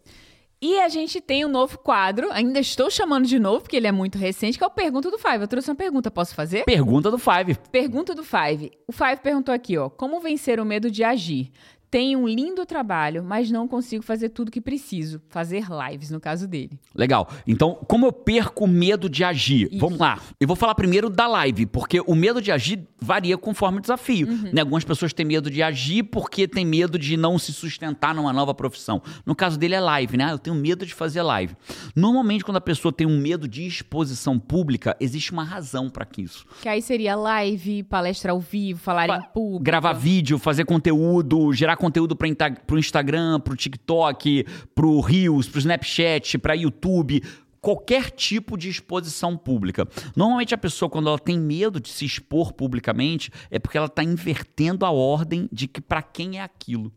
E 0.63 0.81
a 0.81 0.89
gente 0.89 1.21
tem 1.21 1.45
um 1.45 1.49
novo 1.49 1.77
quadro, 1.77 2.33
ainda 2.33 2.59
estou 2.59 2.91
chamando 2.91 3.27
de 3.27 3.39
novo, 3.39 3.61
porque 3.61 3.77
ele 3.77 3.87
é 3.87 3.93
muito 3.93 4.17
recente, 4.17 4.57
que 4.57 4.65
é 4.65 4.67
o 4.67 4.71
Pergunta 4.71 5.11
do 5.11 5.19
Five. 5.19 5.43
Eu 5.43 5.49
trouxe 5.49 5.69
uma 5.69 5.77
pergunta, 5.77 6.11
posso 6.11 6.35
fazer? 6.35 6.65
Pergunta 6.65 7.11
do 7.11 7.19
Five. 7.19 7.59
Pergunta 7.71 8.15
do 8.15 8.25
Five. 8.25 8.73
O 8.89 8.93
Five 8.93 9.19
perguntou 9.23 9.55
aqui, 9.55 9.77
ó. 9.77 9.91
Como 9.91 10.21
vencer 10.21 10.59
o 10.59 10.65
medo 10.65 10.91
de 10.91 11.05
agir? 11.05 11.51
Tenho 11.95 12.19
um 12.19 12.27
lindo 12.27 12.67
trabalho, 12.67 13.23
mas 13.23 13.53
não 13.53 13.69
consigo 13.69 14.03
fazer 14.03 14.31
tudo 14.31 14.51
que 14.51 14.61
preciso. 14.61 15.23
Fazer 15.29 15.67
lives, 15.89 16.11
no 16.11 16.19
caso 16.19 16.49
dele. 16.49 16.77
Legal. 16.93 17.29
Então, 17.47 17.79
como 17.87 18.05
eu 18.05 18.13
perco 18.13 18.65
o 18.65 18.67
medo 18.67 19.09
de 19.09 19.23
agir? 19.23 19.69
Isso. 19.71 19.79
Vamos 19.79 20.01
lá. 20.01 20.19
Eu 20.41 20.49
vou 20.49 20.57
falar 20.57 20.75
primeiro 20.75 21.09
da 21.09 21.29
live, 21.29 21.67
porque 21.67 22.01
o 22.01 22.17
medo 22.17 22.43
de 22.43 22.51
agir 22.51 22.85
varia 23.01 23.39
conforme 23.39 23.79
o 23.79 23.81
desafio. 23.81 24.27
Uhum. 24.27 24.51
né? 24.53 24.63
Algumas 24.63 24.83
pessoas 24.83 25.13
têm 25.13 25.25
medo 25.25 25.49
de 25.49 25.63
agir 25.63 26.03
porque 26.03 26.49
têm 26.49 26.67
medo 26.67 26.99
de 26.99 27.17
não 27.17 27.39
se 27.39 27.53
sustentar 27.53 28.13
numa 28.13 28.33
nova 28.33 28.53
profissão. 28.53 29.01
No 29.25 29.37
caso 29.37 29.57
dele 29.57 29.77
é 29.77 29.81
live, 29.81 30.17
né? 30.17 30.33
Eu 30.33 30.39
tenho 30.41 30.57
medo 30.57 30.85
de 30.85 30.93
fazer 30.93 31.23
live. 31.23 31.55
Normalmente, 31.95 32.45
quando 32.45 32.57
a 32.57 32.61
pessoa 32.61 32.93
tem 32.93 33.07
um 33.07 33.21
medo 33.21 33.47
de 33.47 33.65
exposição 33.69 34.37
pública, 34.37 34.97
existe 34.99 35.31
uma 35.31 35.45
razão 35.45 35.89
para 35.89 36.05
isso. 36.19 36.45
Que 36.61 36.69
aí 36.69 36.83
seria 36.83 37.15
live, 37.15 37.85
palestra 37.85 38.33
ao 38.33 38.41
vivo, 38.41 38.81
falar 38.81 39.07
Fa- 39.07 39.17
em 39.19 39.33
público. 39.33 39.63
Gravar 39.63 39.93
vídeo, 39.93 40.41
fazer 40.41 40.65
conteúdo, 40.65 41.53
gerar 41.53 41.84
conteúdo 41.85 42.17
para 42.17 42.27
o 42.75 42.79
Instagram, 42.79 43.41
para 43.41 43.53
o 43.53 43.57
TikTok, 43.57 44.47
para 44.75 44.87
o 44.87 45.01
Reels, 45.01 45.49
para 45.49 45.59
o 45.59 45.61
Snapchat, 45.61 46.39
para 46.39 46.55
YouTube. 46.55 47.23
Qualquer 47.61 48.11
tipo 48.11 48.59
de 48.59 48.69
exposição 48.69 49.37
pública. 49.37 49.89
Normalmente 50.15 50.55
a 50.55 50.59
pessoa, 50.59 50.91
quando 50.91 51.09
ela 51.09 51.19
tem 51.19 51.39
medo 51.39 51.81
de 51.81 51.89
se 51.89 52.05
expor 52.05 52.53
publicamente, 52.53 53.31
é 53.51 53.59
porque 53.59 53.77
ela 53.79 53.87
está 53.87 54.03
invertendo 54.03 54.85
a 54.85 54.91
ordem 54.91 55.49
de 55.51 55.67
que 55.67 55.81
para 55.81 56.03
quem 56.03 56.39
é 56.39 56.43
aquilo. 56.43 56.93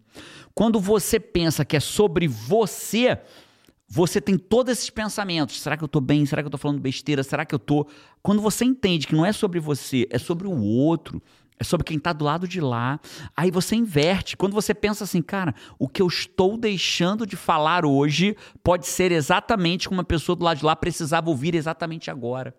Quando 0.54 0.80
você 0.80 1.20
pensa 1.20 1.64
que 1.64 1.78
é 1.78 1.80
sobre 1.80 2.28
você, 2.28 3.18
você 3.88 4.20
tem 4.20 4.38
todos 4.38 4.74
esses 4.74 4.90
pensamentos. 4.90 5.62
Será 5.62 5.78
que 5.78 5.84
eu 5.84 5.88
tô 5.88 6.02
bem? 6.02 6.26
Será 6.26 6.42
que 6.42 6.48
eu 6.48 6.52
tô 6.52 6.58
falando 6.58 6.80
besteira? 6.80 7.24
Será 7.24 7.46
que 7.46 7.56
eu 7.56 7.60
tô. 7.60 7.88
Quando 8.22 8.42
você 8.42 8.66
entende 8.66 9.08
que 9.08 9.16
não 9.16 9.26
é 9.26 9.32
sobre 9.32 9.60
você, 9.60 10.06
é 10.10 10.18
sobre 10.18 10.48
o 10.48 10.62
outro, 10.62 11.22
é 11.60 11.64
sobre 11.64 11.86
quem 11.86 11.98
está 11.98 12.14
do 12.14 12.26
lado 12.26 12.48
de 12.48 12.62
lá. 12.62 13.00
Aí 13.36 13.50
você 13.50 13.76
inverte. 13.76 14.38
Quando 14.38 14.54
você 14.54 14.74
pensa 14.74 15.04
assim, 15.04 15.22
cara, 15.22 15.56
o 15.80 15.88
que 15.88 16.02
eu 16.02 16.08
estou 16.08 16.58
deixando 16.58 17.26
de 17.26 17.36
falar 17.36 17.86
hoje 17.86 18.36
pode 18.64 18.88
ser 18.88 19.12
exatamente 19.12 19.88
como 19.88 20.00
uma 20.00 20.04
pessoa 20.06 20.36
do 20.36 20.46
lado 20.46 20.58
de 20.58 20.66
lá 20.66 20.76
precisava 20.76 21.30
ouvir 21.30 21.56
exatamente 21.56 22.12
agora. 22.12 22.54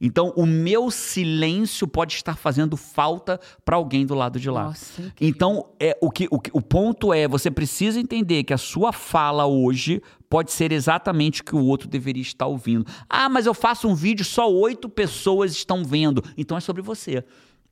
Então, 0.00 0.32
o 0.36 0.46
meu 0.46 0.90
silêncio 0.90 1.86
pode 1.86 2.14
estar 2.14 2.36
fazendo 2.36 2.76
falta 2.76 3.40
para 3.64 3.76
alguém 3.76 4.06
do 4.06 4.14
lado 4.14 4.38
de 4.38 4.50
lá. 4.50 4.64
Nossa, 4.64 5.12
então, 5.20 5.70
é, 5.78 5.96
o, 6.00 6.10
que, 6.10 6.26
o, 6.30 6.38
o 6.52 6.62
ponto 6.62 7.12
é: 7.12 7.26
você 7.26 7.50
precisa 7.50 8.00
entender 8.00 8.44
que 8.44 8.54
a 8.54 8.58
sua 8.58 8.92
fala 8.92 9.46
hoje 9.46 10.02
pode 10.28 10.52
ser 10.52 10.72
exatamente 10.72 11.40
o 11.40 11.44
que 11.44 11.56
o 11.56 11.64
outro 11.64 11.88
deveria 11.88 12.22
estar 12.22 12.46
ouvindo. 12.46 12.86
Ah, 13.08 13.28
mas 13.28 13.46
eu 13.46 13.54
faço 13.54 13.88
um 13.88 13.94
vídeo, 13.94 14.24
só 14.24 14.50
oito 14.50 14.88
pessoas 14.88 15.52
estão 15.52 15.84
vendo. 15.84 16.22
Então 16.36 16.56
é 16.56 16.60
sobre 16.60 16.82
você. 16.82 17.24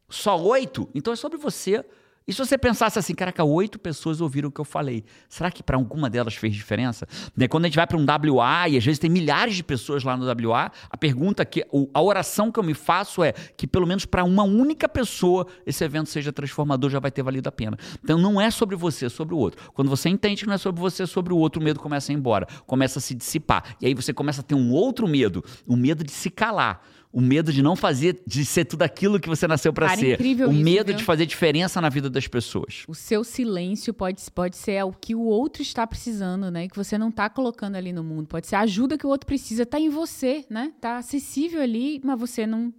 Só 0.09 0.41
oito? 0.41 0.89
Então 0.95 1.13
é 1.13 1.17
sobre 1.17 1.39
você. 1.39 1.85
E 2.29 2.33
se 2.33 2.39
você 2.39 2.59
pensasse 2.59 2.99
assim, 2.99 3.15
caraca, 3.15 3.43
oito 3.43 3.79
pessoas 3.79 4.21
ouviram 4.21 4.51
o 4.51 4.53
que 4.53 4.61
eu 4.61 4.65
falei, 4.65 5.03
será 5.31 5.51
que 5.51 5.63
para 5.63 5.79
alguma 5.79 6.11
delas 6.11 6.35
fez 6.35 6.55
diferença? 6.55 7.09
Né, 7.35 7.49
quando 7.49 7.65
a 7.65 7.69
gente 7.69 7.77
vai 7.77 7.87
para 7.87 7.97
um 7.97 8.05
WA 8.05 8.69
e 8.69 8.77
às 8.77 8.85
vezes 8.85 8.99
tem 8.99 9.09
milhares 9.09 9.57
de 9.57 9.65
pessoas 9.65 10.05
lá 10.05 10.15
no 10.15 10.27
WA, 10.27 10.71
a 10.91 10.97
pergunta 10.99 11.43
que, 11.47 11.65
a 11.95 12.03
oração 12.03 12.53
que 12.53 12.61
eu 12.61 12.63
me 12.63 12.75
faço 12.75 13.25
é 13.25 13.33
que 13.33 13.67
pelo 13.67 13.87
menos 13.87 14.05
para 14.05 14.25
uma 14.25 14.43
única 14.43 14.87
pessoa 14.87 15.47
esse 15.65 15.83
evento 15.83 16.11
seja 16.11 16.31
transformador, 16.31 16.91
já 16.91 17.01
vai 17.01 17.11
ter 17.11 17.23
valido 17.23 17.49
a 17.49 17.53
pena. 17.53 17.79
Então 18.05 18.19
não 18.19 18.39
é 18.39 18.51
sobre 18.51 18.77
você, 18.77 19.07
é 19.07 19.09
sobre 19.09 19.35
o 19.35 19.39
outro. 19.39 19.73
Quando 19.73 19.89
você 19.89 20.11
entende 20.11 20.43
que 20.43 20.47
não 20.47 20.55
é 20.55 20.59
sobre 20.59 20.83
você, 20.83 21.05
é 21.05 21.07
sobre 21.07 21.33
o 21.33 21.39
outro, 21.39 21.63
o 21.63 21.65
medo 21.65 21.81
começa 21.81 22.13
a 22.13 22.15
ir 22.15 22.17
embora, 22.17 22.47
começa 22.67 22.99
a 22.99 23.03
se 23.03 23.15
dissipar. 23.15 23.75
E 23.81 23.87
aí 23.87 23.95
você 23.95 24.13
começa 24.13 24.43
a 24.43 24.45
ter 24.45 24.55
um 24.55 24.71
outro 24.71 25.09
medo, 25.09 25.43
o 25.67 25.79
medo 25.79 26.05
de 26.05 26.13
se 26.13 26.29
calar 26.29 26.83
o 27.13 27.21
medo 27.21 27.53
de 27.53 27.63
não 27.63 27.75
fazer, 27.75 28.23
de 28.27 28.45
ser 28.45 28.65
tudo 28.65 28.83
aquilo 28.83 29.19
que 29.19 29.29
você 29.29 29.47
nasceu 29.47 29.73
para 29.73 29.97
ser. 29.97 30.15
Incrível 30.15 30.49
o 30.49 30.53
isso, 30.53 30.63
medo 30.63 30.89
viu? 30.89 30.97
de 30.97 31.05
fazer 31.05 31.27
diferença 31.27 31.81
na 31.81 31.89
vida 31.89 32.11
das 32.11 32.27
pessoas. 32.27 32.85
O 32.87 32.95
seu 32.95 33.25
silêncio 33.25 33.95
pode, 33.95 34.23
pode 34.31 34.57
ser 34.57 34.83
o 34.85 34.93
que 34.93 35.15
o 35.15 35.23
outro 35.23 35.63
está 35.63 35.87
precisando, 35.87 36.51
né? 36.51 36.69
Que 36.69 36.77
você 36.77 36.99
não 36.99 37.09
está 37.09 37.29
colocando 37.31 37.77
ali 37.77 37.93
no 37.93 38.05
mundo. 38.05 38.27
Pode 38.27 38.47
ser 38.47 38.57
a 38.57 38.61
ajuda 38.61 38.99
que 38.99 39.07
o 39.07 39.11
outro 39.11 39.27
precisa, 39.27 39.65
tá 39.65 39.81
em 39.81 39.89
você, 39.89 40.45
né? 40.51 40.73
Tá 40.81 40.99
acessível 40.99 41.63
ali, 41.63 42.01
mas 42.05 42.19
você 42.19 42.47
não 42.47 42.73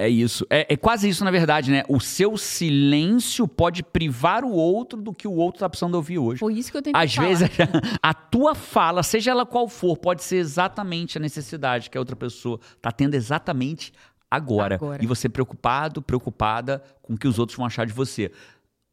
É 0.00 0.08
isso. 0.08 0.46
É, 0.48 0.72
é 0.72 0.76
quase 0.76 1.08
isso, 1.08 1.24
na 1.24 1.30
verdade, 1.32 1.72
né? 1.72 1.82
O 1.88 1.98
seu 1.98 2.36
silêncio 2.36 3.48
pode 3.48 3.82
privar 3.82 4.44
o 4.44 4.52
outro 4.52 5.02
do 5.02 5.12
que 5.12 5.26
o 5.26 5.32
outro 5.32 5.58
tá 5.58 5.68
precisando 5.68 5.96
ouvir 5.96 6.20
hoje. 6.20 6.38
Foi 6.38 6.54
isso 6.54 6.70
que 6.70 6.78
eu 6.78 6.82
tentei 6.82 7.02
Às 7.02 7.12
falar. 7.12 7.26
vezes, 7.26 7.48
a 8.00 8.14
tua 8.14 8.54
fala, 8.54 9.02
seja 9.02 9.32
ela 9.32 9.44
qual 9.44 9.66
for, 9.68 9.96
pode 9.96 10.22
ser 10.22 10.36
exatamente 10.36 11.18
a 11.18 11.20
necessidade 11.20 11.90
que 11.90 11.98
a 11.98 12.00
outra 12.00 12.14
pessoa 12.14 12.60
está 12.76 12.92
tendo 12.92 13.14
exatamente 13.14 13.92
agora. 14.30 14.76
Agora. 14.76 15.02
E 15.02 15.06
você 15.06 15.28
preocupado, 15.28 16.00
preocupada 16.00 16.80
com 17.02 17.14
o 17.14 17.18
que 17.18 17.26
os 17.26 17.40
outros 17.40 17.56
vão 17.56 17.66
achar 17.66 17.84
de 17.84 17.92
você. 17.92 18.30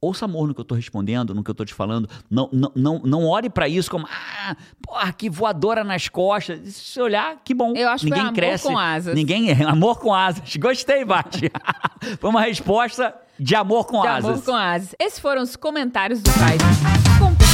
Ouça 0.06 0.26
amor 0.26 0.48
no 0.48 0.54
que 0.54 0.62
eu 0.62 0.66
tô 0.66 0.76
respondendo, 0.76 1.34
no 1.34 1.44
que 1.44 1.50
eu 1.50 1.56
tô 1.56 1.66
te 1.66 1.74
falando. 1.74 2.08
Não, 2.30 2.48
não, 2.54 2.72
não, 2.76 3.00
não 3.00 3.26
olhe 3.26 3.50
para 3.50 3.68
isso 3.68 3.90
como, 3.90 4.06
ah, 4.08 4.56
porra, 4.82 5.12
que 5.12 5.30
voadora 5.30 5.84
nas 5.84 6.08
costas. 6.08 6.60
E 6.64 6.72
Se 6.72 7.02
olhar, 7.02 7.38
que 7.44 7.54
bom. 7.56 7.74
Eu 7.76 7.90
acho 7.90 8.06
que 8.06 8.10
foi 8.10 8.18
Ninguém 8.18 8.28
amor 8.30 8.36
cresce. 8.36 8.68
com 8.68 8.78
asas. 8.78 9.16
Ninguém 9.16 9.50
é 9.52 9.64
amor 9.64 10.00
com 10.00 10.14
asas. 10.14 10.56
Gostei, 10.58 11.04
Bate. 11.04 11.52
foi 12.22 12.30
uma 12.30 12.42
resposta 12.42 13.16
de 13.40 13.56
amor 13.56 13.86
com 13.88 14.02
De 14.02 14.08
asas. 14.08 14.26
amor 14.30 14.44
com 14.44 14.56
asas. 14.56 14.96
Esses 15.00 15.20
foram 15.20 15.42
os 15.42 15.56
comentários 15.56 16.22
do 16.22 16.30
pergunta. 16.32 17.46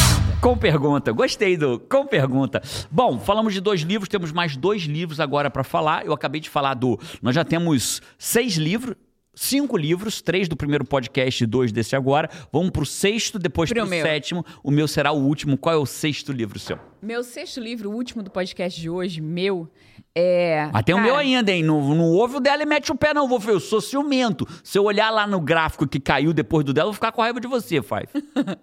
Com 0.41 0.57
pergunta. 0.57 1.11
Gostei 1.11 1.55
do 1.55 1.79
com 1.79 2.05
pergunta. 2.05 2.61
Bom, 2.89 3.19
falamos 3.19 3.53
de 3.53 3.61
dois 3.61 3.81
livros, 3.81 4.09
temos 4.09 4.31
mais 4.31 4.57
dois 4.57 4.83
livros 4.83 5.19
agora 5.19 5.49
para 5.49 5.63
falar. 5.63 6.05
Eu 6.05 6.13
acabei 6.13 6.41
de 6.41 6.49
falar 6.49 6.73
do. 6.73 6.99
Nós 7.21 7.35
já 7.35 7.45
temos 7.45 8.01
seis 8.17 8.57
livros. 8.57 8.95
Cinco 9.33 9.77
livros, 9.77 10.21
três 10.21 10.49
do 10.49 10.57
primeiro 10.57 10.83
podcast 10.83 11.41
e 11.41 11.47
dois 11.47 11.71
desse 11.71 11.95
agora. 11.95 12.29
Vamos 12.51 12.71
pro 12.71 12.85
sexto, 12.85 13.39
depois 13.39 13.69
Pro 13.69 13.81
pro, 13.81 13.89
meu. 13.89 14.05
sétimo. 14.05 14.45
O 14.61 14.69
meu 14.69 14.87
será 14.89 15.13
o 15.13 15.19
último. 15.25 15.57
Qual 15.57 15.73
é 15.73 15.77
o 15.77 15.85
sexto 15.85 16.33
livro 16.33 16.59
seu? 16.59 16.77
Meu 17.01 17.23
sexto 17.23 17.59
livro, 17.61 17.89
o 17.89 17.93
último 17.95 18.21
do 18.21 18.29
podcast 18.29 18.79
de 18.79 18.89
hoje, 18.89 19.21
meu, 19.21 19.71
é. 20.13 20.69
Ah, 20.73 20.83
tem 20.83 20.93
o 20.93 20.99
meu 21.01 21.15
ainda, 21.15 21.49
hein? 21.49 21.63
Não, 21.63 21.95
não 21.95 22.09
ouve 22.11 22.35
o 22.35 22.39
dela 22.41 22.61
e 22.61 22.65
mete 22.65 22.91
o 22.91 22.95
pé, 22.95 23.13
não, 23.13 23.25
vou 23.27 23.39
ver. 23.39 23.51
Eu 23.53 23.59
sou 23.61 23.79
ciumento. 23.79 24.45
Se 24.63 24.77
eu 24.77 24.83
olhar 24.83 25.09
lá 25.09 25.25
no 25.25 25.39
gráfico 25.39 25.87
que 25.87 25.99
caiu 25.99 26.33
depois 26.33 26.65
do 26.65 26.73
dela, 26.73 26.87
eu 26.87 26.91
vou 26.91 26.95
ficar 26.95 27.13
com 27.13 27.21
raiva 27.21 27.39
de 27.39 27.47
você, 27.47 27.81
Five. 27.81 28.09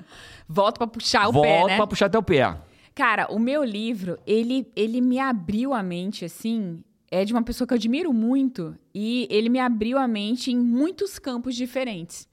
Volta 0.46 0.78
pra 0.78 0.87
puxar 0.87 1.28
o 1.28 1.33
Volta 1.33 1.48
pé, 1.48 1.64
né? 1.64 1.76
pra 1.76 1.87
puxar 1.87 2.11
teu 2.11 2.22
pé. 2.22 2.54
Cara, 2.94 3.28
o 3.31 3.38
meu 3.38 3.64
livro, 3.64 4.18
ele, 4.26 4.66
ele 4.76 5.00
me 5.00 5.18
abriu 5.18 5.72
a 5.72 5.83
mente, 5.83 6.24
assim. 6.24 6.83
É 7.11 7.25
de 7.25 7.33
uma 7.33 7.42
pessoa 7.42 7.66
que 7.66 7.73
eu 7.73 7.77
admiro 7.77 8.12
muito. 8.12 8.77
E 8.94 9.27
ele 9.31 9.49
me 9.49 9.59
abriu 9.59 9.99
a 9.99 10.07
mente 10.07 10.51
em 10.51 10.59
muitos 10.59 11.18
campos 11.18 11.57
diferentes. 11.57 12.29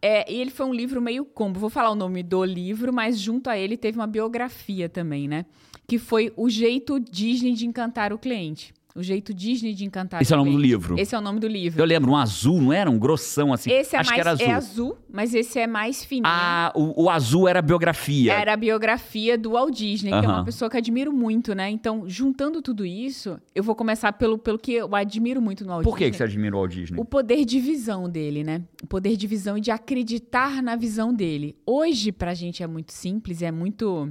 É, 0.00 0.30
e 0.30 0.40
ele 0.40 0.50
foi 0.50 0.66
um 0.66 0.74
livro 0.74 1.00
meio 1.00 1.24
combo. 1.24 1.58
Vou 1.58 1.70
falar 1.70 1.90
o 1.90 1.94
nome 1.94 2.22
do 2.22 2.44
livro, 2.44 2.92
mas 2.92 3.18
junto 3.18 3.50
a 3.50 3.58
ele 3.58 3.76
teve 3.76 3.98
uma 3.98 4.06
biografia 4.06 4.88
também, 4.88 5.26
né? 5.26 5.46
Que 5.86 5.98
foi 5.98 6.32
O 6.36 6.48
Jeito 6.48 7.00
Disney 7.00 7.52
de 7.52 7.66
Encantar 7.66 8.12
o 8.12 8.18
Cliente. 8.18 8.72
O 8.96 9.02
Jeito 9.02 9.34
Disney 9.34 9.74
de 9.74 9.84
Encantar 9.84 10.22
Esse 10.22 10.32
é 10.32 10.36
o 10.36 10.38
nome 10.38 10.52
do 10.52 10.58
livro. 10.58 10.98
Esse 10.98 11.14
é 11.14 11.18
o 11.18 11.20
nome 11.20 11.38
do 11.38 11.46
livro. 11.46 11.78
Eu 11.80 11.84
lembro, 11.84 12.12
um 12.12 12.16
azul, 12.16 12.62
não 12.62 12.72
era? 12.72 12.90
Um 12.90 12.98
grossão 12.98 13.52
assim. 13.52 13.70
Esse 13.70 13.94
é 13.94 13.98
Acho 13.98 14.08
mais 14.08 14.14
que 14.16 14.20
era 14.20 14.30
azul. 14.30 14.46
é 14.46 14.52
azul, 14.52 14.98
mas 15.12 15.34
esse 15.34 15.58
é 15.58 15.66
mais 15.66 16.02
fininho. 16.02 16.24
Ah, 16.26 16.72
o, 16.74 17.04
o 17.04 17.10
azul 17.10 17.46
era 17.46 17.58
a 17.58 17.62
biografia. 17.62 18.32
Era 18.32 18.54
a 18.54 18.56
biografia 18.56 19.36
do 19.36 19.50
Walt 19.50 19.76
Disney, 19.76 20.10
que 20.10 20.24
é 20.24 20.28
uma 20.28 20.44
pessoa 20.44 20.70
que 20.70 20.78
admiro 20.78 21.12
muito, 21.12 21.54
né? 21.54 21.68
Então, 21.68 22.08
juntando 22.08 22.62
tudo 22.62 22.86
isso, 22.86 23.38
eu 23.54 23.62
vou 23.62 23.74
começar 23.74 24.12
pelo, 24.14 24.38
pelo 24.38 24.58
que 24.58 24.72
eu 24.72 24.94
admiro 24.94 25.42
muito 25.42 25.62
no 25.64 25.70
Walt 25.72 25.84
Por 25.84 25.98
que, 25.98 26.04
Disney. 26.04 26.10
que 26.12 26.16
você 26.16 26.24
admira 26.24 26.56
o 26.56 26.58
Walt 26.60 26.72
Disney? 26.72 26.98
O 26.98 27.04
poder 27.04 27.44
de 27.44 27.60
visão 27.60 28.08
dele, 28.08 28.42
né? 28.42 28.62
O 28.82 28.86
poder 28.86 29.14
de 29.16 29.26
visão 29.26 29.58
e 29.58 29.60
de 29.60 29.70
acreditar 29.70 30.62
na 30.62 30.74
visão 30.74 31.12
dele. 31.12 31.54
Hoje, 31.66 32.12
pra 32.12 32.32
gente, 32.32 32.62
é 32.62 32.66
muito 32.66 32.92
simples, 32.92 33.42
é 33.42 33.50
muito. 33.50 34.08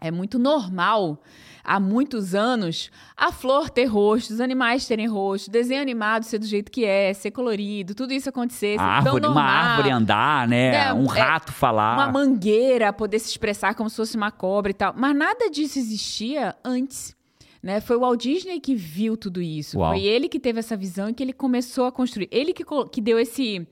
É 0.00 0.10
muito 0.10 0.38
normal, 0.38 1.18
há 1.64 1.80
muitos 1.80 2.34
anos, 2.34 2.90
a 3.16 3.32
flor 3.32 3.70
ter 3.70 3.86
rosto, 3.86 4.34
os 4.34 4.40
animais 4.40 4.86
terem 4.86 5.06
rosto, 5.06 5.50
desenho 5.50 5.80
animado 5.80 6.24
ser 6.24 6.38
do 6.38 6.46
jeito 6.46 6.70
que 6.70 6.84
é, 6.84 7.14
ser 7.14 7.30
colorido, 7.30 7.94
tudo 7.94 8.12
isso 8.12 8.28
acontecer. 8.28 8.78
A 8.78 8.82
árvore, 8.82 9.26
uma 9.26 9.42
árvore 9.42 9.90
andar, 9.90 10.46
né? 10.46 10.88
É, 10.88 10.92
um 10.92 11.06
é, 11.06 11.18
rato 11.18 11.52
falar. 11.52 11.94
Uma 11.94 12.12
mangueira 12.12 12.92
poder 12.92 13.18
se 13.18 13.30
expressar 13.30 13.74
como 13.74 13.88
se 13.88 13.96
fosse 13.96 14.16
uma 14.16 14.30
cobra 14.30 14.70
e 14.70 14.74
tal. 14.74 14.92
Mas 14.96 15.16
nada 15.16 15.48
disso 15.50 15.78
existia 15.78 16.54
antes. 16.62 17.16
Né? 17.62 17.80
Foi 17.80 17.96
o 17.96 18.00
Walt 18.00 18.20
Disney 18.20 18.60
que 18.60 18.74
viu 18.74 19.16
tudo 19.16 19.40
isso. 19.40 19.78
Uau. 19.78 19.92
Foi 19.92 20.02
ele 20.02 20.28
que 20.28 20.38
teve 20.38 20.58
essa 20.58 20.76
visão 20.76 21.08
e 21.08 21.14
que 21.14 21.22
ele 21.22 21.32
começou 21.32 21.86
a 21.86 21.92
construir. 21.92 22.28
Ele 22.30 22.52
que, 22.52 22.62
que 22.92 23.00
deu 23.00 23.18
esse 23.18 23.66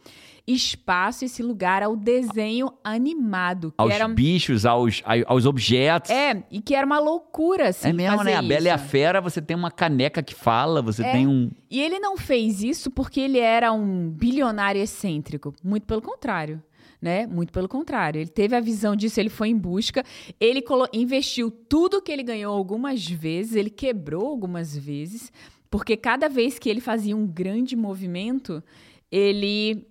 espaço, 0.46 1.24
esse 1.24 1.42
lugar 1.42 1.82
ao 1.82 1.94
desenho 1.96 2.72
animado. 2.82 3.70
Que 3.70 3.74
aos 3.78 3.92
era, 3.92 4.08
bichos, 4.08 4.66
aos, 4.66 5.02
aos 5.26 5.46
objetos. 5.46 6.10
é, 6.10 6.42
e 6.50 6.60
que 6.60 6.74
era 6.74 6.84
uma 6.86 6.98
loucura, 6.98 7.68
assim, 7.68 7.88
É 7.88 7.92
mesmo, 7.92 8.16
fazer 8.18 8.30
né? 8.30 8.36
A 8.36 8.42
Bela 8.42 8.66
e 8.66 8.70
a 8.70 8.74
isso. 8.76 8.84
Fera, 8.86 9.20
você 9.20 9.40
tem 9.40 9.56
uma 9.56 9.70
caneca 9.70 10.22
que 10.22 10.34
fala, 10.34 10.82
você 10.82 11.02
É. 11.04 11.12
tem 11.12 11.26
um. 11.26 11.50
E 11.70 11.80
ele 11.80 11.98
não 11.98 12.16
fez 12.16 12.62
isso 12.62 12.90
porque 12.90 13.20
ele 13.20 13.38
era 13.38 13.72
um 13.72 14.10
bilionário 14.10 14.80
excêntrico. 14.82 15.54
Muito 15.62 15.86
pelo 15.86 16.02
contrário. 16.02 16.62
Né? 17.00 17.26
Muito 17.26 17.52
pelo 17.52 17.68
contrário. 17.68 18.20
Ele 18.20 18.30
teve 18.30 18.54
a 18.54 18.60
visão 18.60 18.94
disso, 18.94 19.18
ele 19.18 19.28
foi 19.28 19.48
em 19.48 19.56
busca. 19.56 20.04
Ele 20.38 20.62
investiu 20.92 21.50
tudo 21.50 22.00
que 22.00 22.12
ele 22.12 22.22
ganhou 22.22 22.56
algumas 22.56 23.04
vezes, 23.04 23.56
ele 23.56 23.70
quebrou 23.70 24.28
algumas 24.28 24.76
vezes, 24.76 25.32
porque 25.68 25.96
cada 25.96 26.28
vez 26.28 26.60
que 26.60 26.68
ele 26.70 26.80
fazia 26.80 27.16
um 27.16 27.26
grande 27.26 27.74
movimento, 27.74 28.62
ele, 29.10 29.84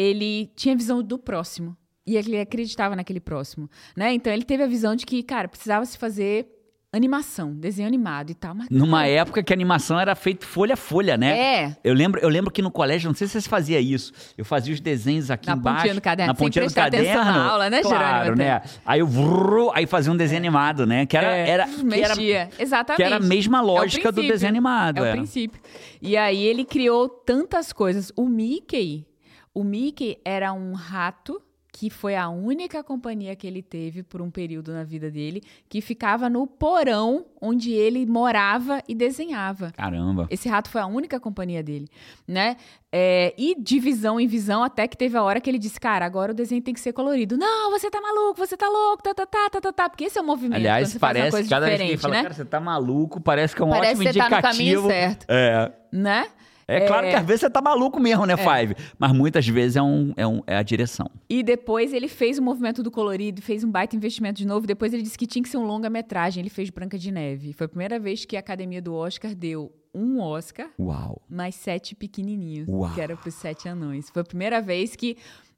ele 0.00 0.50
tinha 0.56 0.74
visão 0.76 1.02
do 1.02 1.18
próximo. 1.18 1.76
E 2.06 2.16
ele 2.16 2.40
acreditava 2.40 2.96
naquele 2.96 3.20
próximo. 3.20 3.68
Né? 3.96 4.12
Então 4.14 4.32
ele 4.32 4.44
teve 4.44 4.62
a 4.62 4.66
visão 4.66 4.96
de 4.96 5.04
que, 5.06 5.22
cara, 5.22 5.46
precisava 5.46 5.84
se 5.84 5.96
fazer 5.98 6.46
animação, 6.92 7.54
desenho 7.54 7.86
animado 7.86 8.30
e 8.30 8.34
tal. 8.34 8.52
Mas, 8.52 8.68
Numa 8.68 9.06
época 9.06 9.44
que 9.44 9.52
a 9.52 9.54
animação 9.56 10.00
era 10.00 10.16
feita 10.16 10.44
folha 10.44 10.74
a 10.74 10.76
folha, 10.76 11.16
né? 11.16 11.38
É, 11.38 11.76
Eu 11.84 11.94
lembro, 11.94 12.20
eu 12.20 12.28
lembro 12.28 12.50
que 12.50 12.60
no 12.60 12.68
colégio, 12.70 13.06
não 13.08 13.14
sei 13.14 13.28
se 13.28 13.40
você 13.40 13.48
fazia 13.48 13.80
isso, 13.80 14.12
eu 14.36 14.44
fazia 14.44 14.74
os 14.74 14.80
desenhos 14.80 15.30
aqui 15.30 15.46
Na 15.46 15.52
embaixo. 15.54 15.76
pontinha 15.82 15.94
do 15.94 16.00
caderno, 16.00 16.32
Na 16.32 16.36
sem 16.36 16.44
pontinha 16.46 16.66
do 16.66 16.74
caderno. 16.74 17.24
na 17.24 17.48
aula, 17.48 17.70
né, 17.70 17.80
claro, 17.82 18.24
Jerônimo? 18.24 18.36
né? 18.36 18.62
Aí 18.84 18.98
eu 18.98 19.06
vrrr, 19.06 19.70
aí 19.74 19.86
fazia 19.86 20.12
um 20.12 20.16
desenho 20.16 20.40
animado, 20.40 20.84
né? 20.84 21.06
Que 21.06 21.16
era, 21.16 21.36
É, 21.36 21.48
era, 21.48 21.68
que 21.68 22.32
era. 22.32 22.50
Exatamente. 22.58 22.96
que 22.96 23.02
era 23.04 23.16
a 23.18 23.20
mesma 23.20 23.58
É 23.58 23.62
lógica 23.62 24.10
do 24.10 24.14
princípio. 24.14 24.32
desenho 24.34 24.50
animado. 24.50 24.98
É 24.98 25.02
o 25.02 25.04
é. 25.04 25.12
princípio. 25.12 25.60
E 26.02 26.16
aí 26.16 26.42
ele 26.42 26.64
criou 26.64 27.08
tantas 27.08 27.72
coisas. 27.72 28.10
O 28.16 28.26
Mickey, 28.28 29.06
o 29.54 29.64
Mickey 29.64 30.18
era 30.24 30.52
um 30.52 30.72
rato 30.72 31.42
que 31.72 31.88
foi 31.88 32.16
a 32.16 32.28
única 32.28 32.82
companhia 32.82 33.34
que 33.36 33.46
ele 33.46 33.62
teve 33.62 34.02
por 34.02 34.20
um 34.20 34.30
período 34.30 34.72
na 34.72 34.82
vida 34.82 35.10
dele, 35.10 35.42
que 35.68 35.80
ficava 35.80 36.28
no 36.28 36.46
porão 36.46 37.24
onde 37.40 37.72
ele 37.72 38.04
morava 38.06 38.82
e 38.88 38.94
desenhava. 38.94 39.70
Caramba. 39.72 40.26
Esse 40.30 40.48
rato 40.48 40.68
foi 40.68 40.80
a 40.80 40.86
única 40.86 41.20
companhia 41.20 41.62
dele, 41.62 41.88
né? 42.26 42.56
É, 42.92 43.32
e 43.38 43.54
de 43.54 43.78
visão 43.78 44.18
em 44.18 44.26
visão, 44.26 44.64
até 44.64 44.88
que 44.88 44.96
teve 44.96 45.16
a 45.16 45.22
hora 45.22 45.40
que 45.40 45.48
ele 45.48 45.58
disse, 45.60 45.78
cara, 45.78 46.04
agora 46.04 46.32
o 46.32 46.34
desenho 46.34 46.60
tem 46.60 46.74
que 46.74 46.80
ser 46.80 46.92
colorido. 46.92 47.38
Não, 47.38 47.70
você 47.70 47.88
tá 47.88 48.00
maluco, 48.00 48.34
você 48.36 48.56
tá 48.56 48.68
louco, 48.68 49.02
tá, 49.02 49.14
tá, 49.14 49.26
tá, 49.26 49.48
tá, 49.50 49.60
tá, 49.60 49.72
tá. 49.72 49.88
Porque 49.88 50.04
esse 50.04 50.18
é 50.18 50.20
o 50.20 50.24
movimento. 50.26 50.56
Aliás, 50.56 50.98
parece 50.98 51.48
cada 51.48 51.66
vez 51.66 51.80
que 51.80 51.86
ele 51.86 51.98
fala, 51.98 52.14
né? 52.14 52.22
cara, 52.22 52.34
você 52.34 52.44
tá 52.44 52.58
maluco, 52.58 53.20
parece 53.20 53.54
que 53.54 53.62
é 53.62 53.64
um 53.64 53.70
Parece 53.70 53.92
ótimo 53.92 54.04
que 54.06 54.12
você 54.12 54.18
tá 54.18 54.28
no 54.28 54.36
indicativo. 54.36 54.58
caminho 54.58 54.86
certo. 54.88 55.26
É. 55.28 55.72
né? 55.92 56.26
É, 56.70 56.86
claro 56.86 57.08
que 57.08 57.14
às 57.14 57.26
vezes 57.26 57.40
você 57.40 57.50
tá 57.50 57.60
maluco 57.60 57.98
mesmo, 57.98 58.26
né, 58.26 58.36
Five? 58.36 58.76
Mas 58.98 59.12
muitas 59.12 59.46
vezes 59.46 59.76
é, 59.76 59.82
um, 59.82 60.12
é, 60.16 60.26
um, 60.26 60.40
é 60.46 60.56
a 60.56 60.62
direção. 60.62 61.10
E 61.28 61.42
depois 61.42 61.92
ele 61.92 62.08
fez 62.08 62.38
o 62.38 62.42
movimento 62.42 62.82
do 62.82 62.90
colorido, 62.90 63.42
fez 63.42 63.64
um 63.64 63.70
baita 63.70 63.96
investimento 63.96 64.38
de 64.38 64.46
novo. 64.46 64.66
Depois 64.66 64.92
ele 64.92 65.02
disse 65.02 65.18
que 65.18 65.26
tinha 65.26 65.42
que 65.42 65.48
ser 65.48 65.56
um 65.56 65.64
longa-metragem. 65.64 66.40
Ele 66.40 66.50
fez 66.50 66.70
Branca 66.70 66.98
de 66.98 67.10
Neve. 67.10 67.52
Foi 67.52 67.66
a 67.66 67.68
primeira 67.68 67.98
vez 67.98 68.24
que 68.24 68.36
a 68.36 68.40
academia 68.40 68.80
do 68.80 68.94
Oscar 68.94 69.34
deu 69.34 69.72
um 69.92 70.20
Oscar, 70.20 70.68
Uau. 70.78 71.20
mais 71.28 71.56
sete 71.56 71.96
pequenininhos, 71.96 72.68
Uau. 72.68 72.94
que 72.94 73.00
era 73.00 73.16
pros 73.16 73.34
sete 73.34 73.68
anões. 73.68 74.08
Foi 74.08 74.22
a 74.22 74.24
primeira 74.24 74.60
vez 74.60 74.94
que 74.94 75.16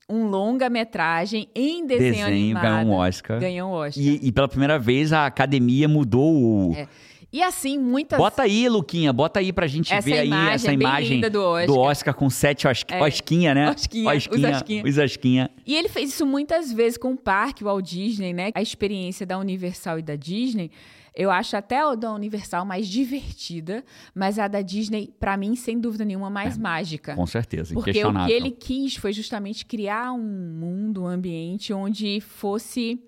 um 0.08 0.26
longa-metragem 0.26 1.48
em 1.54 1.86
desenho, 1.86 2.12
Desenho 2.12 2.26
animado 2.26 2.62
ganhou 2.62 2.86
um 2.86 2.98
Oscar. 2.98 3.40
ganhou 3.40 3.70
um 3.70 3.72
Oscar. 3.72 4.02
E, 4.02 4.20
e 4.22 4.32
pela 4.32 4.48
primeira 4.48 4.78
vez 4.78 5.12
a 5.12 5.26
academia 5.26 5.88
mudou 5.88 6.34
o. 6.34 6.74
É. 6.74 6.88
E 7.32 7.42
assim, 7.42 7.78
muitas... 7.78 8.18
Bota 8.18 8.42
aí, 8.42 8.68
Luquinha, 8.68 9.12
bota 9.12 9.40
aí 9.40 9.52
pra 9.52 9.66
gente 9.66 9.92
Essa 9.92 10.04
ver 10.04 10.18
aí 10.18 10.26
imagem 10.26 10.52
essa 10.52 10.70
é 10.70 10.74
imagem 10.74 11.14
linda 11.14 11.30
do 11.30 11.78
Oscar. 11.78 12.14
com 12.14 12.28
sete 12.28 12.68
osqui... 12.68 12.92
É. 12.92 13.02
osquinha, 13.02 13.54
né? 13.54 13.70
Osquinha, 13.70 14.10
os 14.14 14.26
osquinha. 14.44 14.84
Os 14.84 14.98
osquinha. 14.98 15.50
E 15.66 15.74
ele 15.74 15.88
fez 15.88 16.10
isso 16.10 16.26
muitas 16.26 16.70
vezes 16.70 16.98
com 16.98 17.12
o 17.12 17.16
parque, 17.16 17.64
o 17.64 17.66
Walt 17.66 17.88
Disney, 17.88 18.34
né? 18.34 18.50
A 18.54 18.60
experiência 18.60 19.24
da 19.24 19.38
Universal 19.38 19.98
e 19.98 20.02
da 20.02 20.14
Disney, 20.14 20.70
eu 21.14 21.30
acho 21.30 21.56
até 21.56 21.78
a 21.78 21.94
da 21.94 22.12
Universal 22.12 22.66
mais 22.66 22.86
divertida, 22.86 23.84
mas 24.14 24.38
a 24.38 24.46
da 24.46 24.60
Disney, 24.60 25.12
pra 25.18 25.36
mim, 25.36 25.54
sem 25.56 25.78
dúvida 25.78 26.04
nenhuma, 26.04 26.28
mais 26.28 26.56
mágica. 26.58 27.14
Com 27.14 27.26
certeza, 27.26 27.74
Porque 27.74 28.04
o 28.04 28.26
que 28.26 28.32
ele 28.32 28.50
quis 28.50 28.96
foi 28.96 29.12
justamente 29.12 29.64
criar 29.64 30.12
um 30.12 30.22
mundo, 30.22 31.04
um 31.04 31.06
ambiente 31.06 31.72
onde 31.72 32.20
fosse 32.20 33.00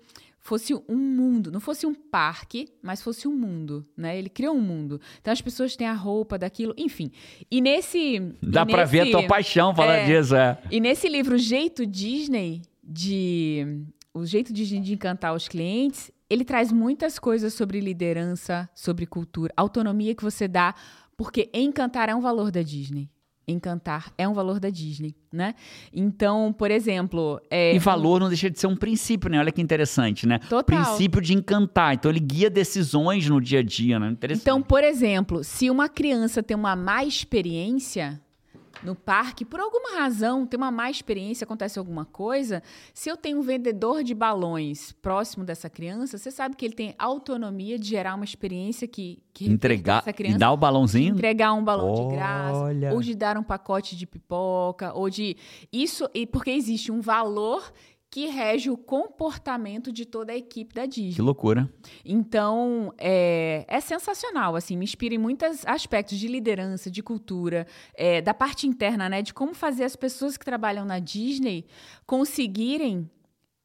fosse 0.45 0.75
um 0.87 0.95
mundo, 0.95 1.51
não 1.51 1.59
fosse 1.59 1.87
um 1.87 1.93
parque, 1.95 2.69
mas 2.79 3.01
fosse 3.01 3.27
um 3.27 3.35
mundo, 3.35 3.83
né? 3.97 4.15
Ele 4.15 4.29
criou 4.29 4.55
um 4.55 4.61
mundo. 4.61 5.01
Então 5.19 5.33
as 5.33 5.41
pessoas 5.41 5.75
têm 5.75 5.87
a 5.87 5.93
roupa 5.93 6.37
daquilo, 6.37 6.71
enfim. 6.77 7.11
E 7.49 7.59
nesse 7.59 8.19
Dá 8.43 8.61
e 8.61 8.67
pra 8.67 8.85
ver 8.85 9.07
a 9.07 9.11
tua 9.11 9.23
paixão 9.25 9.73
falando 9.73 9.95
é. 9.95 10.05
disso, 10.05 10.35
é. 10.35 10.61
e 10.69 10.79
nesse 10.79 11.09
livro 11.09 11.35
Jeito 11.35 11.83
Disney 11.83 12.61
de 12.83 13.85
o 14.13 14.23
jeito 14.23 14.53
Disney 14.53 14.81
de 14.81 14.93
encantar 14.93 15.33
os 15.33 15.47
clientes, 15.47 16.11
ele 16.29 16.45
traz 16.45 16.71
muitas 16.71 17.17
coisas 17.17 17.51
sobre 17.55 17.79
liderança, 17.79 18.69
sobre 18.75 19.07
cultura, 19.07 19.51
autonomia 19.57 20.13
que 20.13 20.23
você 20.23 20.47
dá, 20.47 20.75
porque 21.17 21.49
encantar 21.55 22.07
é 22.07 22.13
um 22.13 22.21
valor 22.21 22.51
da 22.51 22.61
Disney. 22.61 23.09
Encantar 23.47 24.11
é 24.17 24.27
um 24.27 24.33
valor 24.33 24.59
da 24.59 24.69
Disney, 24.71 25.15
né? 25.31 25.53
Então, 25.93 26.51
por 26.51 26.71
exemplo, 26.71 27.39
é, 27.49 27.75
E 27.75 27.79
valor 27.79 28.19
não 28.19 28.27
deixa 28.27 28.49
de 28.49 28.59
ser 28.59 28.65
um 28.65 28.75
princípio, 28.75 29.29
né? 29.29 29.37
Olha 29.39 29.51
que 29.51 29.61
interessante, 29.61 30.25
né? 30.25 30.39
Total. 30.39 30.63
Princípio 30.63 31.21
de 31.21 31.33
encantar. 31.33 31.93
Então 31.93 32.09
ele 32.09 32.19
guia 32.19 32.49
decisões 32.49 33.29
no 33.29 33.39
dia 33.39 33.59
a 33.59 33.63
dia, 33.63 33.99
né? 33.99 34.09
Interessante. 34.09 34.41
Então, 34.41 34.61
por 34.61 34.83
exemplo, 34.83 35.43
se 35.43 35.69
uma 35.69 35.87
criança 35.87 36.41
tem 36.41 36.57
uma 36.57 36.75
má 36.75 37.03
experiência 37.03 38.19
no 38.83 38.95
parque, 38.95 39.45
por 39.45 39.59
alguma 39.59 39.99
razão, 39.99 40.45
tem 40.45 40.57
uma 40.57 40.71
má 40.71 40.89
experiência, 40.89 41.45
acontece 41.45 41.79
alguma 41.79 42.05
coisa, 42.05 42.61
se 42.93 43.09
eu 43.09 43.17
tenho 43.17 43.39
um 43.39 43.41
vendedor 43.41 44.03
de 44.03 44.13
balões 44.13 44.91
próximo 44.91 45.43
dessa 45.43 45.69
criança, 45.69 46.17
você 46.17 46.31
sabe 46.31 46.55
que 46.55 46.65
ele 46.65 46.73
tem 46.73 46.95
autonomia 46.97 47.79
de 47.79 47.87
gerar 47.87 48.15
uma 48.15 48.25
experiência 48.25 48.87
que, 48.87 49.21
que 49.33 49.49
entregar 49.49 49.99
essa 49.99 50.09
e 50.09 50.13
criança 50.13 50.37
dar 50.37 50.51
o 50.51 50.57
balãozinho. 50.57 51.15
entregar 51.15 51.53
um 51.53 51.63
balão 51.63 51.93
Olha. 51.93 52.09
de 52.09 52.15
graça, 52.15 52.93
ou 52.93 53.01
de 53.01 53.15
dar 53.15 53.37
um 53.37 53.43
pacote 53.43 53.95
de 53.95 54.05
pipoca, 54.05 54.93
ou 54.93 55.09
de 55.09 55.37
isso 55.71 56.09
e 56.13 56.25
porque 56.25 56.51
existe 56.51 56.91
um 56.91 57.01
valor 57.01 57.71
que 58.09 58.27
rege 58.27 58.69
o 58.69 58.77
comportamento 58.77 59.91
de 59.91 60.05
toda 60.05 60.31
a 60.31 60.35
equipe 60.35 60.73
da 60.73 60.85
Disney. 60.85 61.15
Que 61.15 61.21
loucura. 61.21 61.69
Então, 62.03 62.93
é, 62.97 63.65
é 63.67 63.79
sensacional, 63.81 64.55
assim, 64.55 64.77
me 64.77 64.85
inspira 64.85 65.15
em 65.15 65.17
muitos 65.17 65.65
aspectos 65.65 66.17
de 66.17 66.27
liderança, 66.27 66.89
de 66.89 67.03
cultura, 67.03 67.67
é, 67.93 68.21
da 68.21 68.33
parte 68.33 68.67
interna, 68.67 69.09
né? 69.09 69.21
De 69.21 69.33
como 69.33 69.53
fazer 69.53 69.83
as 69.83 69.95
pessoas 69.95 70.37
que 70.37 70.45
trabalham 70.45 70.85
na 70.85 70.99
Disney 70.99 71.65
conseguirem 72.05 73.09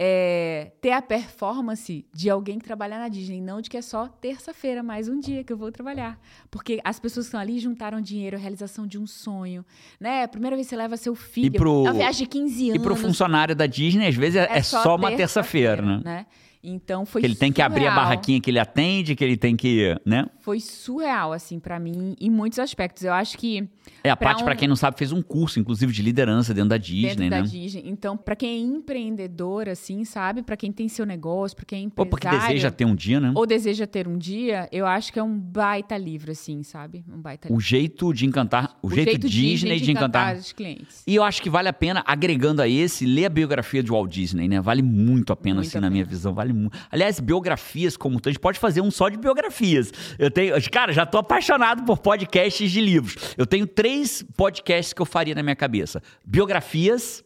é, 0.02 0.72
ter 0.80 0.92
a 0.92 1.02
performance 1.02 2.06
de 2.10 2.30
alguém 2.30 2.58
que 2.58 2.64
trabalha 2.64 2.98
na 2.98 3.08
Disney, 3.08 3.38
não 3.38 3.60
de 3.60 3.68
que 3.68 3.76
é 3.76 3.82
só 3.82 4.08
terça-feira, 4.08 4.82
mais 4.82 5.08
um 5.08 5.20
dia 5.20 5.44
que 5.44 5.52
eu 5.52 5.58
vou 5.58 5.70
trabalhar. 5.70 6.18
Porque 6.50 6.80
as 6.82 6.98
pessoas 6.98 7.26
que 7.26 7.28
estão 7.28 7.38
ali 7.40 7.58
juntaram 7.58 8.00
dinheiro, 8.00 8.34
a 8.36 8.40
realização 8.40 8.86
de 8.86 8.98
um 8.98 9.06
sonho, 9.06 9.62
né? 10.00 10.22
A 10.22 10.28
primeira 10.28 10.56
vez 10.56 10.66
que 10.66 10.70
você 10.70 10.76
leva 10.76 10.96
seu 10.96 11.14
filho, 11.14 11.52
pro- 11.52 11.84
é 11.86 11.90
uma 11.90 11.92
viagem 11.92 12.24
de 12.24 12.30
15 12.30 12.64
E 12.64 12.70
anos. 12.70 12.82
pro 12.82 12.96
funcionário 12.96 13.54
da 13.54 13.66
Disney, 13.66 14.06
às 14.06 14.14
vezes, 14.14 14.36
é, 14.36 14.48
é 14.50 14.62
só, 14.62 14.96
uma 14.96 15.10
terça-feira, 15.14 15.82
né? 15.98 16.24
Então 16.62 17.06
foi 17.06 17.22
Que 17.22 17.26
ele 17.26 17.34
tem 17.34 17.50
que 17.50 17.62
abrir 17.62 17.86
a 17.86 17.90
surreal. 17.90 17.96
barraquinha 18.04 18.40
que 18.40 18.50
ele 18.50 18.58
atende, 18.58 19.14
que 19.16 19.24
ele 19.24 19.36
tem 19.36 19.56
que, 19.56 19.96
né? 20.04 20.26
Foi 20.40 20.60
surreal, 20.60 21.32
assim, 21.32 21.58
pra 21.58 21.78
mim, 21.80 22.14
em 22.20 22.28
muitos 22.28 22.58
aspectos. 22.58 23.02
Eu 23.02 23.14
acho 23.14 23.38
que 23.38 23.66
É, 24.04 24.10
a 24.10 24.16
Paty, 24.16 24.44
pra 24.44 24.52
um- 24.52 24.56
quem 24.56 24.68
não 24.68 24.76
sabe, 24.76 24.98
fez 24.98 25.10
um 25.10 25.22
curso, 25.22 25.58
inclusive, 25.58 25.90
de 25.92 26.02
liderança 26.02 26.52
dentro 26.52 26.68
da 26.70 26.76
Disney, 26.76 27.14
dentro 27.16 27.30
da 27.30 27.36
né? 27.42 27.42
Disney. 27.48 27.82
Então, 27.86 28.14
pra 28.16 28.36
quem 28.36 28.50
é 28.50 28.58
empreendedor, 28.58 29.68
assim, 29.68 30.04
sabe? 30.04 30.42
Pra 30.42 30.56
quem 30.56 30.70
tem 30.70 30.88
seu 30.88 31.06
negócio, 31.06 31.56
pra 31.56 31.64
quem 31.64 31.78
é 31.78 31.82
Ou 31.82 31.86
empresário. 31.86 32.10
porque 32.10 32.28
deseja 32.28 32.70
ter 32.70 32.84
um 32.84 32.94
dia, 32.94 33.18
né? 33.20 33.32
Ou 33.34 33.46
deseja 33.46 33.86
ter 33.86 34.06
um 34.06 34.18
dia, 34.18 34.68
eu 34.70 34.86
acho 34.86 35.12
que 35.12 35.18
é 35.18 35.22
um 35.22 35.38
baita 35.38 35.96
livro, 35.96 36.30
assim, 36.30 36.62
sabe? 36.62 37.04
Um 37.12 37.20
baita 37.20 37.48
livro. 37.48 37.56
O 37.56 37.60
jeito 37.60 38.12
de 38.12 38.26
encantar, 38.26 38.76
o, 38.82 38.90
jeito, 38.90 39.28
Disney, 39.28 39.80
de 39.80 39.90
encantar. 39.90 40.36
os 40.36 40.52
clientes. 40.52 41.02
E 41.06 41.14
eu 41.14 41.22
acho 41.22 41.40
que 41.42 41.48
vale 41.48 41.68
a 41.68 41.72
pena, 41.72 42.02
agregando 42.06 42.60
a 42.60 42.68
esse, 42.68 43.06
ler 43.06 43.24
a 43.26 43.30
biografia 43.30 43.82
de 43.82 43.90
Walt 43.90 44.10
Disney, 44.12 44.46
né? 44.48 44.60
Vale 44.60 44.82
muito 44.82 45.32
a 45.32 45.36
pena, 45.36 45.56
Muito 45.56 45.68
assim, 45.68 45.78
a 45.78 45.80
na 45.80 45.88
minha 45.90 46.04
pena. 46.04 46.14
visão. 46.16 46.34
Vale 46.34 46.49
muito. 46.52 46.78
Aliás, 46.90 47.18
biografias 47.20 47.96
como 47.96 48.16
tanto, 48.16 48.28
a 48.28 48.32
gente 48.32 48.40
pode 48.40 48.58
fazer 48.58 48.80
um 48.80 48.90
só 48.90 49.08
de 49.08 49.16
biografias. 49.16 49.92
Eu 50.18 50.30
tenho. 50.30 50.54
Cara, 50.70 50.92
já 50.92 51.04
tô 51.06 51.18
apaixonado 51.18 51.84
por 51.84 51.98
podcasts 51.98 52.70
de 52.70 52.80
livros. 52.80 53.16
Eu 53.36 53.46
tenho 53.46 53.66
três 53.66 54.24
podcasts 54.36 54.92
que 54.92 55.00
eu 55.02 55.06
faria 55.06 55.34
na 55.34 55.42
minha 55.42 55.56
cabeça: 55.56 56.02
biografias. 56.24 57.22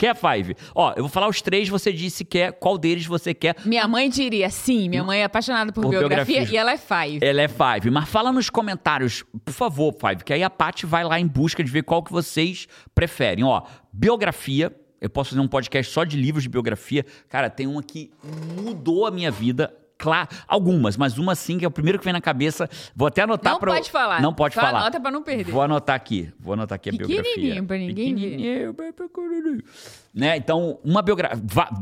Quer 0.00 0.14
Five? 0.14 0.54
Ó, 0.76 0.92
eu 0.96 1.02
vou 1.02 1.08
falar 1.08 1.26
os 1.28 1.42
três, 1.42 1.68
você 1.68 1.92
disse 1.92 2.24
que 2.24 2.38
é 2.38 2.52
qual 2.52 2.78
deles 2.78 3.04
você 3.04 3.34
quer. 3.34 3.56
Minha 3.64 3.88
mãe 3.88 4.08
diria 4.08 4.48
sim, 4.48 4.88
minha 4.88 5.02
mãe 5.02 5.22
é 5.22 5.24
apaixonada 5.24 5.72
por, 5.72 5.82
Por 5.82 5.90
biografia, 5.90 6.24
biografias. 6.24 6.52
e 6.52 6.56
ela 6.56 6.70
é 6.70 6.76
five. 6.76 7.18
Ela 7.20 7.42
é 7.42 7.48
Five. 7.48 7.90
Mas 7.90 8.08
fala 8.08 8.30
nos 8.30 8.48
comentários, 8.48 9.24
por 9.44 9.52
favor, 9.52 9.92
Five, 9.92 10.22
que 10.22 10.32
aí 10.32 10.44
a 10.44 10.48
Paty 10.48 10.86
vai 10.86 11.02
lá 11.02 11.18
em 11.18 11.26
busca 11.26 11.64
de 11.64 11.70
ver 11.72 11.82
qual 11.82 12.00
que 12.00 12.12
vocês 12.12 12.68
preferem. 12.94 13.42
Ó, 13.44 13.60
biografia. 13.92 14.72
Eu 15.00 15.08
posso 15.10 15.30
fazer 15.30 15.40
um 15.40 15.48
podcast 15.48 15.92
só 15.92 16.04
de 16.04 16.16
livros 16.16 16.42
de 16.42 16.48
biografia. 16.48 17.04
Cara, 17.28 17.48
tem 17.48 17.66
uma 17.66 17.82
que 17.82 18.10
mudou 18.62 19.06
a 19.06 19.10
minha 19.10 19.30
vida. 19.30 19.74
Claro, 19.96 20.28
algumas, 20.46 20.96
mas 20.96 21.18
uma 21.18 21.34
sim, 21.34 21.58
que 21.58 21.64
é 21.64 21.68
o 21.68 21.72
primeiro 21.72 21.98
que 21.98 22.04
vem 22.04 22.12
na 22.12 22.20
cabeça. 22.20 22.70
Vou 22.94 23.08
até 23.08 23.22
anotar 23.22 23.54
Não 23.54 23.58
pra. 23.60 23.72
pode 23.74 23.90
falar. 23.90 24.22
Não 24.22 24.32
pode 24.32 24.54
Só 24.54 24.60
falar. 24.60 24.78
anota 24.78 25.00
pra 25.00 25.10
não 25.10 25.24
perder. 25.24 25.50
Vou 25.50 25.60
anotar 25.60 25.96
aqui. 25.96 26.32
Vou 26.38 26.54
anotar 26.54 26.76
aqui 26.76 26.90
a 26.90 26.92
biografia. 26.92 27.22
Pequenininho, 27.24 27.64
pra 27.66 27.76
ninguém 27.78 28.14
ver. 28.14 28.72
Né? 30.14 30.36
Então, 30.36 30.78
uma 30.84 31.02
biogra 31.02 31.32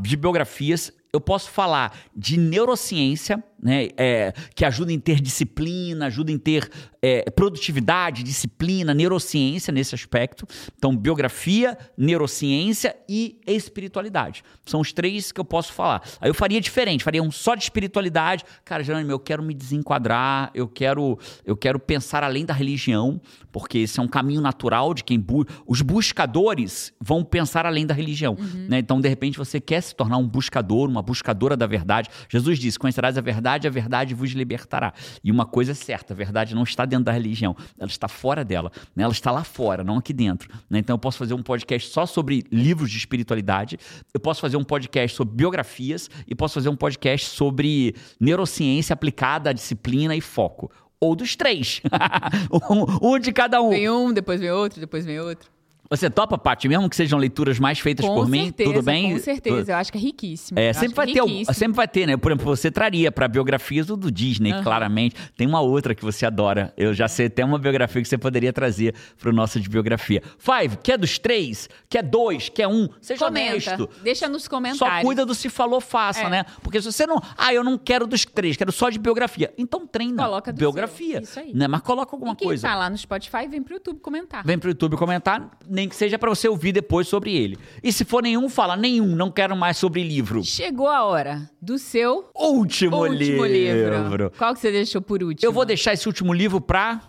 de 0.01 0.17
biografias, 0.17 0.91
eu 1.11 1.21
posso 1.21 1.49
falar 1.49 1.97
de 2.15 2.37
neurociência, 2.37 3.43
né? 3.61 3.89
é, 3.97 4.33
que 4.53 4.63
ajuda 4.65 4.91
em 4.91 4.99
ter 4.99 5.19
disciplina, 5.19 6.07
ajuda 6.07 6.31
em 6.31 6.37
ter 6.37 6.69
é, 7.01 7.29
produtividade, 7.31 8.23
disciplina, 8.23 8.93
neurociência 8.93 9.71
nesse 9.71 9.95
aspecto. 9.95 10.45
Então, 10.77 10.95
biografia, 10.95 11.77
neurociência 11.97 12.95
e 13.07 13.39
espiritualidade. 13.47 14.43
São 14.65 14.79
os 14.81 14.91
três 14.91 15.31
que 15.31 15.39
eu 15.39 15.45
posso 15.45 15.73
falar. 15.73 16.01
Aí 16.19 16.29
eu 16.29 16.33
faria 16.33 16.59
diferente, 16.59 17.03
faria 17.03 17.23
um 17.23 17.31
só 17.31 17.55
de 17.55 17.63
espiritualidade. 17.63 18.43
Cara, 18.65 18.83
Jerônimo, 18.83 19.11
eu 19.11 19.19
quero 19.19 19.41
me 19.41 19.53
desenquadrar, 19.53 20.51
eu 20.53 20.67
quero, 20.67 21.17
eu 21.45 21.55
quero 21.55 21.79
pensar 21.79 22.23
além 22.23 22.45
da 22.45 22.53
religião, 22.53 23.21
porque 23.51 23.79
esse 23.79 23.99
é 23.99 24.03
um 24.03 24.07
caminho 24.07 24.41
natural 24.41 24.93
de 24.93 25.03
quem 25.03 25.19
bu 25.19 25.45
os 25.65 25.81
buscadores 25.81 26.93
vão 26.99 27.23
pensar 27.23 27.65
além 27.65 27.85
da 27.85 27.93
religião, 27.93 28.35
né? 28.67 28.79
Então, 28.79 28.99
de 28.99 29.07
repente, 29.07 29.37
você 29.37 29.59
quer 29.59 29.81
se 29.81 29.95
tornar 29.95 30.17
um 30.17 30.27
buscador, 30.27 30.89
uma 30.89 31.01
buscadora 31.07 31.55
da 31.55 31.65
verdade. 31.65 32.09
Jesus 32.29 32.59
disse: 32.59 32.77
"Conhecerás 32.77 33.17
a 33.17 33.21
verdade, 33.21 33.67
a 33.67 33.71
verdade 33.71 34.13
vos 34.13 34.31
libertará". 34.31 34.93
E 35.23 35.31
uma 35.31 35.45
coisa 35.45 35.71
é 35.71 35.75
certa, 35.75 36.13
a 36.13 36.15
verdade 36.15 36.53
não 36.53 36.63
está 36.63 36.85
dentro 36.85 37.05
da 37.05 37.11
religião, 37.11 37.55
ela 37.79 37.89
está 37.89 38.07
fora 38.07 38.43
dela, 38.43 38.71
né? 38.95 39.03
Ela 39.03 39.13
está 39.13 39.31
lá 39.31 39.43
fora, 39.43 39.83
não 39.83 39.97
aqui 39.97 40.13
dentro, 40.13 40.49
né? 40.69 40.79
Então, 40.79 40.93
eu 40.93 40.99
posso 40.99 41.17
fazer 41.17 41.33
um 41.33 41.41
podcast 41.41 41.89
só 41.89 42.05
sobre 42.05 42.43
livros 42.51 42.91
de 42.91 42.97
espiritualidade, 42.97 43.79
eu 44.13 44.19
posso 44.19 44.41
fazer 44.41 44.57
um 44.57 44.63
podcast 44.63 45.15
sobre 45.15 45.35
biografias 45.35 46.09
e 46.27 46.35
posso 46.35 46.55
fazer 46.55 46.69
um 46.69 46.75
podcast 46.75 47.29
sobre 47.29 47.95
neurociência 48.19 48.93
aplicada 48.93 49.49
à 49.49 49.53
disciplina 49.53 50.15
e 50.15 50.21
foco. 50.21 50.71
Ou 50.99 51.15
dos 51.15 51.35
três. 51.35 51.81
um, 52.69 53.13
um 53.13 53.19
de 53.19 53.31
cada 53.31 53.61
um. 53.61 53.69
Vem 53.69 53.89
um, 53.89 54.11
depois 54.11 54.41
vem 54.41 54.49
outro, 54.49 54.79
depois 54.79 55.05
vem 55.05 55.19
outro. 55.19 55.56
Você 55.89 56.09
topa, 56.09 56.37
Paty, 56.37 56.67
mesmo 56.67 56.89
que 56.89 56.95
sejam 56.95 57.17
leituras 57.17 57.59
mais 57.59 57.79
feitas 57.79 58.05
com 58.05 58.13
por 58.15 58.25
certeza, 58.27 58.45
mim? 58.45 58.73
Tudo 58.73 58.83
bem? 58.83 59.13
Com 59.13 59.19
certeza, 59.19 59.71
eu 59.71 59.75
acho 59.77 59.91
que 59.91 59.97
é 59.97 60.01
riquíssimo. 60.01 60.59
É, 60.59 60.73
sempre 60.73 60.87
acho 60.87 60.95
vai, 60.95 61.05
ter, 61.07 61.19
é 61.19 61.21
riquíssimo. 61.23 61.53
sempre 61.53 61.75
vai 61.75 61.87
ter, 61.87 62.05
né? 62.07 62.17
Por 62.17 62.31
exemplo, 62.31 62.45
você 62.45 62.69
traria 62.71 63.11
pra 63.11 63.27
biografias 63.27 63.85
do, 63.87 63.95
do 63.95 64.11
Disney, 64.11 64.51
Aham. 64.51 64.63
claramente. 64.63 65.15
Tem 65.37 65.47
uma 65.47 65.61
outra 65.61 65.95
que 65.95 66.03
você 66.03 66.25
adora. 66.25 66.73
Eu 66.75 66.93
já 66.93 67.07
sei 67.07 67.27
até 67.27 67.43
uma 67.45 67.57
biografia 67.57 68.01
que 68.01 68.07
você 68.07 68.17
poderia 68.17 68.51
trazer 68.51 68.93
pro 69.17 69.31
nosso 69.31 69.59
de 69.59 69.69
biografia. 69.69 70.21
Five, 70.37 70.77
quer 70.83 70.97
dos 70.97 71.17
três? 71.17 71.69
Quer 71.89 72.03
dois? 72.03 72.49
Quer 72.49 72.67
um? 72.67 72.89
Seja 73.01 73.25
Comenta, 73.25 73.51
honesto. 73.51 73.89
deixa 74.03 74.27
nos 74.27 74.43
Só 74.43 74.49
comentários. 74.49 75.01
cuida 75.03 75.25
do 75.25 75.33
se 75.33 75.49
falou, 75.49 75.79
faça, 75.79 76.21
É. 76.23 76.29
né? 76.29 76.45
Porque 76.61 76.81
se 76.81 76.91
você 76.91 77.05
não. 77.07 77.21
Ah, 77.37 77.53
eu 77.53 77.63
não 77.63 77.77
quero 77.77 78.05
dos 78.05 78.25
três, 78.25 78.57
quero 78.57 78.71
só 78.71 78.89
de 78.89 78.99
biografia. 78.99 79.53
Então 79.57 79.87
treina. 79.87 80.23
Coloca 80.23 80.51
biografia. 80.51 81.15
seu, 81.17 81.21
isso 81.23 81.39
aí. 81.39 81.53
Né? 81.53 81.67
Mas 81.67 81.81
coloca 81.81 82.13
alguma 82.15 82.33
E 82.33 82.35
quem 82.35 82.47
coisa. 82.47 82.67
tá 82.67 82.75
lá 82.75 82.89
no 82.89 82.97
Spotify, 82.97 83.47
vem 83.49 83.61
pro 83.61 83.75
YouTube 83.75 83.99
comentar. 83.99 84.43
Vem 84.45 84.57
pro 84.59 84.69
YouTube 84.69 84.97
comentar, 84.97 85.49
nem 85.77 85.87
que 85.87 85.95
seja 85.95 86.17
pra 86.17 86.27
você 86.27 86.49
ouvir 86.49 86.71
depois 86.71 87.07
sobre 87.07 87.35
ele. 87.37 87.55
E 87.83 87.93
se 87.93 88.03
for 88.03 88.23
nenhum, 88.23 88.49
fala 88.49 88.75
nenhum, 88.75 89.15
não 89.15 89.29
quero 89.29 89.55
mais 89.55 89.77
sobre 89.77 90.01
livro. 90.01 90.43
Chegou 90.43 90.87
a 90.87 91.05
hora 91.05 91.47
do 91.61 91.77
seu 91.77 92.31
Último, 92.35 92.97
último 92.97 93.45
livro. 93.45 93.45
livro. 93.45 94.33
Qual 94.35 94.55
que 94.55 94.59
você 94.59 94.71
deixou 94.71 95.03
por 95.03 95.21
último? 95.21 95.47
Eu 95.47 95.53
vou 95.53 95.65
deixar 95.65 95.93
esse 95.93 96.07
último 96.07 96.33
livro 96.33 96.59
pra. 96.59 96.99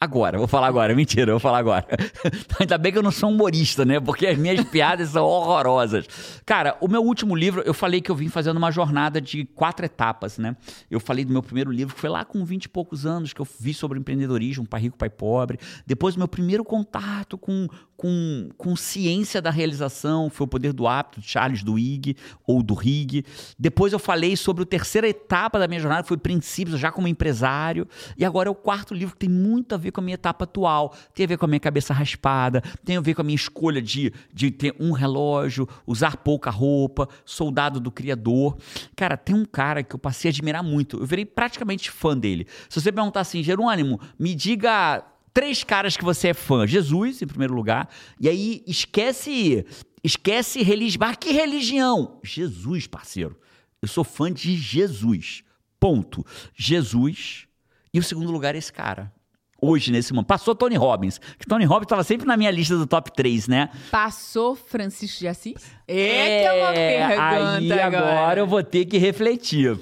Agora, 0.00 0.36
vou 0.36 0.46
falar 0.46 0.66
agora. 0.66 0.92
Mentira, 0.94 1.32
vou 1.32 1.40
falar 1.40 1.58
agora. 1.58 1.86
Ainda 2.60 2.76
bem 2.76 2.92
que 2.92 2.98
eu 2.98 3.02
não 3.02 3.10
sou 3.10 3.30
humorista, 3.30 3.84
né? 3.86 3.98
Porque 3.98 4.26
as 4.26 4.36
minhas 4.36 4.62
piadas 4.68 5.10
são 5.10 5.24
horrorosas. 5.24 6.06
Cara, 6.44 6.76
o 6.80 6.86
meu 6.88 7.02
último 7.02 7.34
livro, 7.34 7.62
eu 7.64 7.72
falei 7.72 8.02
que 8.02 8.10
eu 8.10 8.14
vim 8.14 8.28
fazendo 8.28 8.58
uma 8.58 8.70
jornada 8.70 9.18
de 9.20 9.46
quatro 9.46 9.86
etapas, 9.86 10.36
né? 10.36 10.56
Eu 10.90 11.00
falei 11.00 11.24
do 11.24 11.32
meu 11.32 11.42
primeiro 11.42 11.70
livro, 11.70 11.94
que 11.94 12.00
foi 12.00 12.10
lá 12.10 12.22
com 12.24 12.44
20 12.44 12.64
e 12.64 12.68
poucos 12.68 13.06
anos, 13.06 13.32
que 13.32 13.40
eu 13.40 13.46
vi 13.58 13.72
sobre 13.72 13.98
empreendedorismo, 13.98 14.66
pai 14.68 14.82
rico, 14.82 14.98
pai 14.98 15.08
pobre. 15.08 15.58
Depois, 15.86 16.16
meu 16.16 16.28
primeiro 16.28 16.64
contato 16.64 17.38
com, 17.38 17.66
com, 17.96 18.48
com 18.56 18.76
ciência 18.76 19.40
da 19.40 19.50
realização 19.50 20.28
foi 20.28 20.44
o 20.44 20.48
Poder 20.48 20.72
do 20.72 20.86
Hábito, 20.86 21.20
de 21.20 21.28
Charles 21.28 21.62
Duhigg, 21.62 22.16
ou 22.46 22.62
do 22.62 22.74
Rig. 22.74 23.24
Depois 23.58 23.92
eu 23.92 23.98
falei 23.98 24.36
sobre 24.36 24.62
a 24.62 24.66
terceira 24.66 25.08
etapa 25.08 25.58
da 25.58 25.68
minha 25.68 25.80
jornada, 25.80 26.06
foi 26.06 26.16
princípios, 26.16 26.80
já 26.80 26.90
como 26.90 27.08
empresário. 27.08 27.86
E 28.16 28.24
agora 28.24 28.48
é 28.48 28.52
o 28.52 28.54
quarto 28.54 28.94
livro 28.94 29.14
que 29.14 29.20
tem 29.20 29.28
muito 29.28 29.74
a 29.74 29.78
ver 29.78 29.90
com 29.92 30.00
a 30.00 30.04
minha 30.04 30.14
etapa 30.14 30.44
atual. 30.44 30.94
Tem 31.14 31.24
a 31.24 31.28
ver 31.28 31.38
com 31.38 31.44
a 31.44 31.48
minha 31.48 31.60
cabeça 31.60 31.94
raspada, 31.94 32.62
tem 32.84 32.96
a 32.96 33.00
ver 33.00 33.14
com 33.14 33.22
a 33.22 33.24
minha 33.24 33.36
escolha 33.36 33.80
de, 33.80 34.12
de 34.32 34.50
ter 34.50 34.74
um 34.78 34.92
relógio, 34.92 35.68
usar 35.86 36.16
pouca 36.16 36.50
roupa, 36.50 37.08
soldado 37.24 37.80
do 37.80 37.90
Criador. 37.90 38.56
Cara, 38.96 39.16
tem 39.16 39.34
um 39.34 39.44
cara 39.44 39.82
que 39.82 39.94
eu 39.94 39.98
passei 39.98 40.30
a 40.30 40.32
admirar 40.32 40.62
muito. 40.62 40.98
Eu 40.98 41.06
virei 41.06 41.24
praticamente 41.24 41.90
fã 41.90 42.16
dele. 42.16 42.46
Se 42.68 42.80
você 42.80 42.90
perguntar 42.90 43.20
assim, 43.20 43.42
Jerônimo, 43.42 44.00
me 44.18 44.34
diga 44.34 45.04
três 45.34 45.64
caras 45.64 45.96
que 45.96 46.04
você 46.04 46.28
é 46.28 46.34
fã. 46.34 46.66
Jesus, 46.66 47.20
em 47.20 47.26
primeiro 47.26 47.52
lugar. 47.52 47.90
E 48.20 48.28
aí, 48.28 48.62
esquece. 48.66 49.66
Esquece 50.02 50.62
religião. 50.62 51.08
Ah, 51.08 51.16
que 51.16 51.32
religião? 51.32 52.20
Jesus, 52.22 52.86
parceiro. 52.86 53.36
Eu 53.82 53.88
sou 53.88 54.04
fã 54.04 54.32
de 54.32 54.56
Jesus. 54.56 55.42
Ponto. 55.80 56.24
Jesus. 56.54 57.46
E 57.92 57.98
o 57.98 58.02
segundo 58.02 58.30
lugar 58.30 58.54
é 58.54 58.58
esse 58.58 58.72
cara. 58.72 59.12
Hoje, 59.60 59.90
nesse 59.90 60.12
momento. 60.12 60.26
Passou 60.26 60.54
Tony 60.54 60.76
Robbins. 60.76 61.18
Que 61.38 61.46
Tony 61.46 61.64
Robbins 61.64 61.86
estava 61.86 62.04
sempre 62.04 62.26
na 62.26 62.36
minha 62.36 62.50
lista 62.50 62.76
do 62.76 62.86
top 62.86 63.10
3, 63.14 63.48
né? 63.48 63.70
Passou 63.90 64.54
Francisco 64.54 65.20
de 65.20 65.28
Assis? 65.28 65.54
É 65.88 66.40
que 66.40 66.46
é 66.46 66.52
uma 66.52 66.72
pergunta 66.72 67.74
aí 67.74 67.80
agora. 67.80 68.40
eu 68.40 68.46
vou 68.46 68.62
ter 68.62 68.84
que 68.84 68.98
refletir. 68.98 69.78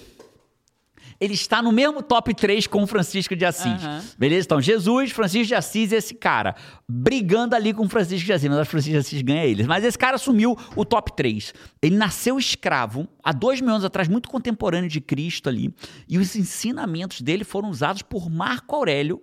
Ele 1.22 1.34
está 1.34 1.62
no 1.62 1.70
mesmo 1.70 2.02
top 2.02 2.34
3 2.34 2.66
com 2.66 2.82
o 2.82 2.86
Francisco 2.86 3.36
de 3.36 3.44
Assis. 3.44 3.84
Aham. 3.84 4.02
Beleza? 4.18 4.44
Então, 4.44 4.60
Jesus, 4.60 5.12
Francisco 5.12 5.46
de 5.46 5.54
Assis 5.54 5.92
e 5.92 5.94
esse 5.94 6.14
cara. 6.16 6.56
Brigando 6.88 7.54
ali 7.54 7.72
com 7.72 7.84
o 7.84 7.88
Francisco 7.88 8.26
de 8.26 8.32
Assis. 8.32 8.50
Mas 8.50 8.66
Francisco 8.66 8.90
de 8.90 8.98
Assis 8.98 9.22
ganha 9.22 9.46
eles. 9.46 9.64
Mas 9.68 9.84
esse 9.84 9.96
cara 9.96 10.16
assumiu 10.16 10.58
o 10.74 10.84
top 10.84 11.14
3. 11.14 11.54
Ele 11.80 11.94
nasceu 11.94 12.40
escravo 12.40 13.06
há 13.22 13.30
dois 13.30 13.60
mil 13.60 13.70
anos 13.70 13.84
atrás, 13.84 14.08
muito 14.08 14.28
contemporâneo 14.28 14.90
de 14.90 15.00
Cristo 15.00 15.48
ali. 15.48 15.72
E 16.08 16.18
os 16.18 16.34
ensinamentos 16.34 17.20
dele 17.20 17.44
foram 17.44 17.70
usados 17.70 18.02
por 18.02 18.28
Marco 18.28 18.74
Aurélio 18.74 19.22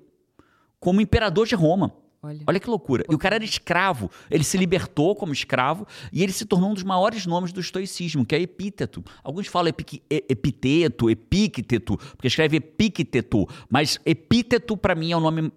como 0.79 1.01
imperador 1.01 1.47
de 1.47 1.55
Roma. 1.55 1.93
Olha. 2.21 2.41
Olha 2.45 2.59
que 2.59 2.69
loucura. 2.69 3.05
E 3.09 3.15
o 3.15 3.17
cara 3.17 3.35
era 3.35 3.45
escravo. 3.45 4.11
Ele 4.29 4.43
se 4.43 4.57
libertou 4.57 5.15
como 5.15 5.31
escravo 5.31 5.87
e 6.11 6.21
ele 6.21 6.31
se 6.33 6.45
tornou 6.45 6.71
um 6.71 6.73
dos 6.73 6.83
maiores 6.83 7.25
nomes 7.25 7.53
do 7.53 7.59
estoicismo, 7.61 8.25
que 8.25 8.35
é 8.35 8.41
Epíteto. 8.41 9.03
Alguns 9.23 9.47
falam 9.47 9.69
epic- 9.69 10.01
e- 10.11 10.25
epiteto, 10.29 11.09
epícteto, 11.09 11.97
porque 11.97 12.27
escreve 12.27 12.57
epícteto. 12.57 13.47
Mas 13.69 13.99
epíteto, 14.05 14.75
pra 14.75 14.95
mim, 14.95 15.11
é 15.11 15.17
um 15.17 15.21
nome. 15.21 15.51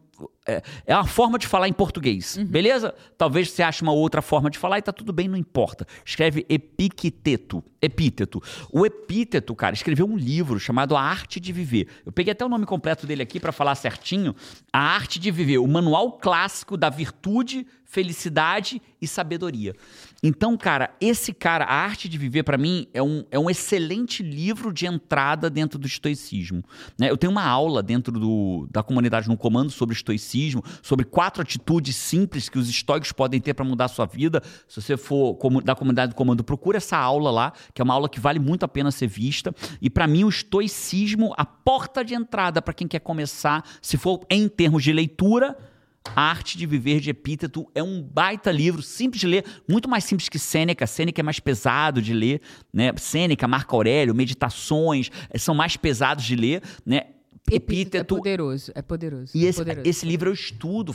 É, 0.47 0.61
é 0.87 0.95
uma 0.97 1.07
forma 1.07 1.39
de 1.39 1.47
falar 1.47 1.69
em 1.69 1.73
português, 1.73 2.37
beleza? 2.37 2.93
Talvez 3.17 3.51
você 3.51 3.63
ache 3.63 3.83
uma 3.83 3.93
outra 3.93 4.21
forma 4.21 4.51
de 4.51 4.59
falar 4.59 4.79
e 4.79 4.83
tá 4.83 4.93
tudo 4.93 5.13
bem, 5.13 5.29
não 5.29 5.37
importa. 5.37 5.87
Escreve 6.05 6.45
epícteto, 6.49 7.63
epíteto. 7.81 8.43
O 8.73 8.85
epíteto, 8.85 9.55
cara, 9.55 9.75
escreveu 9.75 10.05
um 10.05 10.17
livro 10.17 10.59
chamado 10.59 10.97
A 10.97 11.01
Arte 11.01 11.39
de 11.39 11.53
Viver. 11.53 11.87
Eu 12.05 12.11
peguei 12.11 12.33
até 12.33 12.45
o 12.45 12.49
nome 12.49 12.67
completo 12.67 13.07
dele 13.07 13.23
aqui 13.23 13.39
pra 13.39 13.53
falar 13.53 13.77
certinho. 13.77 14.35
A 14.73 14.81
Arte 14.81 15.21
de 15.21 15.31
Viver, 15.31 15.59
o 15.59 15.67
manual 15.69 16.13
clássico 16.13 16.77
da 16.77 16.91
virtude, 16.91 17.65
felicidade 17.85 18.81
e 19.01 19.07
sabedoria. 19.07 19.75
Então, 20.23 20.57
cara, 20.57 20.95
esse 21.01 21.33
cara, 21.33 21.65
A 21.67 21.75
Arte 21.75 22.09
de 22.09 22.17
Viver, 22.17 22.43
pra 22.43 22.57
mim, 22.57 22.87
é 22.95 23.03
um, 23.03 23.25
é 23.31 23.39
um 23.39 23.51
excelente 23.51 24.23
livro 24.23 24.73
de 24.73 24.87
entrada 24.87 25.51
dentro 25.51 25.79
do 25.79 25.87
estoicismo. 25.87 26.65
né? 26.99 27.11
Eu 27.11 27.17
tenho 27.19 27.31
uma 27.31 27.45
aula 27.45 27.83
dentro 27.83 28.19
do- 28.19 28.67
da 28.71 28.83
comunidade 28.83 29.29
no 29.29 29.37
comando 29.37 29.71
sobre 29.71 29.95
estoicismo, 29.95 30.32
sobre 30.83 31.05
quatro 31.05 31.43
atitudes 31.43 31.97
simples 31.97 32.49
que 32.49 32.59
os 32.59 32.69
estoicos 32.69 33.13
podem 33.13 33.41
ter 33.41 33.55
para 33.55 33.65
mudar 33.65 33.87
a 33.87 33.89
sua 33.89 34.07
vida. 34.07 34.43
Se 34.69 34.81
você 34.81 34.97
for 34.97 35.37
da 35.63 35.75
comunidade 35.75 36.13
do 36.13 36.17
comando, 36.17 36.45
procura 36.45 36.79
essa 36.79 36.97
aula 36.97 37.31
lá, 37.31 37.53
que 37.75 37.81
é 37.81 37.85
uma 37.85 37.95
aula 37.95 38.09
que 38.09 38.21
vale 38.21 38.39
muito 38.39 38.65
a 38.65 38.69
pena 38.69 38.91
ser 38.91 39.07
vista. 39.07 39.55
E 39.81 39.91
para 39.91 40.07
mim, 40.07 40.25
o 40.25 40.29
estoicismo, 40.29 41.35
a 41.37 41.45
porta 41.45 42.05
de 42.05 42.15
entrada 42.15 42.61
para 42.63 42.75
quem 42.75 42.89
quer 42.89 43.01
começar, 43.01 43.65
se 43.81 43.97
for 43.97 44.21
em 44.31 44.49
termos 44.49 44.83
de 44.83 44.93
leitura, 44.93 45.57
a 46.15 46.23
Arte 46.23 46.59
de 46.59 46.67
Viver 46.67 47.01
de 47.01 47.11
Epíteto 47.11 47.71
é 47.75 47.83
um 47.83 48.03
baita 48.03 48.51
livro, 48.51 48.83
simples 48.83 49.21
de 49.21 49.27
ler, 49.27 49.45
muito 49.69 49.89
mais 49.89 50.05
simples 50.05 50.29
que 50.29 50.39
Sêneca. 50.39 50.87
Sêneca 50.87 51.21
é 51.21 51.23
mais 51.23 51.39
pesado 51.39 52.03
de 52.03 52.13
ler, 52.13 52.41
né? 52.73 52.93
Sêneca, 52.97 53.47
Marco 53.47 53.77
Aurélio, 53.77 54.15
Meditações 54.15 55.11
eh, 55.31 55.39
são 55.39 55.55
mais 55.55 55.77
pesados 55.77 56.25
de 56.25 56.35
ler, 56.35 56.63
né? 56.85 57.03
É 57.51 57.57
Epíteto 57.57 58.17
poderoso, 58.17 58.73
é 58.75 58.81
poderoso. 58.81 59.33
e 59.35 59.45
é 59.45 59.49
esse, 59.49 59.59
poderoso. 59.59 59.89
esse 59.89 60.07
livro 60.07 60.31
eu 60.31 60.35
estudo. 60.35 60.95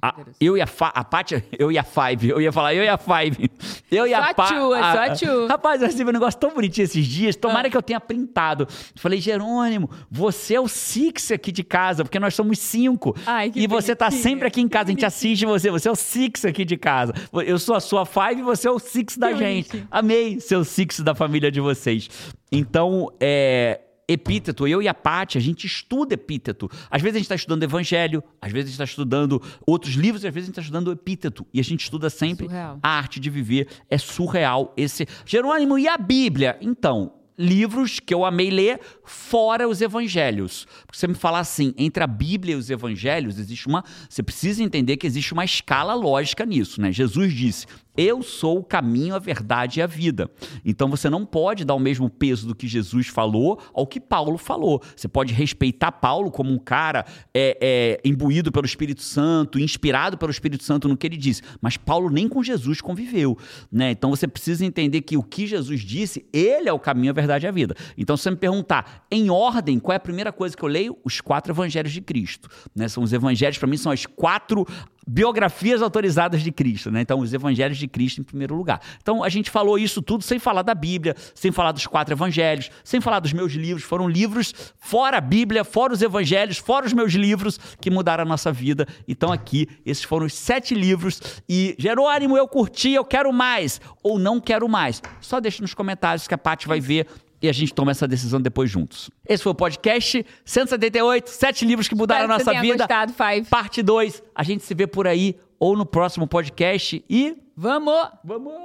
A- 0.00 0.12
Poderoso. 0.12 0.36
eu 0.38 0.56
e 0.58 0.60
a, 0.60 0.66
Fa, 0.66 0.88
a 0.88 1.02
Paty, 1.02 1.42
eu 1.58 1.72
e 1.72 1.78
a 1.78 1.82
Five, 1.82 2.28
eu 2.28 2.38
ia 2.38 2.52
falar 2.52 2.74
eu 2.74 2.84
e 2.84 2.88
a 2.88 2.98
Five. 2.98 3.50
Eu 3.90 4.06
e 4.06 4.10
Só 4.10 4.16
a 4.16 4.34
tchu, 4.34 4.74
é 4.74 4.92
só 4.92 5.14
tchu. 5.14 5.46
Rapaz, 5.46 5.80
eu 5.80 5.86
recebi 5.88 6.10
um 6.10 6.12
negócio 6.12 6.38
tão 6.38 6.52
bonitinho 6.52 6.84
esses 6.84 7.06
dias. 7.06 7.34
Ah. 7.34 7.40
Tomara 7.40 7.70
que 7.70 7.76
eu 7.76 7.80
tenha 7.82 7.98
printado. 7.98 8.68
Falei, 8.94 9.18
Jerônimo, 9.22 9.88
você 10.10 10.54
é 10.56 10.60
o 10.60 10.68
Six 10.68 11.30
aqui 11.32 11.50
de 11.50 11.64
casa, 11.64 12.04
porque 12.04 12.20
nós 12.20 12.34
somos 12.34 12.58
cinco. 12.58 13.16
Ai, 13.24 13.50
que 13.50 13.60
e 13.60 13.66
você 13.66 13.96
tá 13.96 14.10
bonitinho, 14.10 14.22
sempre 14.30 14.48
aqui 14.48 14.60
em 14.60 14.68
casa, 14.68 14.90
a 14.90 14.92
gente 14.92 15.06
assiste 15.06 15.46
você. 15.46 15.70
Você 15.70 15.88
é 15.88 15.92
o 15.92 15.96
Six 15.96 16.44
aqui 16.44 16.66
de 16.66 16.76
casa. 16.76 17.14
Eu 17.46 17.58
sou 17.58 17.74
a 17.74 17.80
sua 17.80 18.04
Five 18.04 18.40
e 18.40 18.42
você 18.42 18.68
é 18.68 18.70
o 18.70 18.78
Six 18.78 19.16
da 19.16 19.32
Que 19.32 19.38
gente. 19.38 19.68
bonitinho. 19.70 19.88
Amei 19.90 20.40
ser 20.40 20.56
o 20.56 20.64
Six 20.64 21.00
da 21.00 21.14
família 21.14 21.50
de 21.50 21.60
vocês. 21.60 22.10
Então, 22.52 23.10
é. 23.18 23.80
Epíteto, 24.08 24.68
eu 24.68 24.80
e 24.80 24.86
a 24.86 24.94
Paty, 24.94 25.36
a 25.36 25.40
gente 25.40 25.66
estuda 25.66 26.14
epíteto. 26.14 26.70
Às 26.88 27.02
vezes 27.02 27.16
a 27.16 27.18
gente 27.18 27.24
está 27.24 27.34
estudando 27.34 27.64
evangelho, 27.64 28.22
às 28.40 28.52
vezes 28.52 28.66
a 28.66 28.68
gente 28.68 28.74
está 28.74 28.84
estudando 28.84 29.42
outros 29.66 29.94
livros, 29.94 30.24
às 30.24 30.32
vezes 30.32 30.46
a 30.46 30.50
gente 30.50 30.52
está 30.52 30.62
estudando 30.62 30.92
epíteto. 30.92 31.44
E 31.52 31.58
a 31.58 31.64
gente 31.64 31.80
estuda 31.80 32.08
sempre 32.08 32.46
Surreal. 32.46 32.78
a 32.82 32.88
arte 32.88 33.18
de 33.18 33.28
viver. 33.28 33.68
É 33.90 33.98
surreal 33.98 34.72
esse. 34.76 35.08
Jerônimo, 35.24 35.76
e 35.76 35.88
a 35.88 35.98
Bíblia? 35.98 36.56
Então, 36.60 37.12
livros 37.38 38.00
que 38.00 38.14
eu 38.14 38.24
amei 38.24 38.50
ler 38.50 38.80
fora 39.04 39.68
os 39.68 39.80
evangelhos. 39.80 40.66
Porque 40.86 40.98
você 40.98 41.06
me 41.06 41.14
falar 41.14 41.40
assim, 41.40 41.74
entre 41.76 42.02
a 42.02 42.06
Bíblia 42.06 42.54
e 42.54 42.58
os 42.58 42.70
evangelhos, 42.70 43.38
existe 43.38 43.66
uma. 43.66 43.84
Você 44.08 44.22
precisa 44.22 44.62
entender 44.62 44.96
que 44.96 45.06
existe 45.06 45.32
uma 45.32 45.44
escala 45.44 45.94
lógica 45.94 46.46
nisso, 46.46 46.80
né? 46.80 46.92
Jesus 46.92 47.32
disse: 47.32 47.66
Eu 47.96 48.22
sou 48.22 48.58
o 48.58 48.64
caminho, 48.64 49.14
a 49.14 49.18
verdade 49.18 49.80
e 49.80 49.82
a 49.82 49.86
vida. 49.86 50.30
Então 50.64 50.88
você 50.88 51.08
não 51.08 51.24
pode 51.24 51.64
dar 51.64 51.74
o 51.74 51.78
mesmo 51.78 52.10
peso 52.10 52.46
do 52.46 52.54
que 52.54 52.68
Jesus 52.68 53.08
falou 53.08 53.60
ao 53.72 53.86
que 53.86 54.00
Paulo 54.00 54.38
falou. 54.38 54.82
Você 54.94 55.08
pode 55.08 55.32
respeitar 55.32 55.92
Paulo 55.92 56.30
como 56.30 56.52
um 56.52 56.58
cara 56.58 57.04
é, 57.34 57.56
é, 57.60 58.00
imbuído 58.08 58.52
pelo 58.52 58.66
Espírito 58.66 59.02
Santo, 59.02 59.58
inspirado 59.58 60.18
pelo 60.18 60.30
Espírito 60.30 60.64
Santo 60.64 60.88
no 60.88 60.96
que 60.96 61.06
ele 61.06 61.16
disse. 61.16 61.42
Mas 61.60 61.76
Paulo 61.76 62.10
nem 62.10 62.28
com 62.28 62.42
Jesus 62.42 62.80
conviveu. 62.80 63.38
Né? 63.70 63.90
Então 63.90 64.10
você 64.10 64.28
precisa 64.28 64.64
entender 64.64 65.00
que 65.02 65.16
o 65.16 65.22
que 65.22 65.46
Jesus 65.46 65.80
disse, 65.80 66.26
ele 66.32 66.68
é 66.68 66.72
o 66.72 66.78
caminho, 66.78 67.10
a 67.10 67.14
verdade 67.14 67.46
e 67.46 67.48
a 67.48 67.52
vida. 67.52 67.74
Então, 67.96 68.16
se 68.16 68.24
você 68.24 68.30
me 68.30 68.36
perguntar, 68.36 69.06
em 69.10 69.30
ordem, 69.30 69.78
qual 69.78 69.92
é 69.92 69.96
a 69.96 70.00
primeira 70.00 70.32
coisa 70.32 70.56
que 70.56 70.62
eu 70.62 70.68
leio? 70.68 70.96
Os 71.04 71.20
quatro 71.20 71.52
evangelhos 71.52 71.92
de 71.92 72.00
Cristo. 72.00 72.48
Né? 72.74 72.88
São 72.88 73.02
os 73.02 73.12
evangelhos, 73.12 73.58
para 73.58 73.68
mim, 73.68 73.76
são 73.76 73.92
as 73.92 74.04
quatro 74.04 74.66
biografias 75.06 75.80
autorizadas 75.80 76.42
de 76.42 76.50
Cristo, 76.50 76.90
né? 76.90 77.00
Então, 77.00 77.20
os 77.20 77.32
evangelhos 77.32 77.78
de 77.78 77.86
Cristo 77.86 78.20
em 78.20 78.24
primeiro 78.24 78.56
lugar. 78.56 78.80
Então, 79.00 79.22
a 79.22 79.28
gente 79.28 79.50
falou 79.50 79.78
isso 79.78 80.02
tudo 80.02 80.24
sem 80.24 80.38
falar 80.38 80.62
da 80.62 80.74
Bíblia, 80.74 81.14
sem 81.34 81.52
falar 81.52 81.70
dos 81.70 81.86
quatro 81.86 82.12
evangelhos, 82.12 82.70
sem 82.82 83.00
falar 83.00 83.20
dos 83.20 83.32
meus 83.32 83.52
livros. 83.52 83.84
Foram 83.84 84.08
livros 84.08 84.52
fora 84.78 85.18
a 85.18 85.20
Bíblia, 85.20 85.62
fora 85.62 85.92
os 85.92 86.02
evangelhos, 86.02 86.58
fora 86.58 86.86
os 86.86 86.92
meus 86.92 87.12
livros 87.12 87.58
que 87.80 87.90
mudaram 87.90 88.22
a 88.22 88.26
nossa 88.26 88.50
vida. 88.50 88.86
Então, 89.06 89.32
aqui, 89.32 89.68
esses 89.84 90.02
foram 90.02 90.26
os 90.26 90.34
sete 90.34 90.74
livros. 90.74 91.20
E, 91.48 91.76
Jerônimo, 91.78 92.36
eu 92.36 92.48
curti, 92.48 92.90
eu 92.90 93.04
quero 93.04 93.32
mais. 93.32 93.80
Ou 94.02 94.18
não 94.18 94.40
quero 94.40 94.68
mais. 94.68 95.00
Só 95.20 95.38
deixa 95.38 95.62
nos 95.62 95.74
comentários 95.74 96.26
que 96.26 96.34
a 96.34 96.38
Paty 96.38 96.66
vai 96.66 96.80
ver 96.80 97.06
e 97.40 97.48
a 97.48 97.52
gente 97.52 97.72
toma 97.74 97.90
essa 97.90 98.06
decisão 98.06 98.40
depois 98.40 98.70
juntos. 98.70 99.10
Esse 99.28 99.42
foi 99.42 99.52
o 99.52 99.54
podcast 99.54 100.24
178, 100.44 101.30
sete 101.30 101.64
livros 101.64 101.88
que 101.88 101.94
mudaram 101.94 102.24
a 102.24 102.28
nossa 102.38 102.60
vida. 102.60 102.78
Gostado, 102.78 103.12
Five. 103.12 103.48
Parte 103.48 103.82
2. 103.82 104.22
A 104.34 104.42
gente 104.42 104.64
se 104.64 104.74
vê 104.74 104.86
por 104.86 105.06
aí 105.06 105.36
ou 105.58 105.76
no 105.76 105.86
próximo 105.86 106.26
podcast 106.26 107.04
e 107.08 107.36
vamos! 107.56 108.08
Vamos! 108.24 108.56